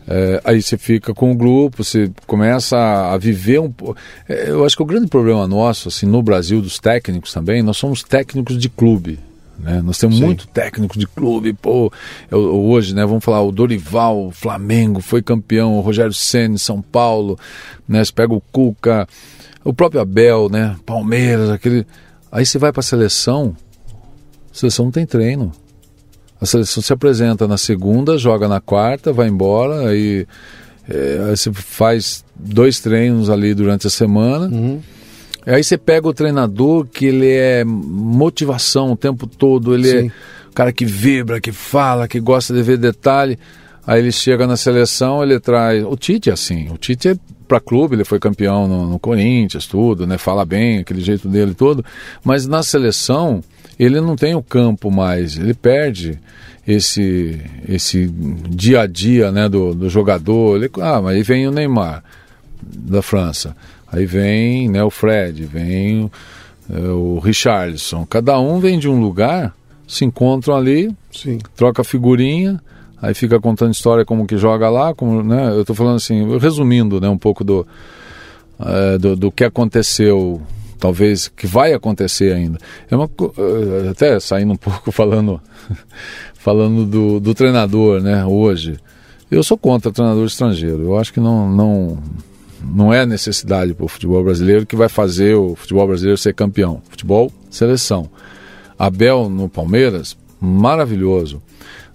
[0.09, 3.97] É, aí você fica com o grupo, você começa a, viver um pouco.
[4.29, 7.77] É, eu acho que o grande problema nosso, assim, no Brasil, dos técnicos também, nós
[7.77, 9.19] somos técnicos de clube.
[9.59, 9.83] Né?
[9.83, 10.25] Nós temos Sim.
[10.25, 11.91] muito técnico de clube, pô,
[12.31, 17.39] eu, hoje, né, vamos falar, o Dorival, Flamengo, foi campeão, o Rogério Senna, São Paulo,
[17.89, 19.09] né, você pega o Cuca,
[19.65, 21.87] o próprio Abel, né, Palmeiras, aquele...
[22.31, 23.57] Aí você vai para a seleção,
[24.53, 25.53] a seleção não tem treino.
[26.41, 30.27] A seleção se apresenta na segunda, joga na quarta, vai embora, aí,
[30.89, 34.47] é, aí você faz dois treinos ali durante a semana...
[34.47, 34.81] Uhum
[35.47, 40.09] Aí você pega o treinador que ele é motivação o tempo todo, ele é Sim.
[40.09, 43.39] é o cara que vibra, que fala, que gosta de ver detalhe.
[43.87, 45.85] Aí ele chega na seleção, ele traz.
[45.85, 49.69] O Tite é assim, o Tite é para clube, ele foi campeão no, no, Corinthians,
[49.69, 50.19] tudo, né?
[50.19, 51.85] Fala bem, aquele jeito dele todo.
[52.25, 53.41] Mas na seleção,
[53.79, 56.19] ele não tem o campo mais, ele perde
[56.67, 58.07] esse esse
[58.49, 60.57] dia a dia, né, do, do jogador.
[60.57, 62.03] Ele, ah, mas aí vem o Neymar
[62.63, 63.57] da França.
[63.91, 66.11] Aí vem né, o Fred, vem
[66.71, 68.05] é, o Richardson.
[68.07, 69.55] Cada um vem de um lugar,
[69.87, 71.39] se encontram ali, Sim.
[71.55, 72.61] troca figurinha,
[73.01, 74.95] aí fica contando história como que joga lá.
[74.95, 77.67] Como, né, eu estou falando assim, resumindo né, um pouco do,
[78.59, 80.43] é, do, do, que aconteceu,
[80.79, 82.59] talvez que vai acontecer ainda.
[82.91, 83.09] É uma,
[83.39, 85.41] é, até saindo um pouco falando,
[86.35, 88.79] falando do, do treinador né, hoje.
[89.31, 90.83] Eu sou contra treinador estrangeiro.
[90.83, 91.99] Eu acho que não, não,
[92.63, 96.81] não é necessidade para o futebol brasileiro que vai fazer o futebol brasileiro ser campeão.
[96.89, 98.09] Futebol, seleção.
[98.79, 101.43] Abel no Palmeiras, maravilhoso.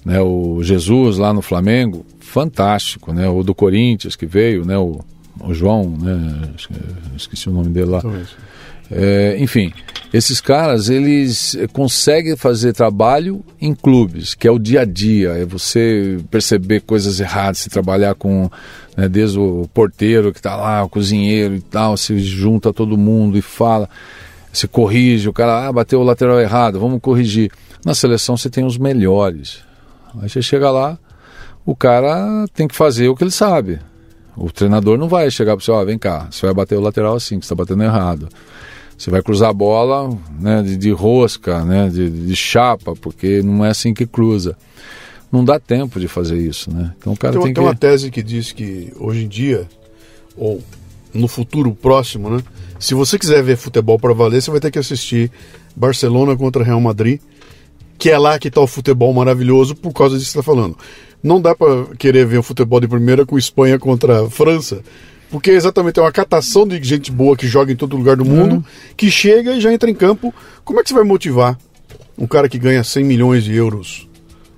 [0.04, 3.14] Né, o Jesus lá no Flamengo, fantástico.
[3.14, 5.00] Né, o do Corinthians que veio, né, o,
[5.40, 6.50] o João, né,
[7.16, 8.02] esqueci o nome dele lá.
[8.92, 9.72] É, enfim,
[10.14, 15.46] esses caras, eles conseguem fazer trabalho em clubes, que é o dia a dia, é
[15.46, 18.52] você perceber coisas erradas, se trabalhar com,
[18.98, 23.38] né, desde o porteiro que está lá, o cozinheiro e tal, se junta todo mundo
[23.38, 23.90] e fala,
[24.52, 27.50] se corrige, o cara, ah, bateu o lateral errado, vamos corrigir.
[27.86, 29.60] Na seleção você tem os melhores.
[30.22, 31.00] Aí você chega lá,
[31.66, 33.80] o cara tem que fazer o que ele sabe.
[34.36, 36.82] O treinador não vai chegar para você, ó, oh, vem cá, você vai bater o
[36.82, 38.28] lateral assim, que está batendo errado.
[39.02, 43.66] Você vai cruzar a bola né, de, de rosca, né, de, de, chapa, porque não
[43.66, 44.56] é assim que cruza.
[45.32, 46.94] Não dá tempo de fazer isso, né?
[47.00, 47.68] Então o cara tem, tem, tem que...
[47.68, 49.68] uma tese que diz que hoje em dia,
[50.38, 50.62] ou
[51.12, 52.44] no futuro próximo, né?
[52.80, 55.32] Se você quiser ver futebol para valer, você vai ter que assistir
[55.76, 57.20] Barcelona contra Real Madrid,
[57.98, 60.78] que é lá que está o futebol maravilhoso por causa disso que você está falando.
[61.24, 64.84] Não dá para querer ver o futebol de primeira com Espanha contra França,
[65.32, 68.56] porque exatamente é uma catação de gente boa que joga em todo lugar do mundo,
[68.56, 68.64] uhum.
[68.98, 70.34] que chega e já entra em campo.
[70.64, 71.58] Como é que você vai motivar
[72.18, 74.08] um cara que ganha 100 milhões de euros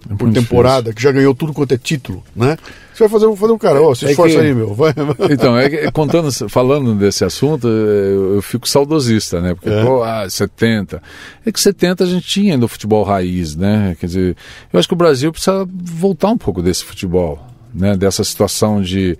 [0.10, 0.96] é por temporada, difícil.
[0.96, 2.58] que já ganhou tudo quanto é título, né?
[2.94, 4.42] Você vai fazer, fazer um cara, ó, oh, se é esforça que...
[4.42, 4.74] aí, meu.
[4.74, 4.94] Vai.
[5.32, 9.54] Então, é que, contando, falando desse assunto, eu, eu fico saudosista, né?
[9.54, 9.84] Porque, é.
[9.84, 11.02] pô, ah, 70.
[11.46, 13.96] É que 70 a gente tinha ainda o futebol raiz, né?
[14.00, 14.38] Quer dizer,
[14.72, 17.40] eu acho que o Brasil precisa voltar um pouco desse futebol,
[17.74, 17.96] né?
[17.96, 19.18] Dessa situação de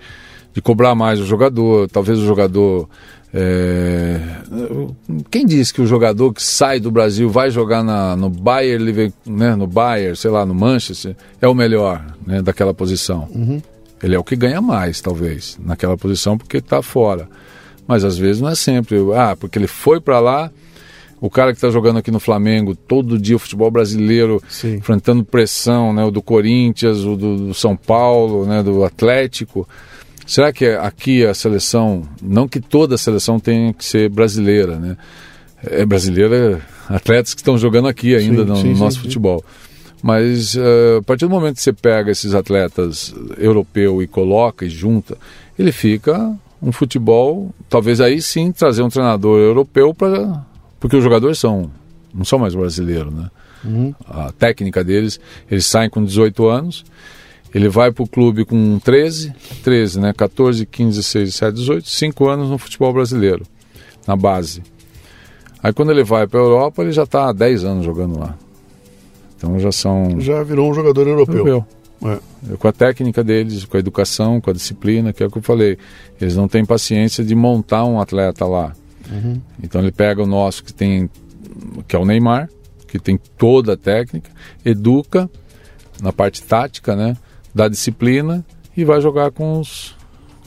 [0.54, 2.88] de cobrar mais o jogador, talvez o jogador.
[3.34, 4.20] É...
[5.32, 9.56] Quem disse que o jogador que sai do Brasil vai jogar na, no Bayern, né,
[9.56, 13.28] no Bayern, sei lá, no Manchester, é o melhor né, daquela posição?
[13.34, 13.62] Uhum.
[14.04, 17.28] Ele é o que ganha mais, talvez, naquela posição, porque está fora.
[17.88, 18.98] Mas às vezes não é sempre.
[19.16, 20.52] Ah, porque ele foi para lá,
[21.20, 24.76] o cara que está jogando aqui no Flamengo, todo dia o futebol brasileiro, Sim.
[24.76, 29.68] enfrentando pressão, né, o do Corinthians, o do, do São Paulo, né, do Atlético.
[30.26, 34.98] Será que aqui a seleção, não que toda a seleção tenha que ser brasileira, né?
[35.66, 39.44] É brasileira, atletas que estão jogando aqui ainda sim, no, sim, nosso sim, futebol.
[40.02, 44.70] Mas uh, a partir do momento que você pega esses atletas europeu e coloca e
[44.70, 45.18] junta,
[45.58, 50.44] ele fica um futebol, talvez aí sim trazer um treinador europeu para
[50.80, 51.72] porque os jogadores são
[52.14, 53.30] não são mais brasileiros, né?
[53.64, 53.96] Uhum.
[54.06, 55.20] A técnica deles,
[55.50, 56.84] eles saem com 18 anos
[57.54, 60.14] ele vai para o clube com 13, 13, né?
[60.14, 63.46] 14, 15, 16, 17, 18, 5 anos no futebol brasileiro,
[64.08, 64.64] na base.
[65.62, 68.36] Aí quando ele vai para a Europa, ele já está há 10 anos jogando lá.
[69.38, 70.20] Então já são.
[70.20, 71.48] Já virou um jogador europeu.
[71.48, 71.66] europeu.
[72.06, 72.58] É.
[72.58, 75.42] Com a técnica deles, com a educação, com a disciplina, que é o que eu
[75.42, 75.78] falei.
[76.20, 78.74] Eles não têm paciência de montar um atleta lá.
[79.10, 79.40] Uhum.
[79.62, 81.10] Então ele pega o nosso que tem,
[81.88, 82.50] que é o Neymar,
[82.88, 84.30] que tem toda a técnica,
[84.66, 85.30] educa
[86.02, 87.16] na parte tática, né?
[87.54, 88.44] Dá disciplina
[88.76, 89.96] e vai jogar com os,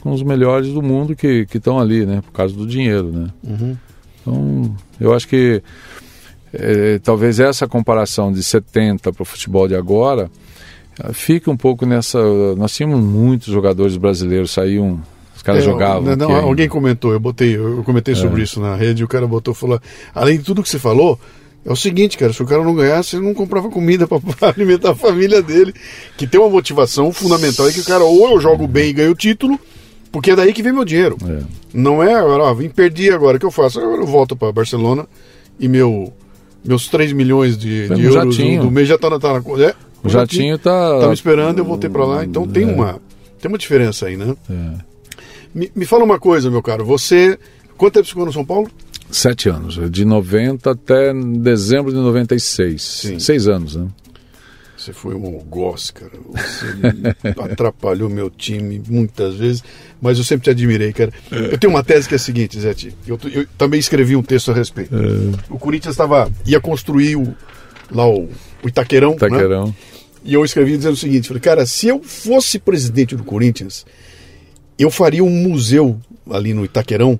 [0.01, 2.21] com os melhores do mundo que estão ali, né?
[2.21, 3.27] Por causa do dinheiro, né?
[3.43, 3.77] Uhum.
[4.21, 5.61] Então, eu acho que
[6.53, 10.29] é, talvez essa comparação de 70 para o futebol de agora
[11.13, 12.19] fique um pouco nessa.
[12.55, 15.01] Nós tínhamos muitos jogadores brasileiros, saíam.
[15.35, 16.15] Os caras é, jogavam.
[16.15, 18.17] Não, alguém comentou, eu botei, eu comentei é.
[18.17, 19.79] sobre isso na rede, e o cara botou falou.
[20.13, 21.19] Além de tudo que você falou,
[21.67, 24.21] é o seguinte, cara, se o cara não ganhasse, ele não comprava comida para
[24.55, 25.73] alimentar a família dele.
[26.15, 29.11] Que tem uma motivação fundamental, é que o cara, ou eu jogo bem e ganho
[29.11, 29.59] o título,
[30.09, 31.17] porque é daí que vem meu dinheiro.
[31.27, 31.43] É.
[31.73, 33.81] Não é agora, ó, vim perdi agora, o que eu faço?
[33.81, 35.05] Agora eu volto para Barcelona
[35.59, 36.13] e meu
[36.63, 39.73] meus 3 milhões de, de euros do, do, mês já tá na, tá na é,
[40.03, 40.99] o jatinho tá.
[40.99, 42.23] Tá me esperando, eu voltei para lá.
[42.23, 42.73] Então tem é.
[42.73, 43.01] uma
[43.39, 44.35] tem uma diferença aí, né?
[44.49, 45.17] É.
[45.53, 46.85] Me, me fala uma coisa, meu caro.
[46.85, 47.37] Você.
[47.77, 48.69] Quanto tempo você ficou no São Paulo?
[49.09, 49.79] Sete anos.
[49.91, 52.81] De 90 até dezembro de 96.
[52.81, 53.19] Sim.
[53.19, 53.87] Seis anos, né?
[54.77, 56.11] Você foi um algoz, cara.
[56.31, 59.63] Você atrapalhou meu time muitas vezes,
[59.99, 61.11] mas eu sempre te admirei, cara.
[61.31, 62.73] Eu tenho uma tese que é a seguinte, Zé
[63.05, 64.95] eu, eu também escrevi um texto a respeito.
[64.95, 65.53] É.
[65.53, 67.35] O Corinthians estava ia construir o,
[67.91, 68.29] lá o,
[68.63, 69.15] o Itaquerão, né?
[69.15, 69.67] Itaquerão.
[69.67, 69.73] Né?
[70.23, 73.85] E eu escrevi dizendo o seguinte, falei, cara, se eu fosse presidente do Corinthians,
[74.77, 77.19] eu faria um museu ali no Itaquerão,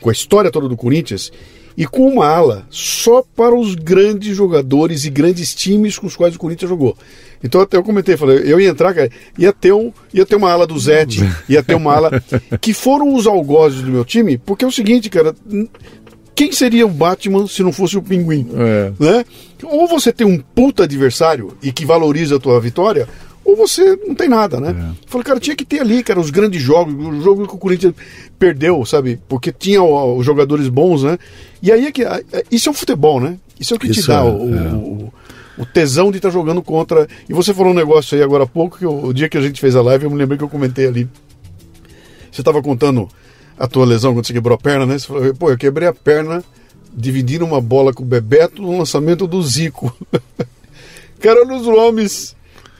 [0.00, 1.32] com a história toda do Corinthians,
[1.76, 6.34] e com uma ala só para os grandes jogadores e grandes times com os quais
[6.34, 6.96] o Corinthians jogou.
[7.44, 10.50] Então até eu comentei, falei, eu ia entrar, cara, ia ter, um, ia ter uma
[10.50, 12.22] ala do Zete, ia ter uma ala
[12.60, 15.34] que foram os algozes do meu time, porque é o seguinte, cara,
[16.34, 18.48] quem seria o Batman se não fosse o Pinguim?
[18.54, 18.92] É.
[18.98, 19.24] Né?
[19.64, 23.06] Ou você tem um puta adversário e que valoriza a tua vitória,
[23.46, 24.70] ou você não tem nada, né?
[24.70, 25.06] É.
[25.06, 27.94] Falei, cara, tinha que ter ali, cara, os grandes jogos, o jogo que o Corinthians
[28.36, 29.20] perdeu, sabe?
[29.28, 31.16] Porque tinha os jogadores bons, né?
[31.62, 32.02] E aí é que.
[32.50, 33.38] Isso é o futebol, né?
[33.58, 34.72] Isso é o que isso te dá é, o, é.
[34.72, 35.12] o,
[35.58, 37.06] o, tesão de estar tá jogando contra.
[37.28, 39.40] E você falou um negócio aí agora há pouco, que o, o dia que a
[39.40, 41.08] gente fez a live, eu me lembrei que eu comentei ali.
[42.32, 43.08] Você estava contando
[43.56, 44.98] a tua lesão quando você quebrou a perna, né?
[44.98, 46.44] Você falou, pô, eu quebrei a perna
[46.92, 49.96] dividindo uma bola com o Bebeto no lançamento do Zico.
[51.20, 52.35] cara, os nomes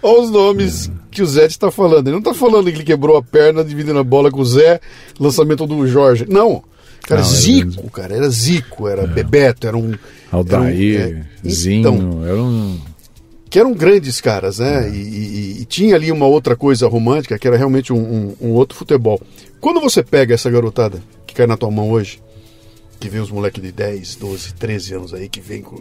[0.07, 2.07] Olha os nomes que o Zé está falando.
[2.07, 4.81] Ele não está falando que ele quebrou a perna dividindo a bola com o Zé,
[5.19, 6.27] lançamento do Jorge.
[6.29, 6.63] Não.
[7.03, 7.91] Cara, não, Zico, era...
[7.91, 9.07] cara, era Zico, era é.
[9.09, 9.95] Bebeto, era um.
[10.31, 12.81] Aldair, era um, é, Zinho, então, era um.
[13.51, 14.87] Que eram grandes caras, né?
[14.87, 14.91] É.
[14.91, 18.51] E, e, e, tinha ali uma outra coisa romântica, que era realmente um, um, um,
[18.53, 19.21] outro futebol.
[19.61, 22.21] Quando você pega essa garotada que cai na tua mão hoje,
[23.01, 25.81] que vem os moleques de 10, 12, 13 anos aí, que vem com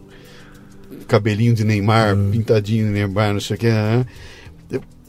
[1.07, 2.31] cabelinho de Neymar, uhum.
[2.31, 3.67] pintadinho de Neymar, não sei o que.
[3.67, 4.05] Né?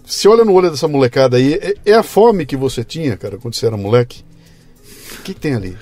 [0.06, 3.38] Você olha no olho dessa molecada aí, é, é, a fome que você tinha, cara,
[3.38, 4.24] quando você era moleque?
[5.18, 5.76] O que, que tem ali?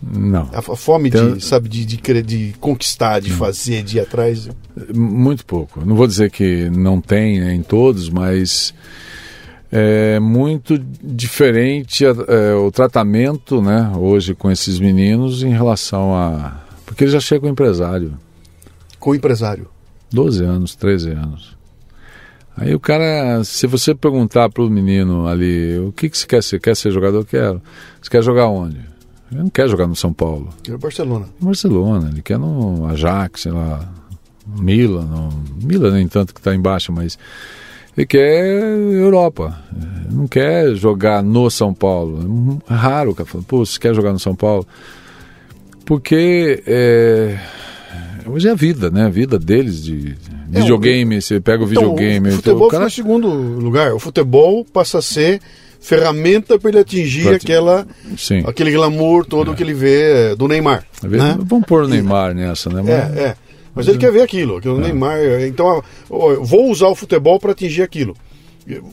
[0.00, 0.48] Não.
[0.52, 3.36] A, fome então, de, sabe, de, de, de conquistar, de não.
[3.36, 4.48] fazer, de ir atrás?
[4.94, 5.84] Muito pouco.
[5.84, 8.72] Não vou dizer que não tem né, em todos, mas
[9.72, 16.60] é muito diferente é, o tratamento, né, hoje com esses meninos em relação a.
[16.86, 18.16] Porque eles já chegam empresário
[19.04, 19.68] com empresário?
[20.10, 21.54] 12 anos, 13 anos.
[22.56, 26.42] Aí o cara, se você perguntar para o menino ali, o que, que você quer
[26.42, 26.58] ser?
[26.58, 27.22] Quer ser jogador?
[27.26, 27.60] Quero.
[28.00, 28.78] Você quer jogar onde?
[29.30, 30.48] Ele não quer jogar no São Paulo.
[30.62, 31.26] Quer Barcelona.
[31.38, 33.86] Barcelona, ele quer no Ajax, sei lá,
[34.46, 35.04] Milan.
[35.04, 35.28] No...
[35.62, 37.18] Milan nem tanto que está embaixo, mas
[37.94, 39.58] ele quer Europa.
[40.06, 42.62] Ele não quer jogar no São Paulo.
[42.70, 44.66] É raro o cara fala, pô, você quer jogar no São Paulo?
[45.84, 47.38] Porque é,
[48.26, 49.06] Hoje é a vida, né?
[49.06, 50.16] A vida deles de
[50.52, 52.28] é, videogame, você pega o então, videogame.
[52.28, 52.90] O futebol então, o cara...
[52.90, 53.94] fica em segundo lugar.
[53.94, 55.40] O futebol passa a ser
[55.80, 57.36] ferramenta para ele atingir pra...
[57.36, 57.86] aquela,
[58.16, 58.42] Sim.
[58.46, 59.54] aquele glamour todo é.
[59.54, 60.84] que ele vê é, do Neymar.
[61.02, 61.38] Né?
[61.44, 62.34] Vamos pôr o Neymar e...
[62.34, 62.82] nessa, né?
[62.82, 62.90] Mas...
[62.90, 63.36] É, é.
[63.74, 64.82] Mas ele quer ver aquilo, aquilo é.
[64.82, 65.18] Neymar.
[65.46, 68.16] Então, vou usar o futebol para atingir aquilo.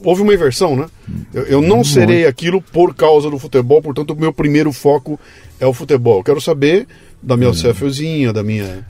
[0.04, 0.88] Houve uma inversão, né?
[1.34, 5.20] Eu, eu não serei aquilo por causa do futebol, portanto, o meu primeiro foco
[5.60, 6.18] é o futebol.
[6.18, 6.88] Eu quero saber
[7.22, 8.34] da minha é.
[8.34, 8.86] da minha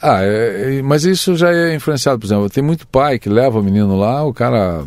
[0.00, 3.58] ah, é, é, mas isso já é influenciado, por exemplo, tem muito pai que leva
[3.58, 4.84] o menino lá, o cara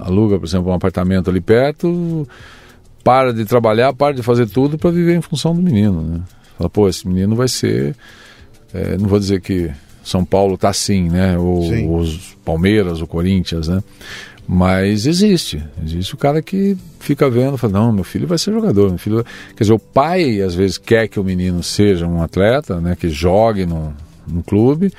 [0.00, 2.26] aluga, por exemplo, um apartamento ali perto,
[3.04, 6.20] para de trabalhar, para de fazer tudo para viver em função do menino, né?
[6.56, 7.94] Fala, pô, esse menino vai ser,
[8.72, 9.70] é, não vou dizer que
[10.02, 11.36] São Paulo está assim, né?
[11.38, 13.82] Ou os Palmeiras, o Corinthians, né?
[14.48, 18.88] Mas existe, existe o cara que fica vendo, fala, não, meu filho vai ser jogador,
[18.88, 19.24] meu filho,
[19.54, 22.96] quer dizer, o pai às vezes quer que o menino seja um atleta, né?
[22.98, 23.92] Que jogue no,
[24.26, 24.92] no clube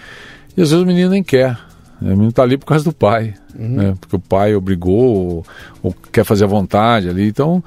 [0.55, 1.57] E às vezes o menino nem quer.
[2.01, 3.69] O menino está ali por causa do pai, uhum.
[3.69, 3.95] né?
[3.99, 5.45] porque o pai obrigou ou,
[5.81, 7.27] ou, quer fazer a vontade ali.
[7.27, 7.63] Então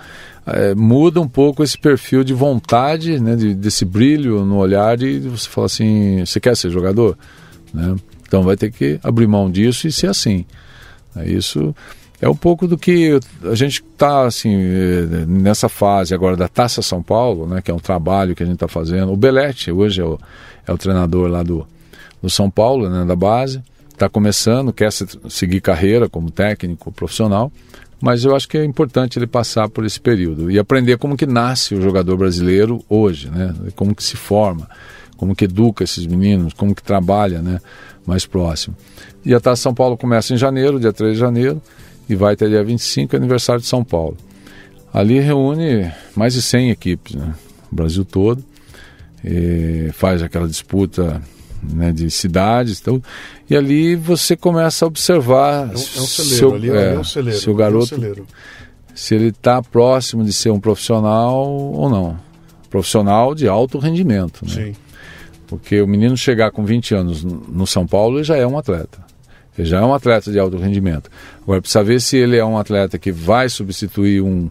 [0.46, 3.34] é, muda um pouco esse perfil de vontade, né?
[3.34, 7.18] De, desse brilho no olhar e você fala assim, você quer ser jogador?
[7.74, 7.96] Né?
[8.26, 10.44] Então vai ter que abrir mão disso e ser assim.
[11.16, 11.74] É isso
[12.20, 16.82] é um pouco do que a gente está assim eh, nessa fase agora da Taça
[16.82, 19.12] São Paulo, né, que é um trabalho que a gente está fazendo.
[19.12, 20.18] O Belete hoje é o,
[20.66, 21.66] é o treinador lá do,
[22.22, 27.50] do São Paulo, né, da base, está começando, quer seguir carreira como técnico profissional,
[28.02, 31.26] mas eu acho que é importante ele passar por esse período e aprender como que
[31.26, 34.68] nasce o jogador brasileiro hoje, né, como que se forma,
[35.16, 37.60] como que educa esses meninos, como que trabalha, né,
[38.06, 38.76] mais próximo.
[39.24, 41.62] E a Taça São Paulo começa em janeiro, dia 3 de janeiro
[42.10, 44.16] e vai até dia 25, aniversário de São Paulo.
[44.92, 47.34] Ali reúne mais de 100 equipes, né?
[47.70, 48.44] o Brasil todo,
[49.94, 51.22] faz aquela disputa
[51.62, 53.02] né, de cidades, então,
[53.48, 56.98] e ali você começa a observar é um, é um celeiro, seu, ali é, é
[56.98, 58.24] um celeiro, seu garoto, é um
[58.94, 62.18] se ele está próximo de ser um profissional ou não.
[62.68, 64.44] Profissional de alto rendimento.
[64.44, 64.50] Né?
[64.52, 64.76] Sim.
[65.46, 69.09] Porque o menino chegar com 20 anos no São Paulo, ele já é um atleta.
[69.60, 71.10] Ele já é um atleta de alto rendimento.
[71.42, 74.48] Agora, precisa ver se ele é um atleta que vai substituir um,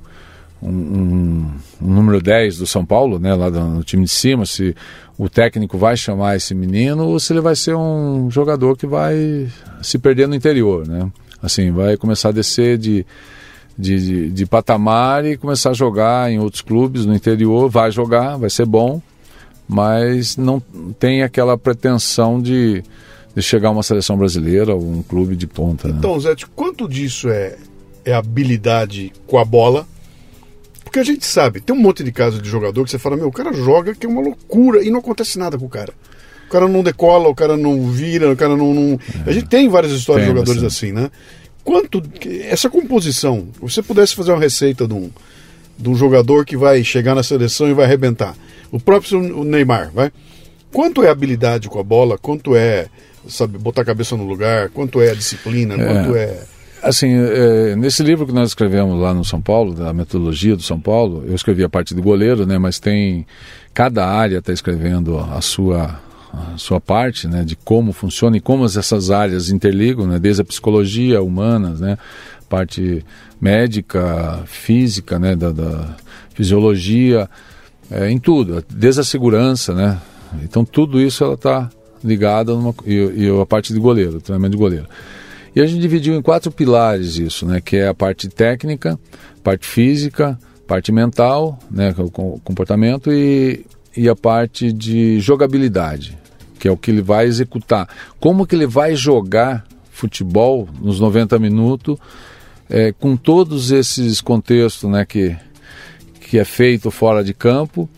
[0.61, 4.76] um, um, um número 10 do São Paulo, né, lá no time de cima, se
[5.18, 9.48] o técnico vai chamar esse menino ou se ele vai ser um jogador que vai
[9.81, 11.11] se perder no interior, né?
[11.41, 13.03] Assim, vai começar a descer de,
[13.77, 18.38] de, de, de patamar e começar a jogar em outros clubes no interior, vai jogar,
[18.38, 19.02] vai ser bom,
[19.68, 20.60] mas não
[20.99, 22.84] tem aquela pretensão de
[23.36, 25.88] de chegar a uma seleção brasileira ou um clube de ponta.
[25.88, 25.96] Né?
[25.98, 27.56] Então, Zé, quanto disso é,
[28.04, 29.88] é habilidade com a bola?
[30.84, 33.28] Porque a gente sabe, tem um monte de casos de jogador que você fala, meu,
[33.28, 35.94] o cara joga que é uma loucura e não acontece nada com o cara.
[36.48, 38.74] O cara não decola, o cara não vira, o cara não.
[38.74, 39.00] não...
[39.24, 39.30] É.
[39.30, 41.12] A gente tem várias histórias tem, de jogadores assim, né?
[41.64, 42.02] Quanto.
[42.46, 45.12] Essa composição, se você pudesse fazer uma receita de um,
[45.78, 48.36] de um jogador que vai chegar na seleção e vai arrebentar.
[48.72, 50.12] O próprio Neymar, vai?
[50.72, 52.88] Quanto é habilidade com a bola, quanto é
[53.28, 56.44] sabe, botar a cabeça no lugar, quanto é a disciplina, é, quanto é...
[56.82, 60.80] Assim, é, nesse livro que nós escrevemos lá no São Paulo, da metodologia do São
[60.80, 63.28] Paulo, eu escrevi a parte do goleiro, né, mas tem,
[63.74, 66.00] cada área está escrevendo a sua,
[66.32, 70.46] a sua parte, né, de como funciona e como essas áreas interligam, né, desde a
[70.46, 71.98] psicologia, humanas, né,
[72.48, 73.06] parte
[73.41, 75.98] médica, física, né, da, da
[76.34, 77.30] fisiologia,
[77.91, 80.00] é, em tudo, desde a segurança, né,
[80.44, 81.70] então tudo isso ela está
[82.04, 84.88] ligada numa, e, e a parte de goleiro, treinamento de goleiro.
[85.56, 87.60] E a gente dividiu em quatro pilares isso, né?
[87.60, 89.00] Que é a parte técnica,
[89.44, 91.94] parte física, parte mental, né?
[91.98, 93.66] O comportamento e,
[93.96, 96.18] e a parte de jogabilidade,
[96.60, 97.90] que é o que ele vai executar.
[98.20, 101.98] Como que ele vai jogar futebol nos 90 minutos
[102.70, 105.04] é, com todos esses contextos, né?
[105.06, 105.36] Que,
[106.22, 107.90] que é feito fora de campo,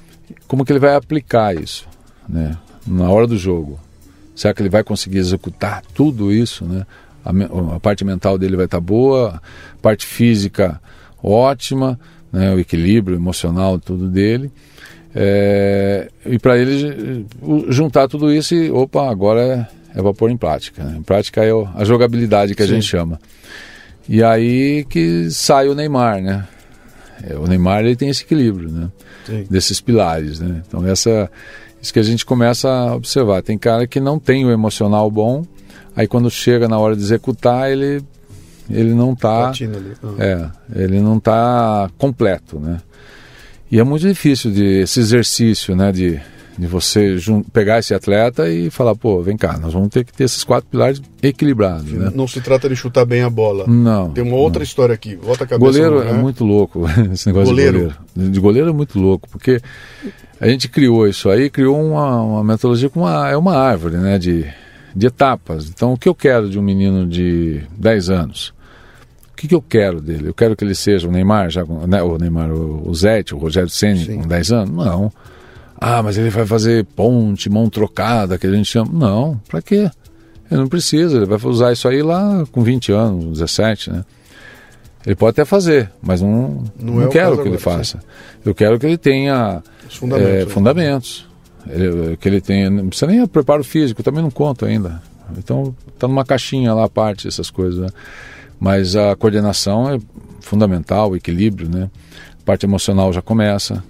[0.47, 1.85] como que ele vai aplicar isso,
[2.27, 2.57] né?
[2.87, 3.77] Na hora do jogo.
[4.35, 6.85] Será que ele vai conseguir executar tudo isso, né?
[7.23, 7.31] A,
[7.75, 9.41] a parte mental dele vai estar tá boa,
[9.73, 10.81] a parte física
[11.23, 11.99] ótima,
[12.31, 12.53] né?
[12.53, 14.51] o equilíbrio emocional tudo dele.
[15.13, 17.25] É, e para ele
[17.69, 20.83] juntar tudo isso e, opa, agora é, é para pôr em prática.
[20.83, 20.97] Né?
[20.97, 22.75] Em prática é a jogabilidade que a Sim.
[22.75, 23.19] gente chama.
[24.07, 26.47] E aí que sai o Neymar, né?
[27.23, 28.89] É, o Neymar ele tem esse equilíbrio, né?
[29.25, 29.45] Sim.
[29.49, 30.63] Desses pilares, né?
[30.67, 31.29] Então essa
[31.81, 33.41] isso que a gente começa a observar.
[33.41, 35.45] Tem cara que não tem o emocional bom,
[35.95, 38.03] aí quando chega na hora de executar, ele
[38.69, 39.51] ele não está
[40.03, 40.15] uhum.
[40.17, 42.79] é, ele não tá completo, né?
[43.71, 46.19] E é muito difícil de esse exercício, né, de,
[46.57, 47.17] de você
[47.53, 50.69] pegar esse atleta e falar, pô, vem cá, nós vamos ter que ter esses quatro
[50.69, 52.11] pilares equilibrados, né?
[52.13, 53.65] Não se trata de chutar bem a bola.
[53.67, 54.11] Não.
[54.11, 54.63] Tem uma outra não.
[54.63, 55.15] história aqui.
[55.15, 55.71] Volta a cabeça.
[55.71, 57.77] Goleiro é muito louco esse negócio goleiro.
[57.77, 58.31] de goleiro.
[58.33, 59.61] De goleiro é muito louco, porque
[60.41, 64.17] a gente criou isso aí, criou uma, uma metodologia com uma, é uma árvore, né,
[64.17, 64.43] de,
[64.95, 65.69] de etapas.
[65.69, 68.51] Então, o que eu quero de um menino de 10 anos?
[69.31, 70.29] O que, que eu quero dele?
[70.29, 73.37] Eu quero que ele seja o Neymar, já, né, o Neymar, o, o Zete, o
[73.37, 74.75] Rogério Ceni com 10 anos?
[74.75, 75.13] Não.
[75.79, 78.91] Ah, mas ele vai fazer ponte, mão trocada, que a gente chama.
[78.91, 79.91] Não, para quê?
[80.49, 84.05] Ele não precisa, ele vai usar isso aí lá com 20 anos, 17, né?
[85.05, 87.99] Ele pode até fazer, mas não, não, não é quero que ele faça.
[87.99, 88.05] Sim.
[88.45, 90.31] Eu quero que ele tenha fundamentos.
[90.31, 91.27] É, fundamentos.
[91.67, 92.69] Ele, que ele tenha.
[92.69, 95.01] Não precisa nem preparo físico, também não conto ainda.
[95.37, 97.79] Então está numa caixinha lá a parte essas coisas.
[97.79, 97.87] Né?
[98.59, 99.99] Mas a coordenação é
[100.39, 101.89] fundamental, o equilíbrio, né?
[102.41, 103.83] A parte emocional já começa.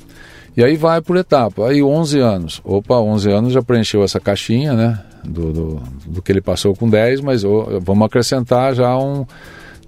[0.55, 1.67] E aí vai por etapa.
[1.67, 2.61] Aí 11 anos.
[2.63, 4.99] Opa, 11 anos já preencheu essa caixinha, né?
[5.23, 9.25] Do, do, do que ele passou com 10, mas oh, vamos acrescentar já um,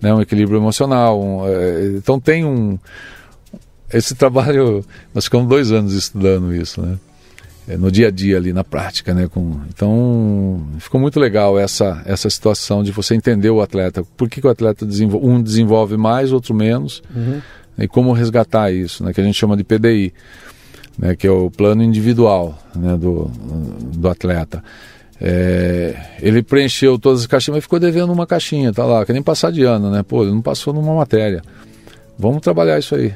[0.03, 1.19] né, um equilíbrio emocional.
[1.23, 2.77] Um, é, então tem um.
[3.91, 4.83] Esse trabalho,
[5.15, 6.99] nós ficamos dois anos estudando isso, né?
[7.65, 9.29] É, no dia a dia ali, na prática, né?
[9.29, 14.03] Com, então, ficou muito legal essa, essa situação de você entender o atleta.
[14.17, 17.41] Por que, que o atleta desenvolve, um desenvolve mais, outro menos, uhum.
[17.77, 19.13] e como resgatar isso, né?
[19.13, 20.13] Que a gente chama de PDI,
[20.97, 21.15] né?
[21.15, 22.97] Que é o plano individual né?
[22.97, 23.31] do,
[23.95, 24.61] do atleta.
[25.25, 29.23] É, ele preencheu todas as caixinhas, mas ficou devendo uma caixinha, tá lá, que nem
[29.23, 30.03] passar de ano, né?
[30.03, 31.41] Pô, ele não passou numa matéria.
[32.19, 33.13] Vamos trabalhar isso aí.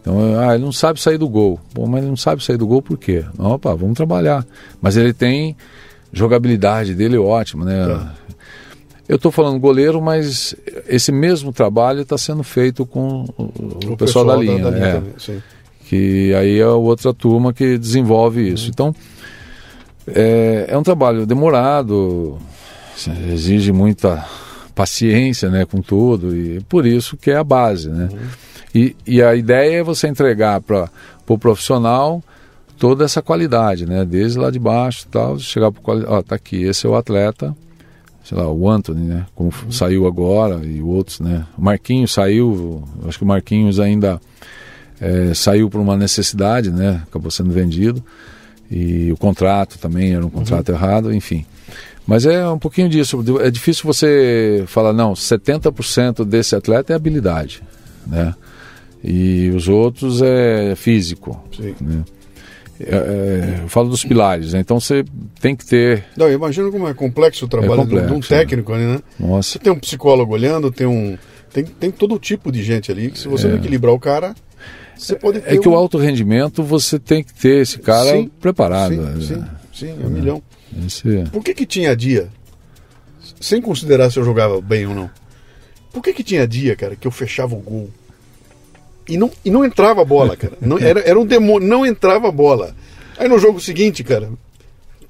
[0.00, 1.60] Então, ah, ele não sabe sair do gol.
[1.74, 3.26] Bom, mas ele não sabe sair do gol por quê?
[3.38, 4.46] Opa, vamos trabalhar.
[4.80, 5.54] Mas ele tem
[6.10, 7.86] jogabilidade dele ótima, né?
[7.86, 8.14] Tá.
[9.06, 10.54] Eu estou falando goleiro, mas
[10.88, 14.58] esse mesmo trabalho está sendo feito com o, o pessoal, pessoal, da linha.
[14.62, 15.42] Da, da linha é, também,
[15.84, 18.66] que aí é outra turma que desenvolve isso.
[18.66, 18.70] Uhum.
[18.70, 18.94] Então,
[20.06, 22.38] é, é um trabalho demorado,
[23.32, 24.24] exige muita
[24.74, 27.88] paciência né, com tudo, e por isso que é a base.
[27.88, 28.08] Né?
[28.10, 28.18] Uhum.
[28.74, 30.88] E, e a ideia é você entregar para o
[31.26, 32.22] pro profissional
[32.78, 34.04] toda essa qualidade, né?
[34.04, 37.54] Desde lá de baixo tal, chegar para o ó, tá aqui, esse é o atleta,
[38.24, 39.26] sei lá, o Anthony, né?
[39.34, 39.70] Como uhum.
[39.70, 41.44] saiu agora e outros, né?
[41.58, 44.20] O Marquinhos saiu, acho que o Marquinhos ainda
[45.00, 47.02] é, saiu por uma necessidade, né?
[47.06, 48.02] Acabou sendo vendido
[48.70, 50.74] e o contrato também era um contrato uhum.
[50.74, 51.44] errado, enfim.
[52.06, 53.22] Mas é um pouquinho disso.
[53.40, 57.62] É difícil você falar, não, 70% desse atleta é habilidade,
[58.06, 58.34] né?
[59.02, 61.42] e os outros é físico.
[61.56, 61.74] Sim.
[61.80, 62.04] Né?
[62.80, 64.60] É, é, eu falo dos pilares, né?
[64.60, 65.04] então você
[65.38, 66.04] tem que ter.
[66.16, 69.00] Não, eu imagino como é complexo o trabalho é complexo, de um técnico ali, né?
[69.18, 69.50] Nossa.
[69.52, 71.18] Você tem um psicólogo olhando, tem um.
[71.52, 73.50] Tem, tem todo tipo de gente ali que se você é.
[73.50, 74.34] não equilibrar o cara,
[75.00, 75.54] você pode é ter.
[75.54, 75.72] É que um...
[75.72, 78.94] o alto rendimento você tem que ter esse cara sim, preparado.
[78.94, 79.16] Sim, né?
[79.20, 80.42] sim, sim, é um milhão.
[80.86, 81.24] Esse...
[81.32, 82.28] Por que, que tinha dia?
[83.40, 85.10] Sem considerar se eu jogava bem ou não.
[85.92, 87.90] Por que, que tinha dia, cara, que eu fechava o gol?
[89.08, 90.52] E não, e não entrava a bola, cara.
[90.60, 92.76] Não, era, era um demônio, não entrava a bola.
[93.18, 94.30] Aí no jogo seguinte, cara,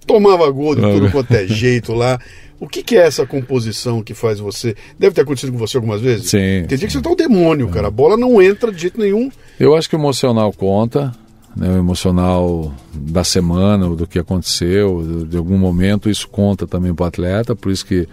[0.07, 2.19] tomava gol de tudo quanto é jeito lá.
[2.59, 4.77] O que, que, é essa composição que faz você.
[4.99, 6.29] Deve ter acontecido com você algumas vezes?
[6.29, 6.65] Sim.
[6.69, 7.89] Tem dia que você tá um demônio, cara.
[7.89, 9.31] A bola não entra de jeito nenhum.
[9.59, 11.11] Eu acho que o emocional conta.
[11.57, 17.05] Né, o emocional da semana, do que aconteceu, de algum momento, isso conta também para
[17.05, 18.07] o atleta, por isso que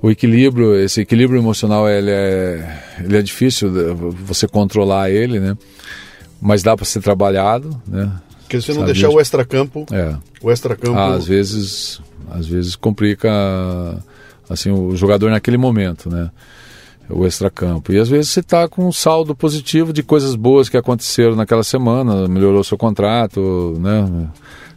[0.00, 3.70] o equilíbrio, esse equilíbrio emocional, ele é, ele é difícil
[4.24, 5.56] você controlar ele, né?
[6.40, 8.10] Mas dá para ser trabalhado, né?
[8.48, 9.84] Porque você não Sabe deixar o extracampo.
[9.92, 10.16] É.
[10.40, 10.98] O extracampo.
[10.98, 12.00] Ah, às vezes,
[12.30, 13.30] às vezes complica
[14.48, 16.30] assim o jogador naquele momento, né?
[17.10, 17.92] O extracampo.
[17.92, 21.62] E às vezes você está com um saldo positivo de coisas boas que aconteceram naquela
[21.62, 24.28] semana, melhorou seu contrato, né?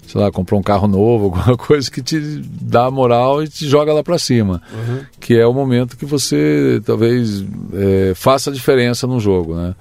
[0.05, 3.93] sei lá, comprou um carro novo, alguma coisa que te dá moral e te joga
[3.93, 4.61] lá para cima.
[4.73, 4.99] Uhum.
[5.17, 9.73] Que é o momento que você talvez é, faça a diferença no jogo, né?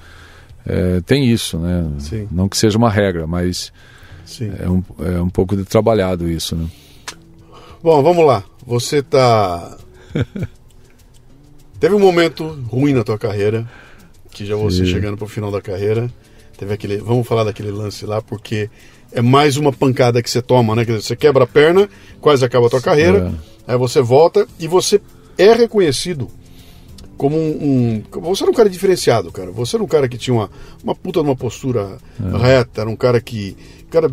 [0.70, 1.90] É, tem isso, né?
[1.98, 2.28] Sim.
[2.30, 3.72] Não que seja uma regra, mas
[4.60, 6.68] é um, é um pouco de trabalhado isso, né?
[7.82, 8.44] Bom, vamos lá.
[8.64, 9.76] Você tá...
[11.80, 13.68] Teve um momento ruim na tua carreira,
[14.30, 14.92] que já você Sim.
[14.92, 16.08] chegando para o final da carreira.
[16.56, 16.98] Teve aquele...
[16.98, 18.70] Vamos falar daquele lance lá, porque
[19.10, 20.84] é mais uma pancada que você toma, né?
[20.84, 21.88] Quer dizer, você quebra a perna,
[22.20, 23.32] quase acaba a tua carreira,
[23.66, 23.72] é.
[23.72, 25.00] aí você volta e você
[25.36, 26.30] é reconhecido
[27.20, 29.50] como um, um, Você era um cara diferenciado, cara.
[29.50, 30.50] Você era um cara que tinha uma,
[30.82, 32.38] uma puta uma postura é.
[32.38, 33.54] reta, era um cara que.
[33.90, 34.10] Cara,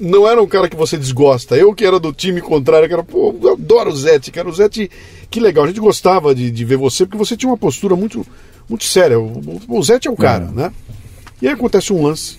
[0.00, 1.54] não era um cara que você desgosta.
[1.54, 4.48] Eu que era do time contrário, que era, pô, eu adoro o Zete, cara.
[4.48, 4.90] O Zete,
[5.30, 5.64] que legal.
[5.64, 8.26] A gente gostava de, de ver você, porque você tinha uma postura muito,
[8.66, 9.20] muito séria.
[9.20, 10.50] O, o, Zete é o cara, é.
[10.50, 10.72] né?
[11.42, 12.38] E aí acontece um lance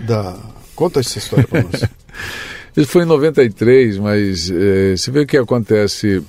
[0.00, 0.36] da.
[0.74, 1.84] Conta essa história para nós.
[2.76, 6.22] Isso foi em 93, mas é, você vê o que acontece.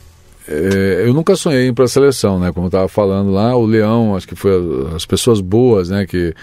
[0.47, 2.51] É, eu nunca sonhei em ir para a seleção, né?
[2.51, 4.51] Como eu estava falando lá, o Leão, acho que foi
[4.95, 6.05] as pessoas boas, né?
[6.05, 6.33] Que,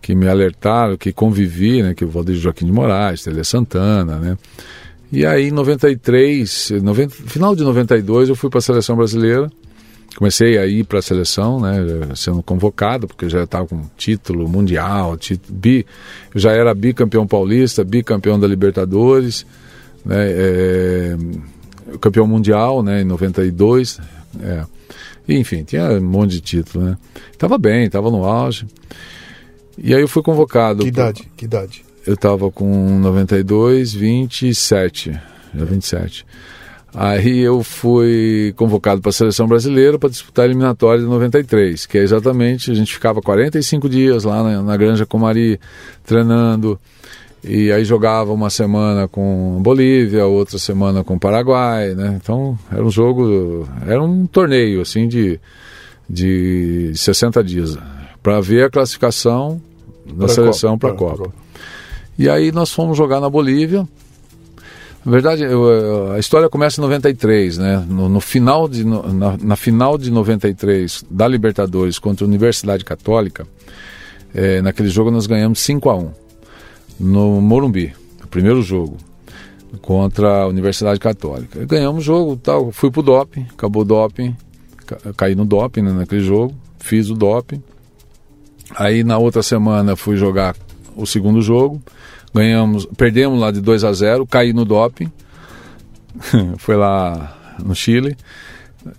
[0.00, 1.94] que me alertaram, que convivi, né?
[1.94, 4.36] Que o Valdir Joaquim de Moraes, Tele Santana, né?
[5.10, 9.50] E aí em 93, 90, final de 92, eu fui para a seleção brasileira
[10.18, 11.78] comecei a ir para a seleção, né,
[12.16, 15.86] sendo convocado, porque eu já estava com título mundial, título, bi,
[16.34, 19.46] eu já era bicampeão paulista, bicampeão da Libertadores,
[20.04, 21.16] né, é,
[22.00, 24.00] campeão mundial né, em 92,
[24.40, 24.64] é,
[25.28, 26.98] enfim, tinha um monte de título, né.
[27.36, 28.66] Tava bem, estava no auge.
[29.76, 30.82] E aí eu fui convocado.
[30.82, 31.22] Que idade?
[31.22, 31.84] Pra, que idade?
[32.06, 35.20] Eu estava com 92, 27,
[35.54, 36.26] já 27.
[36.94, 41.98] Aí eu fui convocado para a seleção brasileira para disputar a eliminatória de 93, que
[41.98, 45.60] é exatamente, a gente ficava 45 dias lá na, na Granja Comari
[46.04, 46.80] treinando,
[47.42, 52.18] e aí jogava uma semana com Bolívia, outra semana com Paraguai, né?
[52.22, 55.40] Então era um jogo, era um torneio assim de,
[56.08, 57.78] de 60 dias
[58.22, 59.60] para ver a classificação
[60.06, 61.24] da pra seleção para a Copa.
[61.24, 61.34] Copa.
[62.18, 63.86] E aí nós fomos jogar na Bolívia
[65.04, 67.82] na verdade, eu, a história começa em 93, né?
[67.88, 72.84] No, no final de, no, na, na, final de 93 da Libertadores contra a Universidade
[72.84, 73.46] Católica,
[74.34, 76.10] é, naquele jogo nós ganhamos 5 a 1
[76.98, 78.96] no Morumbi, o primeiro jogo
[79.82, 81.64] contra a Universidade Católica.
[81.66, 84.34] Ganhamos o jogo, tal, fui pro doping, acabou o doping,
[84.86, 87.62] ca, caí no doping né, naquele jogo, fiz o doping.
[88.76, 90.54] Aí na outra semana fui jogar
[90.96, 91.80] o segundo jogo
[92.34, 95.10] Ganhamos, perdemos lá de 2 a 0, caí no doping.
[96.58, 98.16] Foi lá no Chile.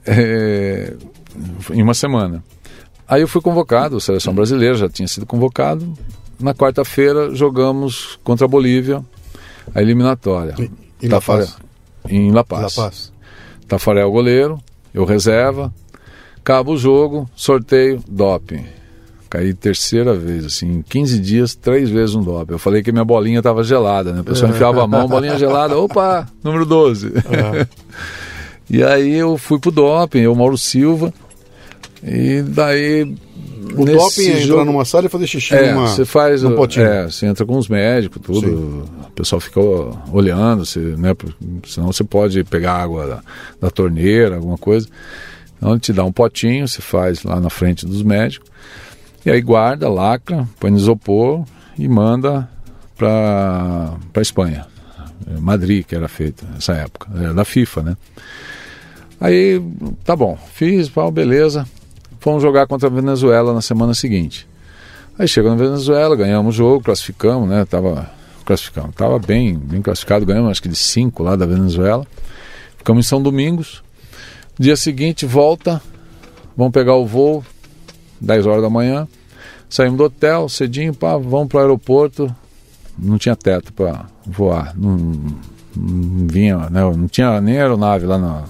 [0.05, 0.93] É,
[1.71, 2.43] em uma semana.
[3.07, 5.91] Aí eu fui convocado, seleção brasileira já tinha sido convocado.
[6.39, 9.03] Na quarta-feira jogamos contra a Bolívia,
[9.75, 10.55] a eliminatória.
[11.01, 11.57] Em, La Paz?
[12.07, 12.75] Em La Paz.
[12.75, 13.13] La Paz.
[13.67, 14.57] Tafarel goleiro,
[14.93, 15.73] eu reserva.
[16.37, 18.65] Acaba o jogo, sorteio, doping.
[19.29, 22.53] Caí terceira vez, assim, em 15 dias, três vezes um doping.
[22.53, 24.21] Eu falei que minha bolinha estava gelada, né?
[24.21, 27.07] A pessoa enfiava a mão, bolinha gelada, opa, número 12.
[27.07, 27.13] Uhum.
[28.67, 31.13] e aí eu fui pro doping, eu, Mauro Silva,
[32.01, 33.13] e daí
[33.75, 34.61] o doping é jogo...
[34.61, 36.85] entrar numa sala e fazer xixi é, numa, você faz, num potinho.
[36.85, 38.41] É, você entra com os médicos, tudo.
[38.41, 38.83] Sim.
[39.07, 39.59] O pessoal fica
[40.11, 41.15] olhando, você, né,
[41.67, 43.21] senão você pode pegar água da,
[43.61, 44.87] da torneira, alguma coisa.
[45.57, 48.49] Então ele te dá um potinho, você faz lá na frente dos médicos.
[49.25, 51.43] E aí guarda, lacra, põe no isopor
[51.77, 52.49] e manda
[52.97, 54.65] para a Espanha.
[55.27, 57.97] É, Madrid, que era feita nessa época, era da FIFA, né?
[59.19, 59.61] Aí,
[60.05, 61.67] tá bom, fiz, pau, beleza.
[62.19, 64.47] Fomos jogar contra a Venezuela na semana seguinte.
[65.17, 67.65] Aí chegou na Venezuela, ganhamos o jogo, classificamos, né?
[67.65, 68.09] Tava
[68.45, 72.05] classificando, tava bem, bem classificado, ganhamos acho que de cinco lá da Venezuela.
[72.77, 73.83] Ficamos em São Domingos.
[74.57, 75.81] Dia seguinte volta,
[76.55, 77.43] vamos pegar o voo,
[78.19, 79.07] 10 horas da manhã.
[79.69, 82.33] Saímos do hotel cedinho, pá, vamos para o aeroporto.
[82.97, 84.73] Não tinha teto para voar.
[84.75, 84.97] Não,
[85.75, 88.43] não, vinha, né, não tinha nem aeronave lá na,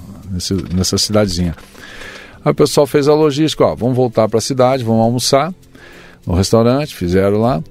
[0.74, 1.56] nessa cidadezinha.
[2.44, 5.54] Aí o pessoal fez a logística, ó, vamos voltar para a cidade, vamos almoçar
[6.26, 7.62] no restaurante, fizeram lá.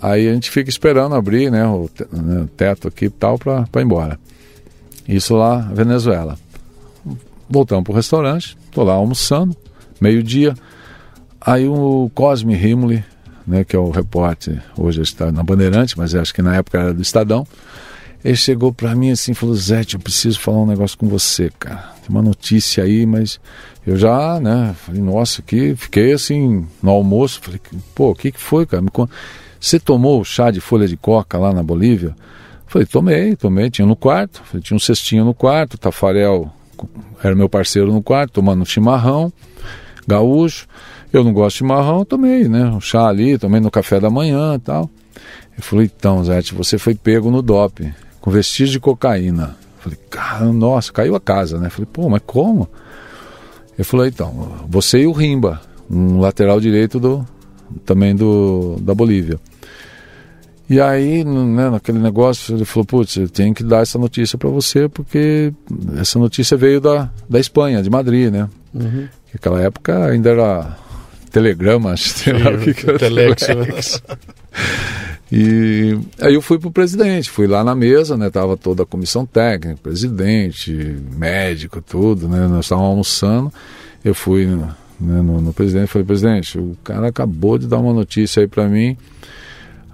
[0.00, 3.82] Aí a gente fica esperando abrir né, o, né, teto aqui e tal para ir
[3.82, 4.18] embora.
[5.08, 6.36] Isso lá, Venezuela.
[7.48, 9.56] Voltamos para o restaurante, estou lá almoçando,
[10.00, 10.54] meio-dia.
[11.40, 13.04] Aí o Cosme Rimoli,
[13.46, 16.94] né, que é o repórter, hoje está na Bandeirante, mas acho que na época era
[16.94, 17.46] do Estadão,
[18.24, 21.92] ele chegou para mim assim falou: Zé, eu preciso falar um negócio com você, cara.
[22.00, 23.40] Tem uma notícia aí, mas
[23.86, 27.60] eu já, né, falei, nossa, que fiquei assim no almoço, falei,
[27.94, 28.82] pô, o que, que foi, cara?
[29.60, 32.14] Você tomou chá de folha de coca lá na Bolívia?
[32.66, 36.50] Falei, tomei, tomei, tinha no quarto, falei, tinha um cestinho no quarto, Tafarel
[37.22, 39.32] era meu parceiro no quarto, tomando chimarrão,
[40.06, 40.66] gaúcho.
[41.12, 42.64] Eu não gosto de chimarrão, tomei, né?
[42.64, 44.88] Um chá ali, tomei no café da manhã tal.
[45.52, 47.92] Ele falou, então, Zé, você foi pego no DOP,
[48.22, 49.56] com vestígio de cocaína.
[49.80, 51.68] Falei, cara, nossa, caiu a casa, né?
[51.68, 52.70] Falei, pô, mas como?
[53.76, 57.26] Ele falou, então, você e o Rimba, um lateral direito do
[57.84, 59.40] também do da Bolívia.
[60.70, 64.48] E aí, né, naquele negócio, ele falou, putz, eu tenho que dar essa notícia para
[64.48, 65.52] você, porque
[65.98, 68.48] essa notícia veio da, da Espanha, de Madrid, né?
[68.72, 69.08] Uhum.
[69.34, 70.78] Naquela época ainda era
[71.30, 72.98] telegrama, sei lá o que, que era.
[72.98, 73.46] Telex.
[73.46, 74.02] telex.
[75.34, 78.28] E aí eu fui para o presidente, fui lá na mesa, né?
[78.28, 80.70] Tava toda a comissão técnica, presidente,
[81.16, 82.46] médico, tudo, né?
[82.46, 83.52] Nós estávamos almoçando.
[84.04, 88.42] Eu fui né, no, no presidente, falei, presidente, o cara acabou de dar uma notícia
[88.42, 88.94] aí para mim.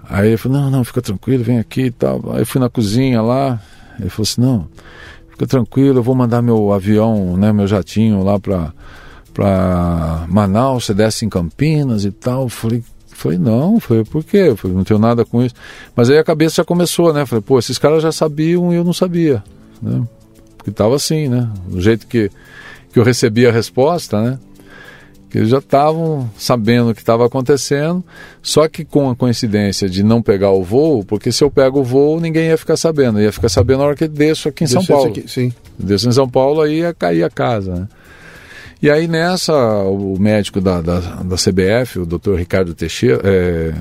[0.09, 2.33] Aí ele falou, não, não, fica tranquilo, vem aqui e tal.
[2.33, 3.61] Aí eu fui na cozinha lá,
[3.97, 4.67] ele falou assim, não,
[5.31, 8.73] fica tranquilo, eu vou mandar meu avião, né, meu jatinho lá para
[9.33, 12.49] para Manaus, você desce em Campinas e tal.
[12.49, 12.83] Falei,
[13.19, 14.53] falei não, falei, por quê?
[14.55, 15.53] Falei, não tenho nada com isso.
[15.95, 17.25] Mas aí a cabeça já começou, né?
[17.25, 19.43] Falei, pô, esses caras já sabiam e eu não sabia,
[19.81, 20.03] né?
[20.57, 21.49] Porque estava assim, né?
[21.67, 22.31] Do jeito que,
[22.91, 24.39] que eu recebi a resposta, né?
[25.29, 28.03] Que eles já estavam sabendo o que estava acontecendo,
[28.41, 31.83] só que com a coincidência de não pegar o voo, porque se eu pego o
[31.83, 34.83] voo, ninguém ia ficar sabendo, ia ficar sabendo na hora que desço aqui em São
[34.83, 35.09] Paulo.
[35.09, 35.53] Aqui, sim.
[35.77, 37.87] Desço em São Paulo, aí ia cair a casa, né?
[38.81, 39.53] E aí nessa,
[39.83, 43.73] o médico da, da, da CBF, o doutor Ricardo Teixeira, é,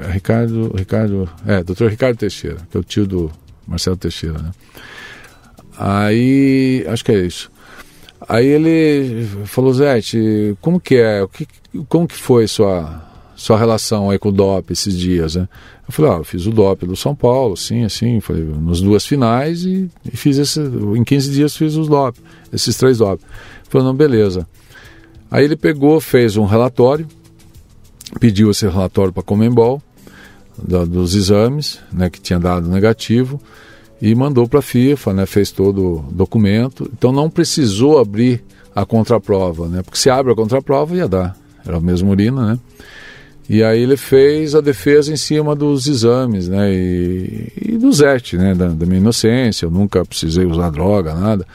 [0.00, 3.30] é, Ricardo, Ricardo, é, doutor Ricardo Teixeira, que é o tio do
[3.66, 4.50] Marcelo Teixeira, né?
[5.78, 7.50] Aí, acho que é isso.
[8.28, 10.00] Aí ele falou, Zé,
[10.60, 11.26] como que é?
[11.32, 11.46] Que,
[11.88, 13.02] como que foi sua,
[13.36, 15.48] sua relação aí com o DOP esses dias, né?
[15.86, 19.04] Eu falei, ah, eu fiz o DOP do São Paulo, assim, assim, falei, nas duas
[19.04, 22.18] finais e, e, fiz esse, em 15 dias fiz os DOP,
[22.52, 23.20] esses três DOP.
[23.72, 24.46] Falou, não, beleza.
[25.30, 27.08] Aí ele pegou, fez um relatório,
[28.20, 29.82] pediu esse relatório para a Comembol,
[30.58, 33.40] dos exames, né, que tinha dado negativo,
[33.98, 36.86] e mandou para a FIFA, né, fez todo o documento.
[36.92, 38.44] Então não precisou abrir
[38.74, 41.34] a contraprova, né, porque se abre a contraprova ia dar,
[41.66, 42.58] era a mesma urina, né.
[43.48, 48.36] E aí ele fez a defesa em cima dos exames, né, e, e do ZET,
[48.36, 51.46] né, da, da, minha inocência, eu nunca precisei usar droga, nada,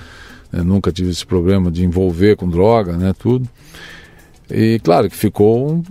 [0.58, 3.48] né, nunca tive esse problema de envolver com droga, né, tudo.
[4.50, 5.84] E claro que ficou um,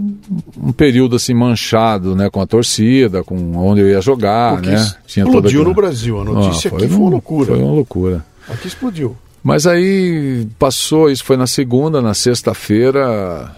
[0.62, 4.94] um, período assim manchado, né, com a torcida, com onde eu ia jogar, Porque né?
[5.06, 7.46] Tinha explodiu no Brasil, a notícia ah, aqui foi uma loucura.
[7.48, 8.24] Foi uma loucura.
[8.48, 9.16] Aqui explodiu.
[9.42, 13.54] Mas aí passou, isso foi na segunda, na sexta-feira,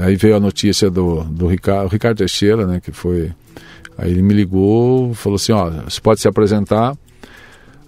[0.00, 3.30] aí veio a notícia do, do Ricardo, Ricardo Teixeira, né, que foi...
[3.98, 6.96] Aí ele me ligou, falou assim, ó, você pode se apresentar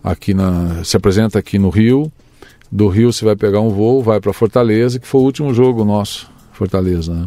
[0.02, 0.82] aqui na...
[0.84, 2.12] se apresenta aqui no Rio,
[2.70, 5.84] do Rio você vai pegar um voo, vai para Fortaleza, que foi o último jogo
[5.84, 7.26] nosso Fortaleza, né?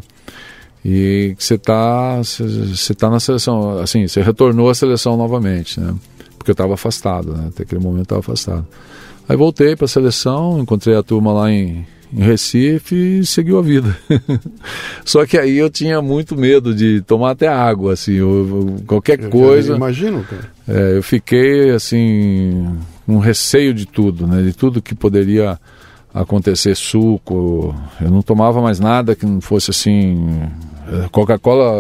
[0.86, 5.94] E você está você tá na seleção, assim, você retornou à seleção novamente, né?
[6.38, 7.48] Porque eu estava afastado, né?
[7.48, 8.68] Até aquele momento eu estava afastado.
[9.28, 13.62] Aí voltei para a seleção, encontrei a turma lá em, em Recife e seguiu a
[13.62, 13.98] vida.
[15.06, 19.30] Só que aí eu tinha muito medo de tomar até água, assim, ou, qualquer eu
[19.30, 19.76] coisa.
[19.76, 20.52] Imagino, cara.
[20.68, 22.78] É, eu fiquei assim,
[23.08, 24.42] um receio de tudo, né?
[24.42, 25.60] De tudo que poderia
[26.14, 27.76] acontecer suco.
[28.00, 30.50] Eu não tomava mais nada que não fosse assim.
[31.12, 31.74] Coca-Cola,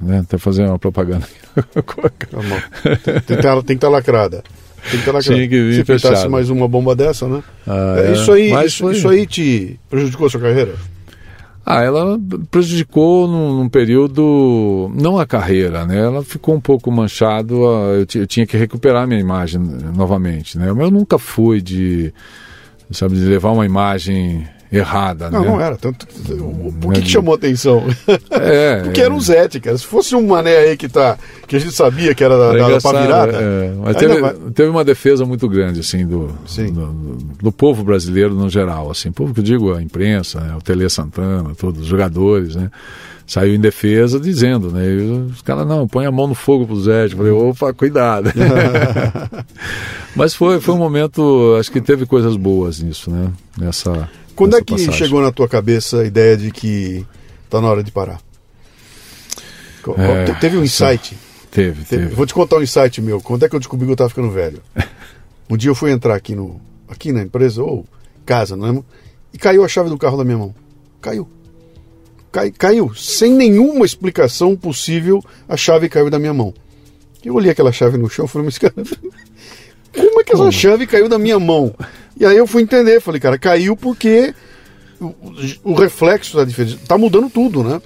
[0.00, 0.18] né?
[0.20, 1.26] Até fazer uma propaganda.
[1.54, 4.42] Tá tem, tem, que estar tá lacrada.
[4.42, 5.36] Tem que estar tá lacrada.
[5.36, 6.28] Tinha que vir Se fechado.
[6.28, 7.44] mais uma bomba dessa, né?
[7.64, 10.74] Ah, é, isso, aí, isso, isso, aí te prejudicou a sua carreira?
[11.66, 12.18] Ah, ela
[12.50, 15.98] prejudicou num, num, período, não a carreira, né?
[15.98, 19.60] Ela ficou um pouco manchado, eu, eu tinha que recuperar minha imagem
[19.96, 20.68] novamente, né?
[20.68, 22.12] Eu nunca fui de
[22.90, 24.46] sabe, de levar uma imagem
[24.78, 25.48] errada, não, né?
[25.48, 25.76] Não, era.
[25.76, 26.06] Tanto,
[26.80, 27.84] por que, que chamou atenção?
[28.30, 29.76] É, Porque era um Zete, cara.
[29.78, 32.78] Se fosse um mané aí que, tá, que a gente sabia que era da, da,
[32.78, 33.32] da virada.
[33.36, 34.22] É, mas teve,
[34.54, 36.28] teve, uma defesa muito grande, assim, do,
[36.72, 39.12] do, do, povo brasileiro no geral, assim.
[39.12, 42.70] Povo que eu digo, a imprensa, né, o Tele Santana, todos os jogadores, né?
[43.26, 44.84] Saiu em defesa dizendo, né?
[44.86, 47.06] E os caras, não, põe a mão no fogo pro Zé.
[47.06, 48.30] Eu falei, opa, cuidado.
[50.14, 53.32] Mas foi, foi um momento, acho que teve coisas boas nisso, né?
[53.58, 54.10] Nessa.
[54.34, 54.92] Quando é que passagem.
[54.92, 57.06] chegou na tua cabeça a ideia de que
[57.48, 58.20] tá na hora de parar?
[59.98, 61.16] É, teve um insight?
[61.50, 62.14] Teve, teve, teve.
[62.14, 63.20] Vou te contar um insight meu.
[63.20, 64.60] Quando é que eu descobri que eu tava ficando velho?
[65.48, 66.58] Um dia eu fui entrar aqui no
[66.88, 67.84] aqui na empresa ou
[68.24, 68.82] casa, não é?
[69.32, 70.54] E caiu a chave do carro da minha mão.
[71.02, 71.28] Caiu.
[72.32, 72.94] Cai, caiu.
[72.94, 76.54] Sem nenhuma explicação possível, a chave caiu da minha mão.
[77.24, 78.74] Eu olhei aquela chave no chão e falei, mas cara,
[79.94, 81.74] como é que essa chave caiu da minha mão?
[82.18, 84.34] E aí eu fui entender, falei, cara, caiu porque
[85.00, 85.14] o,
[85.64, 87.80] o reflexo da diferença tá mudando tudo, né?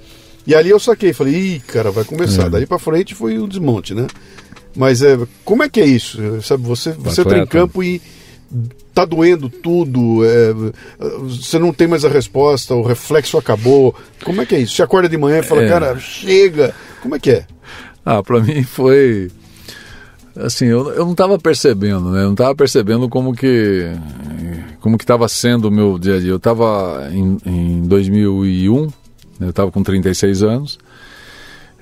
[0.47, 2.47] E ali eu saquei, falei, ih, cara, vai começar.
[2.47, 2.51] É.
[2.51, 4.07] Daí para frente foi o desmonte, né?
[4.77, 6.19] Mas é, como é que é isso?
[6.43, 8.01] Sabe, você, você entra em campo e
[8.95, 10.55] tá doendo tudo, é,
[11.23, 13.95] você não tem mais a resposta, o reflexo acabou.
[14.25, 14.75] Como é que é isso?
[14.75, 15.69] Você acorda de manhã e fala, é.
[15.69, 16.75] cara, chega.
[17.03, 17.47] Como é que é?
[18.05, 19.31] Ah, para mim foi
[20.39, 22.20] assim, eu, eu não estava percebendo, né?
[22.20, 23.93] Eu não estava percebendo como que
[24.81, 26.31] como que estava sendo o meu dia a dia.
[26.31, 28.90] Eu estava em, em 2001, né?
[29.40, 30.78] eu estava com 36 anos.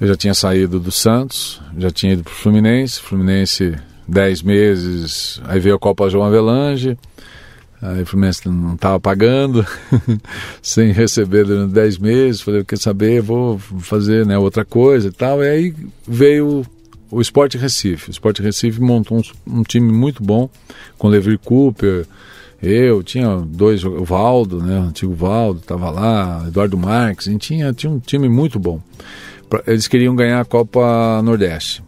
[0.00, 3.00] Eu já tinha saído do Santos, já tinha ido para o Fluminense.
[3.00, 3.76] Fluminense
[4.08, 6.98] 10 meses, aí veio a Copa João Avelange.
[7.80, 9.64] Aí o Fluminense não estava pagando,
[10.62, 12.40] sem receber durante 10 meses.
[12.40, 15.42] Falei, quer saber, vou fazer né, outra coisa e tal.
[15.42, 15.74] E aí
[16.06, 16.64] veio
[17.10, 18.10] o Sport Recife.
[18.10, 20.48] O Sport Recife montou um, um time muito bom,
[20.98, 22.06] com Levi Cooper,
[22.62, 27.48] eu, tinha dois, o Valdo, né, o antigo Valdo, estava lá, Eduardo Marques, a gente
[27.48, 28.80] tinha, tinha um time muito bom.
[29.66, 31.84] Eles queriam ganhar a Copa Nordeste.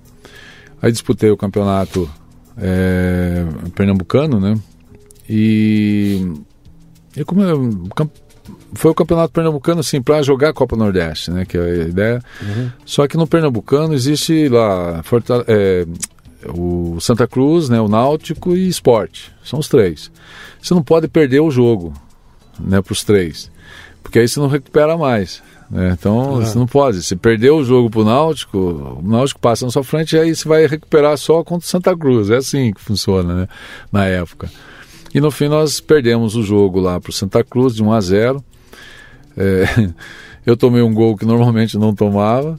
[0.80, 2.08] Aí disputei o campeonato
[2.56, 4.56] é, pernambucano, né?
[5.28, 6.32] E,
[7.16, 7.88] e como eu,
[8.74, 11.44] foi o campeonato pernambucano assim para jogar a Copa Nordeste, né?
[11.44, 12.22] Que é a ideia.
[12.42, 12.70] Uhum.
[12.84, 15.86] Só que no pernambucano existe lá Fortal é,
[16.46, 17.80] o Santa Cruz, né?
[17.80, 19.32] O Náutico e Esporte.
[19.44, 20.10] São os três.
[20.60, 21.92] Você não pode perder o jogo,
[22.58, 22.80] né?
[22.80, 23.50] Para os três,
[24.02, 25.42] porque aí você não recupera mais.
[25.70, 25.94] Né?
[25.98, 26.44] Então uhum.
[26.44, 27.02] você não pode.
[27.02, 30.34] Se perder o jogo para o Náutico, o Náutico passa na sua frente e aí
[30.34, 32.30] você vai recuperar só contra o Santa Cruz.
[32.30, 33.48] É assim que funciona, né?
[33.92, 34.50] Na época.
[35.14, 38.00] E no fim nós perdemos o jogo lá para o Santa Cruz de 1 a
[38.00, 38.44] 0.
[39.36, 39.90] É,
[40.44, 42.58] eu tomei um gol que normalmente não tomava.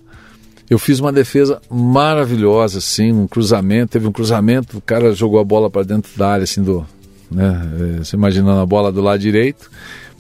[0.70, 3.92] Eu fiz uma defesa maravilhosa, assim, um cruzamento.
[3.92, 6.86] Teve um cruzamento, o cara jogou a bola para dentro da área, assim, do.
[7.30, 9.70] Né, é, você imaginando a bola do lado direito,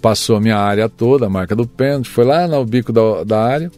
[0.01, 3.43] passou a minha área toda, a marca do pênalti, foi lá no bico da, da
[3.43, 3.71] área.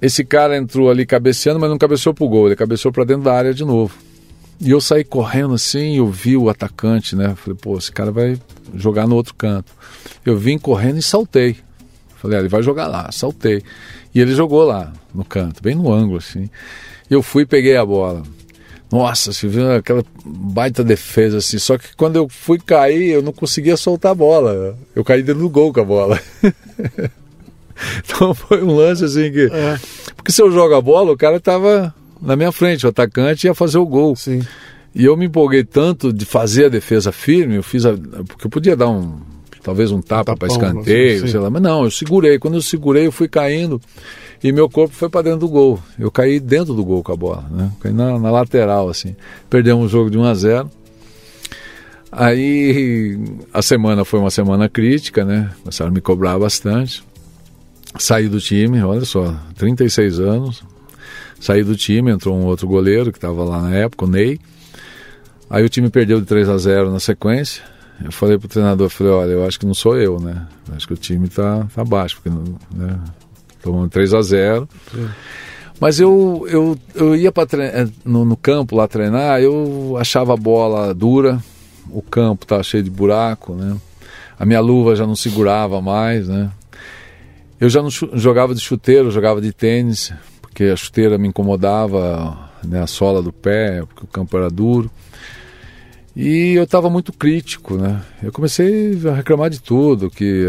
[0.00, 3.32] Esse cara entrou ali cabeceando, mas não cabeceou pro gol, ele cabeceou para dentro da
[3.32, 4.05] área de novo.
[4.60, 7.34] E eu saí correndo assim, eu vi o atacante, né?
[7.36, 8.38] Falei, pô, esse cara vai
[8.74, 9.72] jogar no outro canto.
[10.24, 11.56] Eu vim correndo e saltei.
[12.16, 13.62] Falei, ah, ele vai jogar lá, saltei.
[14.14, 16.48] E ele jogou lá, no canto, bem no ângulo, assim.
[17.10, 18.22] Eu fui e peguei a bola.
[18.90, 21.58] Nossa, você viu aquela baita defesa, assim.
[21.58, 24.78] Só que quando eu fui cair, eu não conseguia soltar a bola.
[24.94, 26.20] Eu caí dentro do gol com a bola.
[27.98, 29.50] então foi um lance assim que.
[29.52, 29.78] É.
[30.14, 33.54] Porque se eu jogo a bola, o cara tava na minha frente, o atacante ia
[33.54, 34.16] fazer o gol.
[34.16, 34.42] Sim.
[34.94, 37.92] E eu me empolguei tanto de fazer a defesa firme, eu fiz a,
[38.26, 39.20] porque eu podia dar um
[39.62, 42.38] talvez um tapa um para escanteio, assim, sei lá, mas não, eu segurei.
[42.38, 43.80] Quando eu segurei, eu fui caindo
[44.42, 45.80] e meu corpo foi para dentro do gol.
[45.98, 47.72] Eu caí dentro do gol com a bola, né?
[47.80, 49.16] Caí na, na lateral assim.
[49.50, 50.70] Perdemos o jogo de 1 a 0.
[52.12, 53.18] Aí
[53.52, 55.50] a semana foi uma semana crítica, né?
[55.62, 57.04] Começaram a me cobrar bastante.
[57.98, 60.62] Saí do time, olha só, 36 anos,
[61.40, 64.40] Saí do time, entrou um outro goleiro que estava lá na época, o Ney.
[65.48, 67.62] Aí o time perdeu de 3 a 0 na sequência.
[68.04, 70.46] Eu falei pro treinador, falei, olha, eu acho que não sou eu, né?
[70.74, 72.30] Acho que o time tá, tá baixo, porque
[72.74, 72.98] né?
[73.62, 75.08] tomando 3 a 0 Sim.
[75.78, 80.36] Mas eu, eu, eu ia para eh, no, no, campo lá treinar, eu achava a
[80.36, 81.38] bola dura,
[81.90, 83.76] o campo tava cheio de buraco, né?
[84.38, 86.50] A minha luva já não segurava mais, né?
[87.60, 90.12] Eu já não jogava de chuteiro, jogava de tênis,
[90.56, 94.90] porque a chuteira me incomodava, né, a sola do pé, porque o campo era duro.
[96.16, 98.00] E eu estava muito crítico, né?
[98.22, 100.46] Eu comecei a reclamar de tudo, que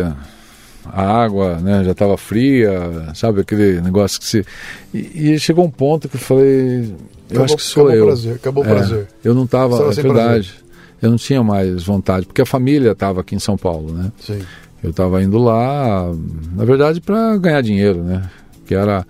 [0.85, 3.41] a água né, já estava fria, sabe?
[3.41, 4.45] Aquele negócio que se.
[4.93, 6.83] E, e, chegou um ponto que eu falei.
[7.29, 8.05] Eu acabou, acho que sou eu.
[8.05, 9.07] Prazer, acabou o é, prazer.
[9.21, 9.75] Eu não estava.
[9.75, 10.47] É verdade.
[10.53, 10.67] Prazer.
[11.01, 14.09] Eu não tinha mais vontade, porque a família estava aqui em São Paulo, né?
[14.21, 14.39] Sim.
[14.81, 16.09] Eu estava indo lá,
[16.55, 18.23] na verdade, para ganhar dinheiro, né?
[18.65, 19.05] Que era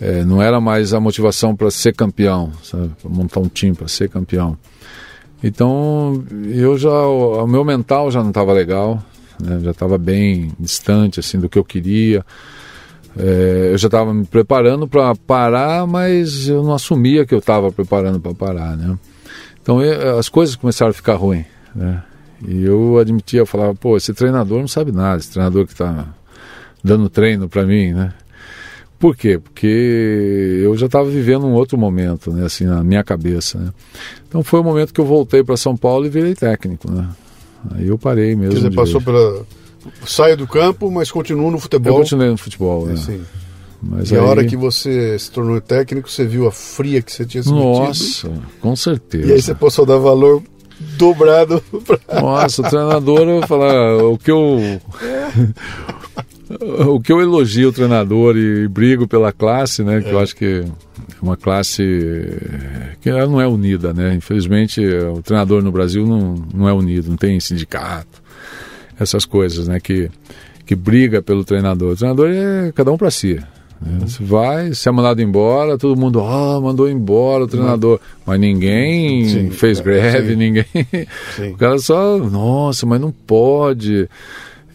[0.00, 2.52] é, não era mais a motivação para ser campeão?
[2.70, 4.56] Pra montar um time para ser campeão.
[5.42, 9.02] Então, eu já, o, o meu mental já não estava legal,
[9.40, 9.60] né?
[9.62, 12.24] já estava bem distante assim do que eu queria.
[13.16, 17.72] É, eu já estava me preparando para parar, mas eu não assumia que eu estava
[17.72, 18.96] preparando para parar, né?
[19.60, 22.02] Então, eu, as coisas começaram a ficar ruins, né?
[22.46, 26.06] E eu admitia, eu falava, pô, esse treinador não sabe nada, esse treinador que está
[26.82, 28.12] dando treino para mim, né?
[28.98, 29.38] Por quê?
[29.38, 33.58] Porque eu já estava vivendo um outro momento, né, assim, na minha cabeça.
[33.58, 33.72] Né?
[34.26, 37.08] Então foi o momento que eu voltei para São Paulo e virei técnico, né?
[37.74, 38.52] Aí eu parei mesmo.
[38.52, 39.46] Quer dizer, passou pela.
[40.04, 41.92] Saia do campo, mas continua no futebol.
[41.92, 42.96] Eu continuei no futebol, né?
[42.96, 43.20] Sim.
[43.80, 44.20] Mas e aí...
[44.20, 47.50] a hora que você se tornou técnico, você viu a fria que você tinha se
[47.50, 48.30] Nossa,
[48.60, 49.28] com certeza.
[49.28, 50.42] E aí você passou a dar valor
[50.96, 51.62] dobrado.
[51.86, 52.20] Pra...
[52.20, 54.58] Nossa, o treinador, eu falar, o que eu.
[56.50, 60.00] o que eu elogio o treinador e brigo pela classe, né?
[60.00, 60.12] Que é.
[60.12, 60.64] eu acho que é
[61.20, 61.82] uma classe
[63.00, 64.14] que ela não é unida, né?
[64.14, 68.22] Infelizmente, o treinador no Brasil não, não é unido, não tem sindicato,
[68.98, 69.78] essas coisas, né?
[69.78, 70.10] Que,
[70.64, 71.92] que briga pelo treinador.
[71.92, 73.34] O treinador é cada um para si.
[73.80, 73.98] Né?
[74.00, 74.06] Uhum.
[74.06, 78.00] Você vai, se é mandado embora, todo mundo, oh, mandou embora o treinador.
[78.26, 80.36] Mas ninguém sim, fez greve, sim.
[80.36, 80.66] ninguém.
[81.36, 81.52] Sim.
[81.52, 84.08] O cara só, nossa, mas não pode.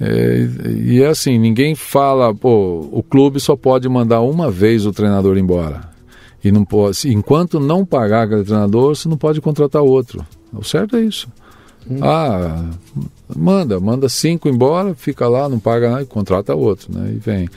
[0.05, 4.91] É, e é assim, ninguém fala, pô, o clube só pode mandar uma vez o
[4.91, 5.89] treinador embora.
[6.43, 10.25] E não pode, enquanto não pagar aquele treinador, você não pode contratar outro.
[10.51, 11.29] O certo é isso.
[11.89, 11.99] Hum.
[12.01, 12.65] Ah,
[13.33, 17.13] manda, manda cinco embora, fica lá, não paga nada e contrata outro, né?
[17.13, 17.49] E vem.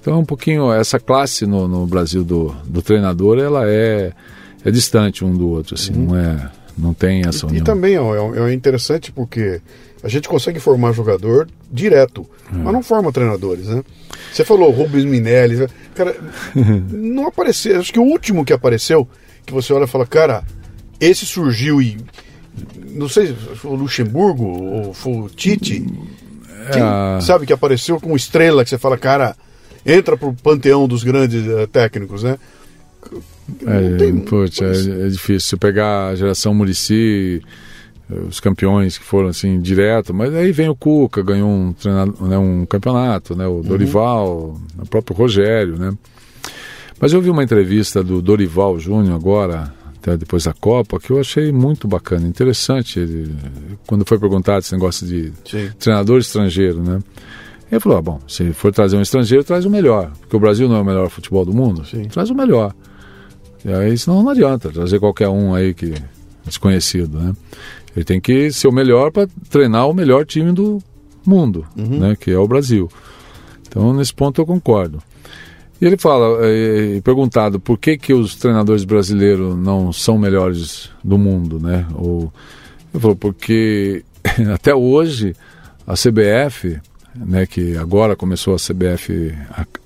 [0.00, 4.12] Então é um pouquinho, essa classe no, no Brasil do, do treinador, ela é,
[4.64, 6.06] é distante um do outro, assim, hum.
[6.06, 7.58] não é, não tem essa união.
[7.58, 9.60] E, e também ó, é, é interessante porque
[10.02, 13.82] a gente consegue formar jogador direto, mas não forma treinadores, né?
[14.32, 15.66] Você falou Rubens Minelli, né?
[15.94, 16.16] cara,
[16.90, 17.78] não apareceu.
[17.78, 19.08] Acho que o último que apareceu,
[19.44, 20.44] que você olha e fala, cara,
[21.00, 21.98] esse surgiu e
[22.90, 25.86] não sei se foi o Luxemburgo ou foi o Tite,
[26.68, 27.20] é.
[27.20, 29.36] sabe que apareceu como estrela que você fala, cara,
[29.84, 32.38] entra pro panteão dos grandes uh, técnicos, né?
[33.66, 35.40] É, tem, putz, é, é, difícil.
[35.40, 37.42] Se pegar a geração Murici
[38.28, 41.74] os campeões que foram assim direto, mas aí vem o Cuca, ganhou um,
[42.26, 43.62] né, um campeonato, né, o uhum.
[43.62, 44.82] Dorival, uhum.
[44.82, 45.92] o próprio Rogério, né.
[47.00, 51.18] Mas eu vi uma entrevista do Dorival Júnior agora, até depois da Copa, que eu
[51.18, 53.00] achei muito bacana, interessante.
[53.00, 53.34] Ele,
[53.86, 55.70] quando foi perguntado esse negócio de Sim.
[55.78, 57.00] treinador estrangeiro, né?
[57.70, 60.68] Ele falou: ah, bom, se for trazer um estrangeiro, traz o melhor, porque o Brasil
[60.68, 62.04] não é o melhor futebol do mundo, Sim.
[62.04, 62.74] traz o melhor.
[63.64, 65.94] E aí, senão não adianta trazer qualquer um aí que
[66.44, 67.34] desconhecido, né?
[67.94, 70.78] Ele tem que ser o melhor para treinar o melhor time do
[71.26, 71.98] mundo, uhum.
[71.98, 72.16] né?
[72.18, 72.88] Que é o Brasil.
[73.66, 75.02] Então, nesse ponto eu concordo.
[75.80, 81.16] E ele fala, é, perguntado por que, que os treinadores brasileiros não são melhores do
[81.16, 81.86] mundo, né?
[81.94, 82.32] Ou,
[82.92, 84.04] ele falou, porque
[84.52, 85.34] até hoje
[85.86, 86.78] a CBF,
[87.14, 89.34] né, que agora começou a CBF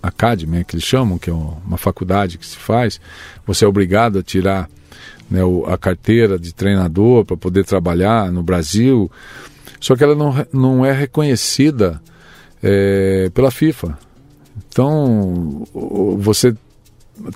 [0.02, 3.01] Academy, né, que eles chamam, que é uma faculdade que se faz,
[3.47, 4.68] você é obrigado a tirar
[5.30, 9.10] né, a carteira de treinador para poder trabalhar no Brasil,
[9.80, 12.01] só que ela não, não é reconhecida
[12.62, 13.98] é, pela FIFA.
[14.68, 15.66] Então,
[16.18, 16.55] você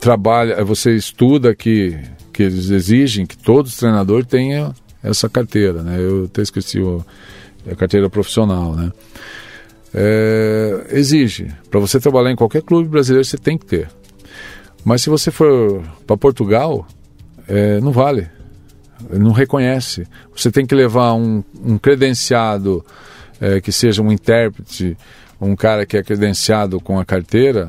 [0.00, 1.98] trabalha, você estuda que,
[2.32, 5.98] que eles exigem que todos os treinadores tenham essa carteira, né?
[6.00, 7.04] Eu até esqueci o,
[7.70, 8.92] a carteira profissional, né?
[9.94, 11.52] É, exige.
[11.70, 13.88] Para você trabalhar em qualquer clube brasileiro, você tem que ter.
[14.84, 16.86] Mas se você for para Portugal,
[17.48, 18.28] é, não vale.
[19.10, 20.06] Não reconhece.
[20.34, 22.84] Você tem que levar um, um credenciado
[23.40, 24.96] é, que seja um intérprete
[25.40, 27.68] um cara que é credenciado com a carteira,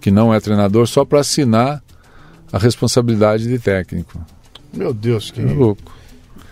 [0.00, 1.82] que não é treinador, só para assinar
[2.52, 4.24] a responsabilidade de técnico.
[4.72, 5.92] Meu Deus, que é louco.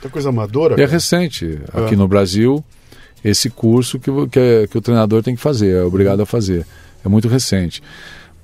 [0.01, 0.79] Que coisa amadora.
[0.79, 1.97] E é recente, aqui é.
[1.97, 2.65] no Brasil,
[3.25, 6.67] esse curso que, que, é, que, o treinador tem que fazer, é obrigado a fazer.
[7.05, 7.83] É muito recente.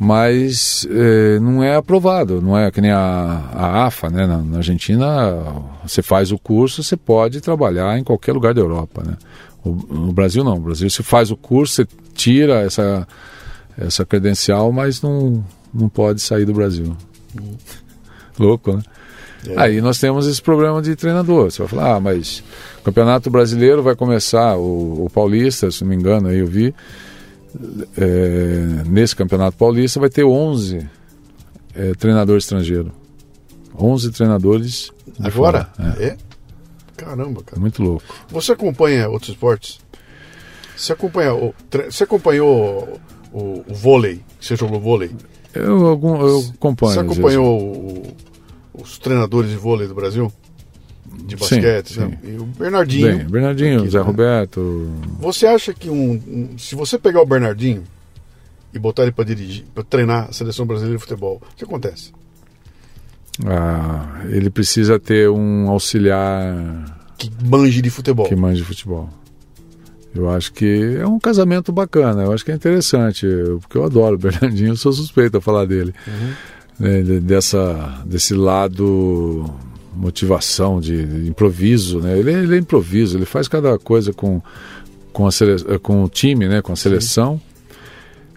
[0.04, 4.26] Mas é, não é aprovado, não é que nem a, a AFA, né?
[4.26, 5.44] Na, na, Argentina,
[5.86, 9.16] você faz o curso, você pode trabalhar em qualquer lugar da Europa, né?
[9.64, 13.06] no Brasil não, no Brasil você faz o curso, você tira essa,
[13.78, 16.96] essa credencial, mas não, não pode sair do Brasil.
[18.36, 18.82] Louco, né?
[19.46, 19.60] É.
[19.60, 21.48] Aí nós temos esse problema de treinador.
[21.48, 22.42] Você vai falar, ah, mas
[22.80, 26.74] o Campeonato Brasileiro vai começar, o, o Paulista, se não me engano, aí eu vi,
[27.96, 30.88] é, nesse Campeonato Paulista vai ter 11
[31.74, 32.92] é, treinadores estrangeiros.
[33.78, 34.92] 11 treinadores.
[35.20, 35.70] Agora?
[35.98, 36.04] É.
[36.04, 36.16] é.
[36.96, 37.60] Caramba, cara.
[37.60, 38.04] Muito louco.
[38.28, 39.80] Você acompanha outros esportes?
[40.76, 41.54] Você, acompanha o,
[41.90, 43.00] você acompanhou
[43.32, 44.20] o, o, vôlei?
[44.40, 45.10] Você jogou vôlei?
[45.54, 46.92] Eu, algum, eu acompanho.
[46.92, 48.16] Você acompanhou o,
[48.74, 50.32] os treinadores de vôlei do Brasil?
[51.26, 51.94] De basquete?
[51.94, 52.18] Sim, sim.
[52.22, 53.18] E o Bernardinho.
[53.18, 54.04] Bem, Bernardinho, aqui, Zé né?
[54.04, 54.90] Roberto.
[55.20, 57.84] Você acha que um, um, Se você pegar o Bernardinho
[58.72, 62.12] e botar ele para dirigir, para treinar a seleção brasileira de futebol, o que acontece?
[63.46, 68.26] Ah, ele precisa ter um auxiliar que manje de futebol.
[68.26, 69.08] Que manje de futebol.
[70.14, 73.26] Eu acho que é um casamento bacana, eu acho que é interessante,
[73.60, 75.94] porque eu adoro o Bernardinho, eu sou suspeito a falar dele.
[76.06, 76.32] Uhum.
[76.78, 79.48] Né, dessa, desse lado
[79.94, 82.18] motivação, de, de improviso, né?
[82.18, 84.40] Ele, ele, é improviso, ele faz cada coisa com,
[85.12, 86.62] com, a sele, com o time, né?
[86.62, 87.40] com a seleção.
[87.44, 87.52] Sim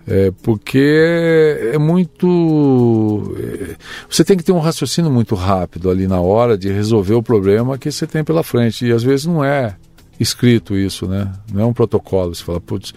[0.07, 3.35] é, porque é, é muito.
[3.39, 3.75] É,
[4.07, 7.77] você tem que ter um raciocínio muito rápido ali na hora de resolver o problema
[7.77, 8.85] que você tem pela frente.
[8.85, 9.75] E às vezes não é
[10.19, 11.31] escrito isso, né?
[11.51, 12.35] Não é um protocolo.
[12.35, 12.93] Você fala, putz,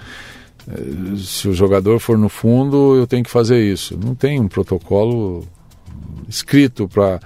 [0.69, 3.99] é, se o jogador for no fundo, eu tenho que fazer isso.
[3.99, 5.47] Não tem um protocolo
[6.29, 7.21] escrito para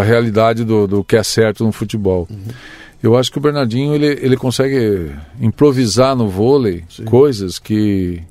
[0.00, 2.26] a realidade do, do que é certo no futebol.
[2.30, 2.38] Uhum.
[3.02, 5.10] Eu acho que o Bernardinho ele, ele consegue
[5.40, 7.04] improvisar no vôlei Sim.
[7.04, 8.22] coisas que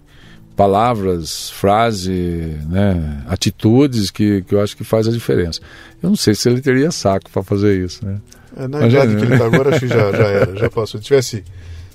[0.55, 5.59] palavras, frase, né, atitudes que, que eu acho que faz a diferença.
[6.01, 8.17] Eu não sei se ele teria saco para fazer isso, né?
[8.55, 10.69] É, na Mas idade já, que ele está agora, acho que já, já era, já
[10.69, 10.99] passou.
[10.99, 11.43] Se tivesse,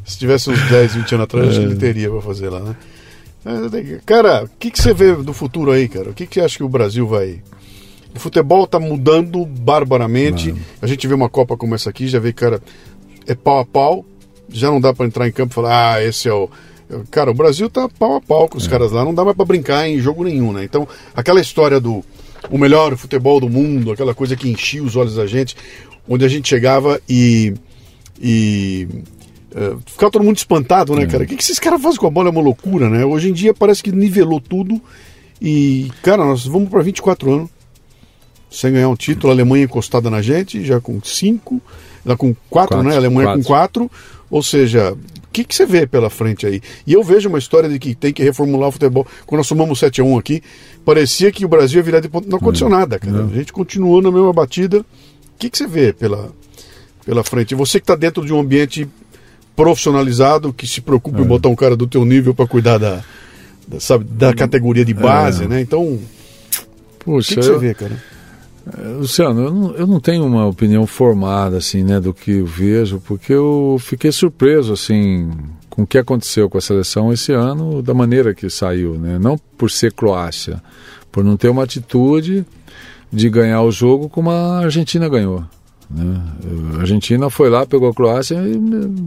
[0.04, 1.48] se tivesse uns 10, 20 anos atrás, é.
[1.50, 1.78] acho que ele é.
[1.78, 2.76] teria para fazer lá, né?
[4.04, 6.10] Cara, o que, que você vê do futuro aí, cara?
[6.10, 7.40] O que, que você acha que o Brasil vai...
[8.16, 10.50] O futebol está mudando barbaramente.
[10.50, 10.64] Mano.
[10.82, 12.60] A gente vê uma Copa como essa aqui, já vê, cara,
[13.26, 14.04] é pau a pau.
[14.48, 16.48] Já não dá para entrar em campo e falar, ah, esse é o
[17.10, 18.70] Cara, o Brasil tá pau a pau com os é.
[18.70, 20.62] caras lá, não dá mais para brincar em jogo nenhum, né?
[20.62, 22.04] Então, aquela história do
[22.48, 25.56] o melhor futebol do mundo, aquela coisa que enchia os olhos da gente,
[26.08, 27.54] onde a gente chegava e.
[28.20, 28.86] e
[29.52, 31.06] uh, ficava todo mundo espantado, né, é.
[31.06, 31.24] cara?
[31.24, 33.04] O que, que esses caras fazem com a bola é uma loucura, né?
[33.04, 34.80] Hoje em dia parece que nivelou tudo
[35.42, 37.50] e, cara, nós vamos para 24 anos
[38.50, 41.60] sem ganhar um título, a Alemanha encostada na gente, já com 5,
[42.04, 42.94] ela com 4, né?
[42.94, 43.42] A Alemanha quatro.
[43.42, 43.90] com 4,
[44.30, 44.96] ou seja,
[45.36, 46.62] que, que você vê pela frente aí?
[46.86, 49.06] E eu vejo uma história de que tem que reformular o futebol.
[49.26, 50.42] Quando nós somamos 7 a 1 aqui,
[50.84, 52.28] parecia que o Brasil ia virar de ponto.
[52.28, 53.12] Não aconteceu nada, cara.
[53.12, 53.30] Não.
[53.30, 54.80] A gente continuou na mesma batida.
[54.80, 54.84] O
[55.38, 56.30] que, que você vê pela,
[57.04, 57.54] pela frente?
[57.54, 58.88] Você que está dentro de um ambiente
[59.54, 61.22] profissionalizado, que se preocupa é.
[61.22, 63.04] em botar um cara do teu nível para cuidar da,
[63.68, 65.48] da, sabe, da categoria de base, é.
[65.48, 65.60] né?
[65.60, 65.98] Então,
[67.00, 68.02] Puxa, o que, que você vê, cara?
[68.76, 72.46] É, Luciano, eu não, eu não tenho uma opinião formada assim, né, do que eu
[72.46, 75.30] vejo, porque eu fiquei surpreso assim
[75.70, 79.18] com o que aconteceu com a seleção esse ano, da maneira que saiu, né?
[79.18, 80.62] Não por ser Croácia,
[81.12, 82.46] por não ter uma atitude
[83.12, 85.44] de ganhar o jogo como a Argentina ganhou.
[85.90, 86.22] Né?
[86.76, 88.58] A Argentina foi lá, pegou a Croácia e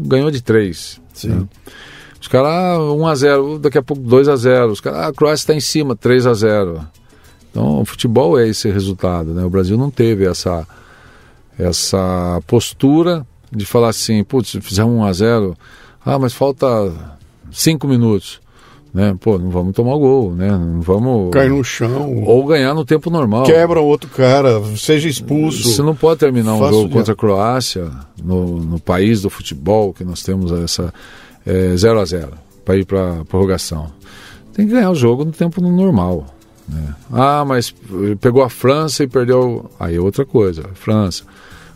[0.08, 1.02] ganhou de três.
[1.14, 1.30] Sim.
[1.30, 1.48] Né?
[2.22, 5.14] Os caras, 1 a 0 daqui a pouco 2 a 0 Os caras, ah, a
[5.14, 6.88] Croácia está em cima, 3 a 0
[7.52, 9.34] Então, o futebol é esse resultado.
[9.34, 9.44] Né?
[9.44, 10.68] O Brasil não teve essa,
[11.58, 15.58] essa postura de falar assim, putz, se fizer 1 a 0
[16.06, 16.68] ah, mas falta
[17.52, 18.40] 5 minutos
[18.94, 19.16] né?
[19.20, 20.50] Pô, não vamos tomar gol, né?
[20.50, 23.44] Não vamos cair no chão ou ganhar no tempo normal.
[23.44, 25.70] Quebra outro cara, seja expulso.
[25.70, 27.90] Você não pode terminar um jogo contra a Croácia
[28.22, 30.94] no, no país do futebol que nós temos essa
[31.46, 32.32] 0 é, a 0
[32.66, 33.92] para ir para prorrogação.
[34.54, 36.26] Tem que ganhar o jogo no tempo normal.
[36.70, 36.96] Né?
[37.12, 37.74] Ah, mas
[38.22, 39.70] pegou a França e perdeu.
[39.80, 41.24] Aí é outra coisa, França.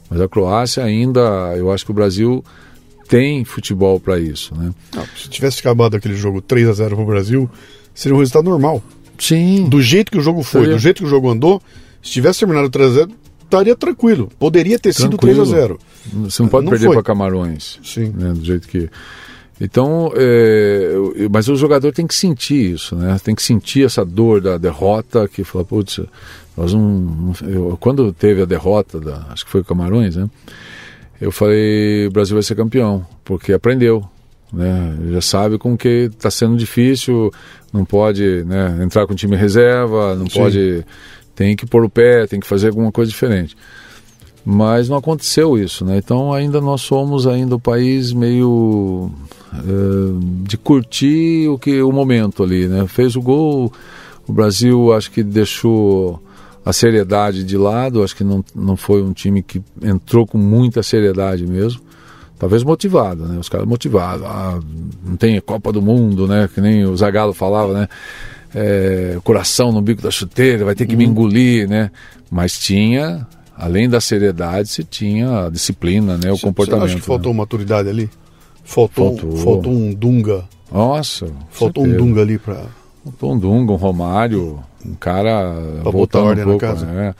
[0.10, 1.22] Mas a Croácia ainda,
[1.58, 2.44] eu acho que o Brasil
[3.08, 4.74] tem futebol para isso, né?
[5.18, 7.50] Se tivesse acabado aquele jogo 3 a 0 para o Brasil,
[7.94, 8.82] seria um resultado normal.
[9.18, 9.68] Sim.
[9.68, 10.76] Do jeito que o jogo foi, seria...
[10.76, 11.62] do jeito que o jogo andou,
[12.02, 13.12] se tivesse terminado 3 a 0
[13.44, 14.32] estaria tranquilo.
[14.40, 15.22] Poderia ter tranquilo.
[15.22, 15.80] sido 3 a 0
[16.24, 17.80] Você não pode não perder para Camarões.
[17.84, 18.12] Sim.
[18.16, 18.90] Né, do jeito que.
[19.62, 20.94] Então, é,
[21.32, 23.18] mas o jogador tem que sentir isso, né?
[23.24, 26.00] Tem que sentir essa dor da derrota, que fala, putz,
[26.58, 30.30] nós não, eu, quando teve a derrota, da, acho que foi o Camarões, né?
[31.24, 34.04] eu falei, o Brasil vai ser campeão, porque aprendeu,
[34.52, 34.98] né?
[35.12, 37.32] Já sabe com que está sendo difícil,
[37.72, 40.40] não pode né, entrar com time reserva, não Sim.
[40.40, 40.86] pode,
[41.34, 43.56] tem que pôr o pé, tem que fazer alguma coisa diferente.
[44.46, 45.98] Mas não aconteceu isso, né?
[45.98, 49.10] Então ainda nós somos ainda o país meio
[49.54, 52.86] uh, de curtir o que o momento ali, né?
[52.88, 53.72] Fez o gol,
[54.28, 56.22] o Brasil acho que deixou
[56.66, 58.04] a seriedade de lado.
[58.04, 61.82] Acho que não, não foi um time que entrou com muita seriedade mesmo.
[62.38, 63.40] Talvez motivado, né?
[63.40, 64.26] Os caras motivados.
[64.26, 64.60] Ah,
[65.06, 66.50] não tem Copa do Mundo, né?
[66.54, 67.88] Que nem o Zagallo falava, né?
[68.56, 71.12] É, coração no bico da chuteira, vai ter que me uhum.
[71.12, 71.90] engolir, né?
[72.30, 73.26] Mas tinha,
[73.58, 76.32] além da seriedade, se tinha a disciplina, né?
[76.32, 76.88] O cê, comportamento.
[76.88, 77.38] Você acha que faltou né?
[77.38, 78.10] maturidade ali?
[78.64, 79.38] Faltou, faltou.
[79.38, 80.46] faltou um Dunga.
[80.72, 81.28] Nossa.
[81.50, 82.04] Faltou certeza.
[82.04, 82.66] um Dunga ali para.
[83.04, 86.86] Faltou um Dunga, um Romário um cara pra voltando ordem um pouco, na casa.
[86.86, 87.16] Né?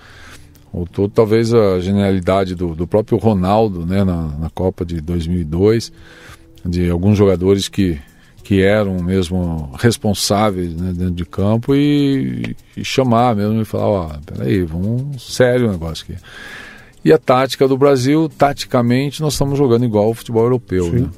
[0.72, 5.92] Voltou talvez a genialidade do, do próprio Ronaldo né, na, na Copa de 2002,
[6.66, 8.00] de alguns jogadores que,
[8.44, 14.10] que eram mesmo responsáveis né, dentro de campo e, e, chamar mesmo e falar, ó,
[14.26, 16.22] peraí, vamos sério o negócio aqui.
[17.06, 21.10] E a tática do Brasil, taticamente, nós estamos jogando igual o futebol europeu, né?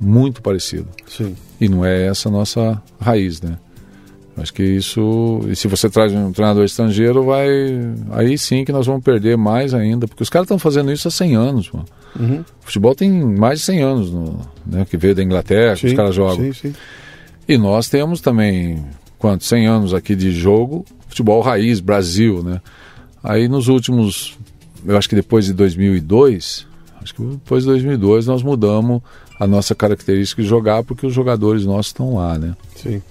[0.00, 0.88] Muito parecido.
[1.06, 1.36] Sim.
[1.60, 3.58] E não é essa a nossa raiz, né?
[4.36, 7.48] Acho que isso, e se você traz um treinador estrangeiro, vai.
[8.12, 11.10] Aí sim que nós vamos perder mais ainda, porque os caras estão fazendo isso há
[11.10, 11.70] 100 anos.
[11.70, 11.86] Mano.
[12.18, 12.40] Uhum.
[12.40, 15.86] O futebol tem mais de 100 anos, no, né, que veio da Inglaterra, sim, que
[15.88, 16.36] os caras jogam.
[16.36, 16.74] Sim, sim.
[17.48, 18.84] E nós temos também,
[19.18, 19.48] quantos?
[19.48, 22.60] 100 anos aqui de jogo, futebol raiz, Brasil, né?
[23.22, 24.38] Aí nos últimos,
[24.84, 26.66] eu acho que depois de 2002,
[27.00, 29.00] acho que depois de 2002 nós mudamos
[29.38, 32.54] a nossa característica de jogar porque os jogadores nossos estão lá, né?
[32.76, 33.02] Sim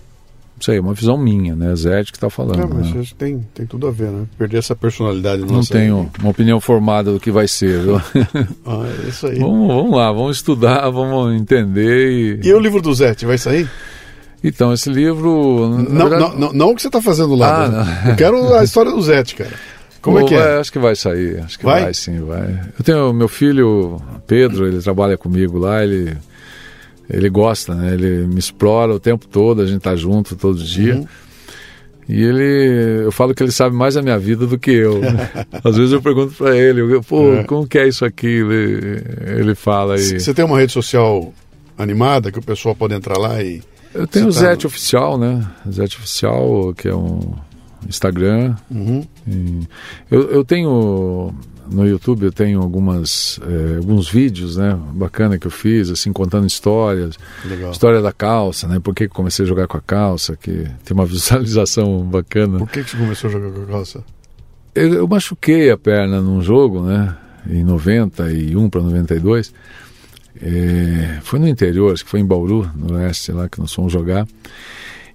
[0.61, 1.75] sei, uma visão minha, né?
[1.75, 2.59] Zé que está falando.
[2.59, 3.03] Não, mas né?
[3.17, 4.25] tem, tem tudo a ver, né?
[4.37, 6.21] Perder essa personalidade Não tenho aí.
[6.21, 7.81] uma opinião formada do que vai ser.
[8.65, 9.39] ah, é isso aí.
[9.39, 12.39] Vamos, vamos, lá, vamos estudar, vamos entender.
[12.43, 13.69] E, e o livro do Zé vai sair?
[14.43, 15.69] Então, esse livro.
[15.89, 16.21] Não, verdade...
[16.21, 17.65] não, não, não, o que você está fazendo lá.
[17.65, 18.11] Ah, né?
[18.11, 19.53] Eu quero a história do Zé, cara.
[20.01, 20.57] Como é que é?
[20.57, 21.39] acho que vai sair.
[21.41, 21.83] Acho que vai?
[21.83, 22.59] vai sim, vai.
[22.77, 26.17] Eu tenho meu filho, Pedro, ele trabalha comigo lá, ele
[27.09, 27.93] ele gosta, né?
[27.93, 30.95] Ele me explora o tempo todo, a gente tá junto todo dia.
[30.95, 31.07] Uhum.
[32.09, 35.01] E ele, eu falo que ele sabe mais a minha vida do que eu.
[35.63, 37.43] Às vezes eu pergunto para ele, pô, é.
[37.43, 38.27] como que é isso aqui?
[38.27, 39.03] Ele,
[39.39, 40.19] ele fala aí.
[40.19, 41.33] Você tem uma rede social
[41.77, 43.61] animada que o pessoal pode entrar lá e.
[43.93, 45.45] Eu tenho o Zete Oficial, né?
[45.69, 47.33] Zete Oficial, que é um
[47.87, 48.55] Instagram.
[48.69, 49.05] Uhum.
[50.09, 51.33] Eu, eu tenho
[51.71, 56.45] no YouTube eu tenho algumas é, alguns vídeos, né, bacana que eu fiz, assim contando
[56.45, 57.71] histórias, Legal.
[57.71, 61.05] história da calça, né, por que comecei a jogar com a calça, que tem uma
[61.07, 62.59] visualização bacana.
[62.59, 64.03] Por que que você começou a jogar com a calça?
[64.75, 67.15] Eu, eu machuquei a perna num jogo, né,
[67.49, 69.53] em 91 para 92.
[70.41, 73.91] É, foi no interior, acho que foi em Bauru, no oeste lá que nós fomos
[73.91, 74.27] jogar.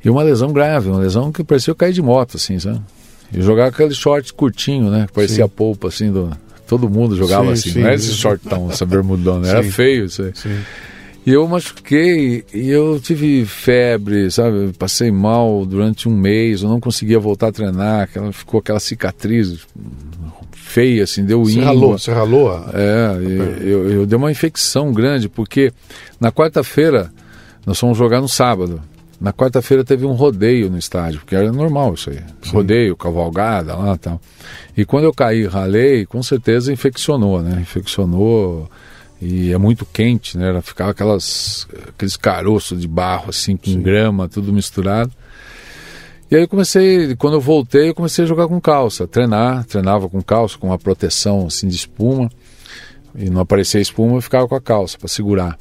[0.05, 2.81] E uma lesão grave, uma lesão que parecia eu cair de moto, assim, sabe?
[3.33, 5.07] E jogar aquele short curtinho, né?
[5.07, 5.43] Que parecia Sim.
[5.43, 6.31] a polpa, assim, do,
[6.67, 10.23] Todo mundo jogava sim, assim, sim, não era esse shortão, essa bermudona, era feio isso
[10.23, 10.33] aí.
[10.35, 10.59] Sim.
[11.25, 14.73] E eu machuquei e eu tive febre, sabe?
[14.79, 19.67] Passei mal durante um mês, eu não conseguia voltar a treinar, aquela, ficou aquela cicatriz
[20.53, 22.53] feia, assim, deu Você ralou, você ralou?
[22.53, 22.71] A...
[22.75, 23.17] É,
[23.61, 25.73] eu, eu dei uma infecção grande, porque
[26.21, 27.11] na quarta-feira
[27.65, 28.81] nós fomos jogar no sábado.
[29.21, 32.21] Na quarta-feira teve um rodeio no estádio, porque era normal isso aí.
[32.43, 32.51] Sim.
[32.51, 34.21] Rodeio, cavalgada lá e tal.
[34.77, 37.59] E quando eu caí ralei, com certeza infeccionou, né?
[37.61, 38.69] Infeccionou
[39.21, 40.61] e é muito quente, né?
[40.61, 43.81] Ficava aquelas, aqueles caroços de barro, assim, com Sim.
[43.81, 45.11] grama, tudo misturado.
[46.31, 50.09] E aí eu comecei, quando eu voltei, eu comecei a jogar com calça, treinar, treinava
[50.09, 52.31] com calça, com uma proteção assim de espuma.
[53.15, 55.57] E não aparecia espuma, eu ficava com a calça para segurar.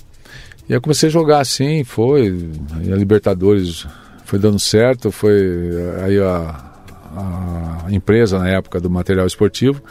[0.67, 2.49] E aí eu comecei a jogar assim, foi,
[2.91, 3.85] a Libertadores
[4.25, 5.71] foi dando certo, foi
[6.03, 9.81] aí a, a empresa na época do material esportivo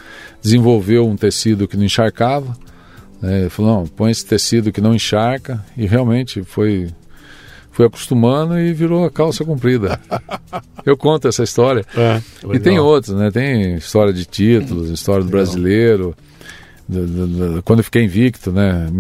[0.43, 2.57] desenvolveu um tecido que não encharcava,
[3.25, 3.49] né?
[3.49, 5.65] Falou, não, põe esse tecido que não encharca.
[5.77, 6.89] E realmente foi,
[7.71, 9.99] foi acostumando e virou a calça comprida.
[10.85, 11.85] Eu conto essa história.
[11.97, 12.21] É,
[12.53, 13.31] e tem outros, né?
[13.31, 15.43] Tem história de títulos, história do legal.
[15.43, 16.15] brasileiro.
[16.87, 18.91] Do, do, do, quando eu fiquei invicto, né?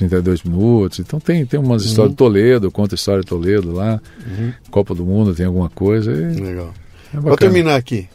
[0.00, 0.98] 1232 minutos.
[0.98, 1.88] Então tem, tem umas uhum.
[1.88, 4.00] histórias de Toledo, conta a história de Toledo lá.
[4.26, 4.52] Uhum.
[4.70, 6.12] Copa do Mundo tem alguma coisa.
[6.12, 6.40] E...
[6.40, 6.72] Legal.
[7.14, 8.08] É Vou terminar aqui.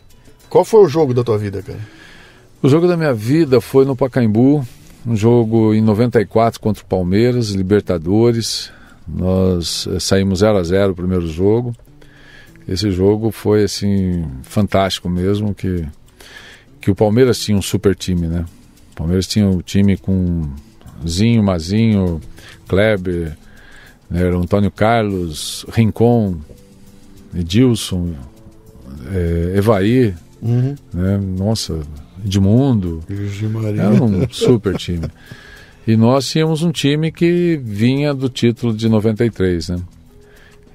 [0.50, 1.80] Qual foi o jogo da tua vida, cara?
[2.62, 4.66] O jogo da minha vida foi no Pacaembu,
[5.06, 8.72] um jogo em 94 contra o Palmeiras, Libertadores.
[9.08, 11.76] Nós eh, saímos 0 a 0 o primeiro jogo.
[12.68, 15.86] Esse jogo foi assim fantástico mesmo que
[16.82, 18.46] que o Palmeiras tinha um super time, né?
[18.94, 20.50] O Palmeiras tinha um time com
[21.06, 22.22] Zinho, Mazinho,
[22.68, 23.38] Kleber,
[24.10, 24.24] né?
[24.24, 26.38] Antônio Carlos, Rincon,
[27.36, 28.14] Edilson,
[29.12, 30.76] é, Evaí, uhum.
[30.94, 31.18] né?
[31.18, 31.82] Nossa,
[32.26, 33.04] Edmundo.
[33.78, 35.08] Era um super time.
[35.86, 39.80] E nós tínhamos um time que vinha do título de 93, né?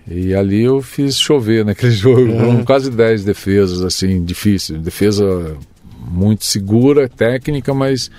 [0.09, 2.65] E ali eu fiz chover naquele jogo, é.
[2.65, 4.79] quase 10 defesas, assim, difícil.
[4.79, 5.57] Defesa
[6.11, 8.11] muito segura, técnica, mas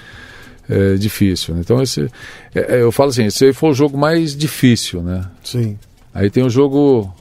[0.69, 1.55] é, difícil.
[1.55, 1.61] Né?
[1.61, 2.09] Então, esse,
[2.53, 5.25] é, é, eu falo assim, esse foi o jogo mais difícil, né?
[5.43, 5.77] Sim.
[6.13, 7.13] Aí tem o jogo,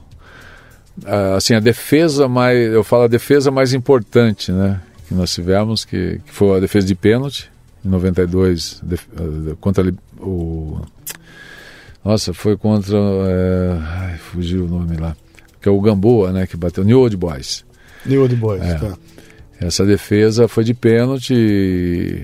[1.36, 4.80] assim, a defesa mais, eu falo a defesa mais importante, né?
[5.12, 7.50] que nós tivemos, que, que foi a defesa de pênalti,
[7.84, 10.80] em 92, def, uh, contra o.
[12.04, 12.96] Nossa, foi contra.
[12.96, 15.14] É, ai, fugiu o nome lá.
[15.60, 16.46] Que é o Gamboa, né?
[16.46, 16.82] Que bateu.
[16.82, 17.64] New Old Boys.
[18.04, 18.74] New Old Boys, é.
[18.74, 18.96] tá.
[19.62, 22.22] Essa defesa foi de pênalti e,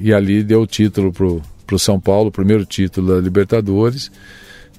[0.00, 4.10] e ali deu o título pro, pro São Paulo, o primeiro título da Libertadores.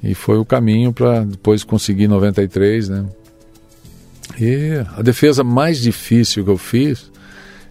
[0.03, 3.05] E foi o caminho para depois conseguir 93, né?
[4.39, 7.11] E a defesa mais difícil que eu fiz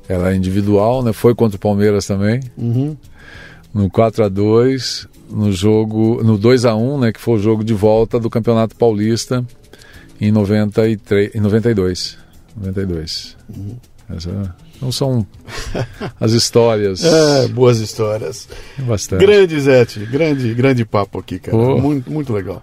[0.08, 1.12] ela é individual, né?
[1.12, 2.40] Foi contra o Palmeiras também.
[2.56, 2.96] Uhum.
[3.74, 7.12] No 4 a 2 no jogo, no 2 a 1 né?
[7.12, 9.44] Que foi o jogo de volta do Campeonato Paulista
[10.20, 12.16] em, 93, em 92.
[12.56, 13.36] 92.
[13.54, 13.76] Uhum.
[14.10, 15.26] Essa, não são
[16.20, 17.02] as histórias.
[17.08, 18.48] É, boas histórias.
[18.78, 19.20] Bastante.
[19.20, 20.00] Grande, Zete.
[20.00, 21.56] Grande, grande papo aqui, cara.
[21.56, 21.78] Oh.
[21.80, 22.62] Muito, muito legal.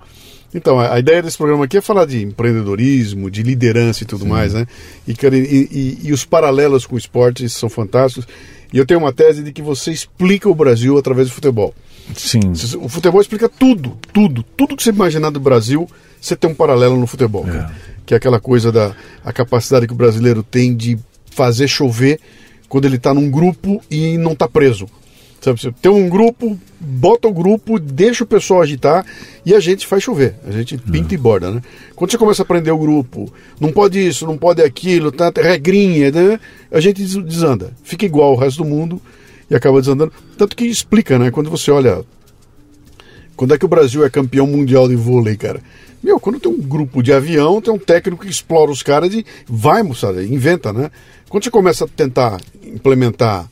[0.54, 4.30] Então, a, ideia desse programa aqui é falar de empreendedorismo, de liderança e tudo Sim.
[4.30, 4.66] mais, né?
[5.06, 8.26] E, e, e, e, os paralelos com o esporte são fantásticos.
[8.72, 11.76] E eu tenho uma tese de que você explica o Brasil através do futebol.
[12.16, 12.54] Sim.
[12.82, 14.44] O futebol explica tudo, tudo.
[14.56, 15.90] Tudo que você imaginar do Brasil,
[16.22, 17.46] você tem um paralelo no futebol.
[17.50, 17.70] É.
[18.06, 18.96] Que é aquela coisa da
[19.26, 20.98] a capacidade que o brasileiro tem de
[21.36, 22.20] fazer chover
[22.70, 24.88] quando ele está num grupo e não está preso.
[25.42, 29.06] Sabe, você tem um grupo, bota o grupo, deixa o pessoal agitar
[29.46, 30.34] e a gente faz chover.
[30.48, 31.14] A gente pinta uhum.
[31.14, 31.62] e borda, né?
[31.94, 36.10] Quando você começa a aprender o grupo, não pode isso, não pode aquilo, tá, regrinha,
[36.10, 36.40] né?
[36.72, 37.74] A gente desanda.
[37.84, 39.00] Fica igual o resto do mundo
[39.48, 40.12] e acaba desandando.
[40.36, 41.30] Tanto que explica, né?
[41.30, 42.04] Quando você olha.
[43.36, 45.62] Quando é que o Brasil é campeão mundial de vôlei, cara?
[46.02, 49.26] Meu, quando tem um grupo de avião, tem um técnico que explora os caras e
[49.48, 50.90] vai, moçada, inventa, né?
[51.30, 53.50] Quando você começa a tentar implementar.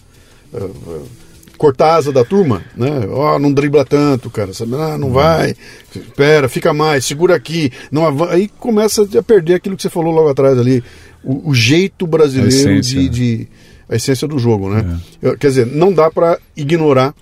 [0.54, 1.24] Uh,
[1.64, 3.08] cortar a asa da turma, né?
[3.10, 4.76] Ó, oh, não dribla tanto, cara, sabe?
[4.76, 5.56] Ah, não vai,
[5.96, 10.28] espera, fica mais, segura aqui, não aí começa a perder aquilo que você falou logo
[10.28, 10.84] atrás ali,
[11.24, 13.48] o, o jeito brasileiro de, de,
[13.88, 15.00] a essência do jogo, né?
[15.22, 15.38] É.
[15.38, 17.16] Quer dizer, não dá para ignorar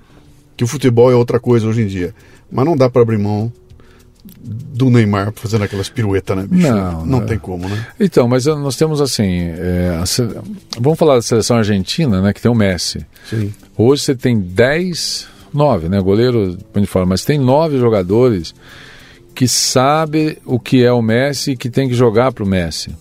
[0.57, 2.15] que o futebol é outra coisa hoje em dia,
[2.51, 3.53] mas não dá para abrir mão
[4.43, 6.67] do Neymar fazendo aquelas piruetas, né, bicho?
[6.67, 7.87] Não, não, tem como, né?
[7.99, 10.41] Então, mas nós temos assim, é, a,
[10.79, 13.05] vamos falar da seleção argentina, né, que tem o Messi.
[13.29, 13.53] Sim.
[13.77, 16.57] Hoje você tem 10, 9, né, goleiro,
[16.87, 18.55] falar, mas tem nove jogadores
[19.35, 22.95] que sabe o que é o Messi e que tem que jogar para o Messi.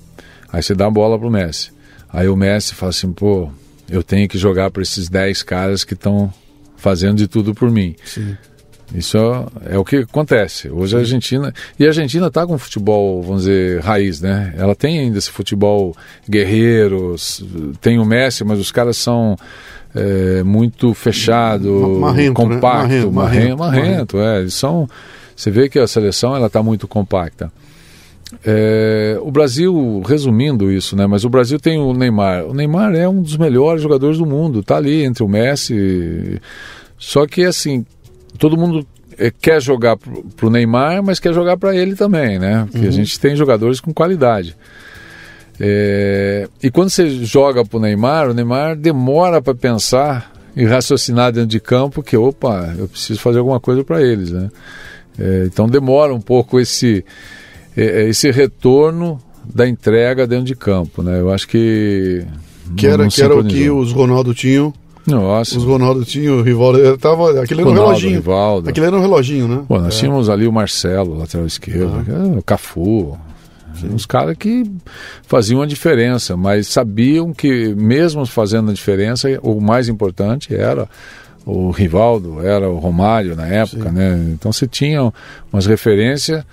[0.52, 1.72] Aí você dá a bola para o Messi.
[2.12, 3.50] Aí o Messi fala assim, pô,
[3.88, 6.32] eu tenho que jogar para esses 10 caras que estão
[6.76, 7.94] fazendo de tudo por mim.
[8.04, 8.36] Sim.
[8.94, 9.18] Isso
[9.66, 10.68] é, o que acontece.
[10.68, 11.54] Hoje a Argentina.
[11.78, 14.54] E a Argentina está com futebol, vamos dizer, raiz, né?
[14.56, 15.96] Ela tem ainda esse futebol
[16.28, 17.14] guerreiro,
[17.80, 19.36] tem o Messi, mas os caras são
[19.94, 22.54] é, muito fechado, marrento, né?
[22.54, 22.98] compacto, né?
[22.98, 24.40] marrento, marrento, marrento, marrento, é.
[24.40, 24.88] Eles são.
[25.36, 27.50] Você vê que a seleção ela está muito compacta.
[28.44, 31.06] É, o Brasil, resumindo isso, né?
[31.06, 32.44] Mas o Brasil tem o Neymar.
[32.44, 34.60] O Neymar é um dos melhores jogadores do mundo.
[34.60, 36.40] Está ali entre o Messi.
[36.98, 37.84] Só que assim,
[38.38, 38.86] todo mundo
[39.18, 42.66] é, quer jogar para o Neymar, mas quer jogar para ele também, né?
[42.70, 42.88] Porque uhum.
[42.88, 44.56] a gente tem jogadores com qualidade.
[45.58, 51.32] É, e quando você joga para o Neymar, o Neymar demora para pensar e raciocinar
[51.32, 54.50] dentro de campo que, opa, eu preciso fazer alguma coisa para eles, né?
[55.18, 57.04] É, então demora um pouco esse,
[57.76, 61.20] esse retorno da entrega dentro de campo, né?
[61.20, 62.24] Eu acho que
[62.76, 64.72] que era, que era o que os Ronaldo tinham
[65.10, 65.58] nossa.
[65.58, 66.98] Os Ronaldo tinham o Rivaldo.
[66.98, 68.14] Tava, aquele era um reloginho.
[68.14, 68.70] Rivaldo.
[68.70, 69.64] Aquele era um reloginho, né?
[69.66, 69.98] Pô, nós é.
[69.98, 72.38] tínhamos ali o Marcelo, lateral esquerdo, ah.
[72.38, 73.18] o Cafu.
[73.74, 73.88] Sim.
[73.94, 74.64] Uns caras que
[75.26, 80.88] faziam a diferença, mas sabiam que, mesmo fazendo a diferença, o mais importante era
[81.46, 83.94] o Rivaldo, era o Romário na época, Sim.
[83.94, 84.14] né?
[84.32, 85.12] Então você tinha
[85.52, 86.44] umas referências.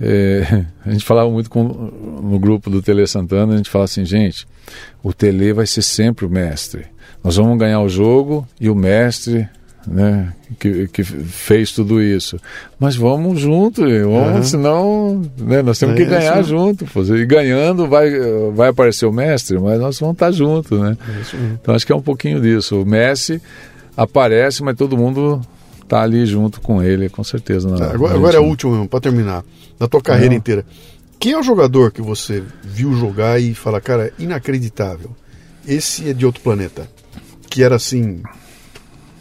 [0.00, 4.04] É, a gente falava muito com, no grupo do Tele Santana, a gente falava assim,
[4.04, 4.46] gente,
[5.02, 6.86] o Tele vai ser sempre o mestre.
[7.22, 9.48] Nós vamos ganhar o jogo e o mestre
[9.86, 12.38] né, que, que fez tudo isso.
[12.78, 14.42] Mas vamos junto, vamos, uhum.
[14.42, 16.50] senão né, nós temos é que ganhar isso.
[16.50, 16.86] junto.
[17.14, 18.10] E ganhando vai,
[18.54, 20.78] vai aparecer o mestre, mas nós vamos estar juntos.
[20.78, 20.96] Né?
[21.08, 22.80] É então acho que é um pouquinho disso.
[22.80, 23.40] O Messi
[23.96, 25.40] aparece, mas todo mundo
[25.82, 27.68] está ali junto com ele, com certeza.
[27.68, 29.44] Na, agora, agora é o último, para terminar,
[29.78, 30.64] da tua carreira inteira.
[31.18, 35.10] Quem é o jogador que você viu jogar e fala, cara, inacreditável?
[35.66, 36.88] Esse é de outro planeta
[37.52, 38.22] que era assim.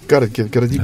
[0.07, 0.81] Cara, que, que era de,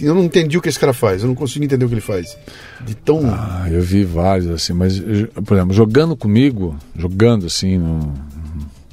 [0.00, 2.00] Eu não entendi o que esse cara faz, eu não consigo entender o que ele
[2.00, 2.36] faz.
[2.84, 3.22] De tão.
[3.26, 5.00] Ah, eu vi vários, assim, mas,
[5.44, 8.14] por exemplo, jogando comigo, jogando assim, no,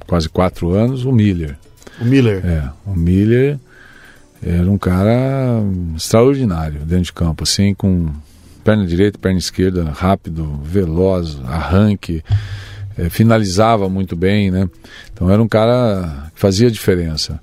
[0.08, 1.56] quase quatro anos, o Miller.
[2.02, 2.46] O Miller?
[2.46, 3.60] É, o Miller
[4.44, 5.62] era um cara
[5.96, 8.10] extraordinário dentro de campo, assim, com
[8.64, 12.24] perna direita, perna esquerda, rápido, veloz, arranque
[12.98, 14.68] é, finalizava muito bem, né?
[15.14, 17.40] Então era um cara que fazia diferença.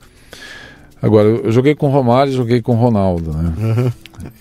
[1.05, 3.53] Agora, eu joguei com o Romário e joguei com o Ronaldo, né?
[3.59, 3.93] Uhum.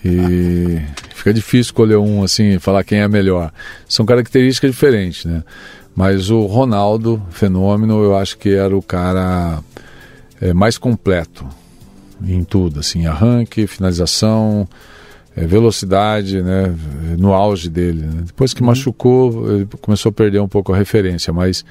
[0.02, 0.80] E
[1.14, 3.52] fica difícil escolher um assim, falar quem é melhor.
[3.86, 5.44] São características diferentes, né?
[5.94, 9.60] Mas o Ronaldo, fenômeno, eu acho que era o cara
[10.40, 11.46] é, mais completo
[12.26, 14.66] em tudo, assim, arranque, finalização,
[15.36, 16.74] é, velocidade, né?
[17.18, 18.06] No auge dele.
[18.06, 18.22] Né?
[18.24, 18.68] Depois que uhum.
[18.68, 21.62] machucou, ele começou a perder um pouco a referência, mas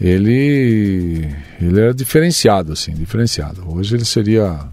[0.00, 1.28] ele
[1.60, 3.64] ele era diferenciado assim, diferenciado.
[3.66, 4.68] Hoje ele seria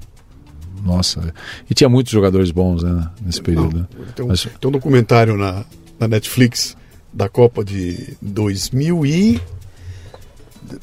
[0.83, 1.33] nossa,
[1.69, 3.79] e tinha muitos jogadores bons né, nesse período.
[3.79, 3.85] Né?
[4.15, 4.43] tem, um, Mas...
[4.43, 5.65] tem um documentário na,
[5.99, 6.77] na Netflix
[7.11, 9.41] da Copa de 2000 e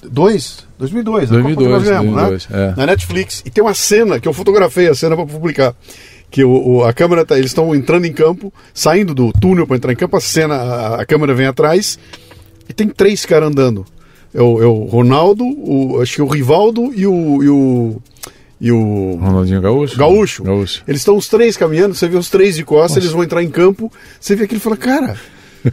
[0.03, 2.73] 2002, 2002, 2002, nós ganhamos, 2002 né?
[2.73, 2.75] é.
[2.77, 3.43] Na Netflix.
[3.45, 5.75] E tem uma cena que eu fotografei a cena para publicar.
[6.31, 9.77] Que o, o, a câmera tá, eles estão entrando em campo, saindo do túnel para
[9.77, 11.99] entrar em campo, a cena, a, a câmera vem atrás
[12.69, 13.85] e tem três caras andando.
[14.35, 17.43] É o, é o Ronaldo, o, acho que é o Rivaldo e o.
[17.43, 18.03] E o
[18.61, 19.99] e o Ronaldinho Gaúcho?
[19.99, 20.45] Gaúcho.
[20.45, 20.85] Gaúcho.
[20.87, 23.01] Eles estão os três caminhando, você vê os três de costas, Nossa.
[23.01, 23.91] eles vão entrar em campo,
[24.21, 25.17] você vê aquilo e fala, cara,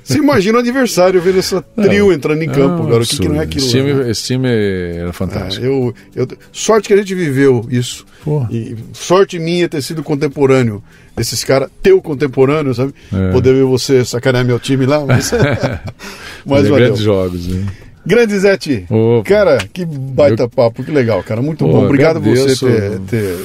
[0.03, 3.03] você imagina o adversário vendo essa trio entrando em campo, cara.
[3.03, 3.63] O que, que, não é aquilo?
[3.63, 4.09] Esse time, né?
[4.09, 5.63] esse time era fantástico.
[5.63, 8.05] Ah, eu, eu, sorte que a gente viveu isso.
[8.51, 10.83] E sorte minha ter sido contemporâneo
[11.15, 12.93] desses caras, teu contemporâneo, sabe?
[13.11, 13.31] É.
[13.31, 15.31] Poder ver você sacanear meu time lá, mas.
[16.45, 16.75] mas valeu.
[16.75, 17.67] Grandes jogos, né?
[18.09, 18.87] Grande Zete.
[18.89, 19.29] Opa.
[19.29, 20.49] Cara, que baita eu...
[20.49, 21.43] papo, que legal, cara.
[21.43, 21.85] Muito Pô, bom.
[21.85, 22.65] Obrigado agradeço.
[22.65, 23.37] você ter, ter,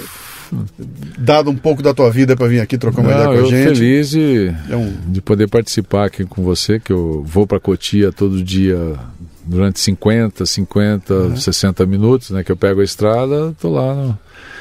[1.18, 3.50] dado um pouco da tua vida para vir aqui trocar uma Não, ideia com a
[3.50, 3.68] gente.
[3.68, 4.90] Eu feliz de, é um...
[5.06, 8.94] de poder participar aqui com você, que eu vou para Cotia todo dia
[9.44, 11.36] durante 50, 50, uhum.
[11.36, 12.42] 60 minutos, né?
[12.42, 14.18] Que eu pego a estrada, tô lá no,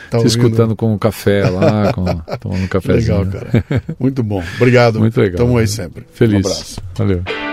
[0.10, 2.04] tá te escutando com um café lá, com,
[2.42, 3.20] tomando um cafezinho.
[3.20, 3.84] Legal, cara.
[3.98, 4.44] Muito bom.
[4.58, 5.00] Obrigado.
[5.00, 5.38] Muito legal.
[5.38, 6.06] Tamo aí sempre.
[6.12, 6.46] Feliz.
[6.46, 6.82] Um abraço.
[6.94, 7.53] Valeu.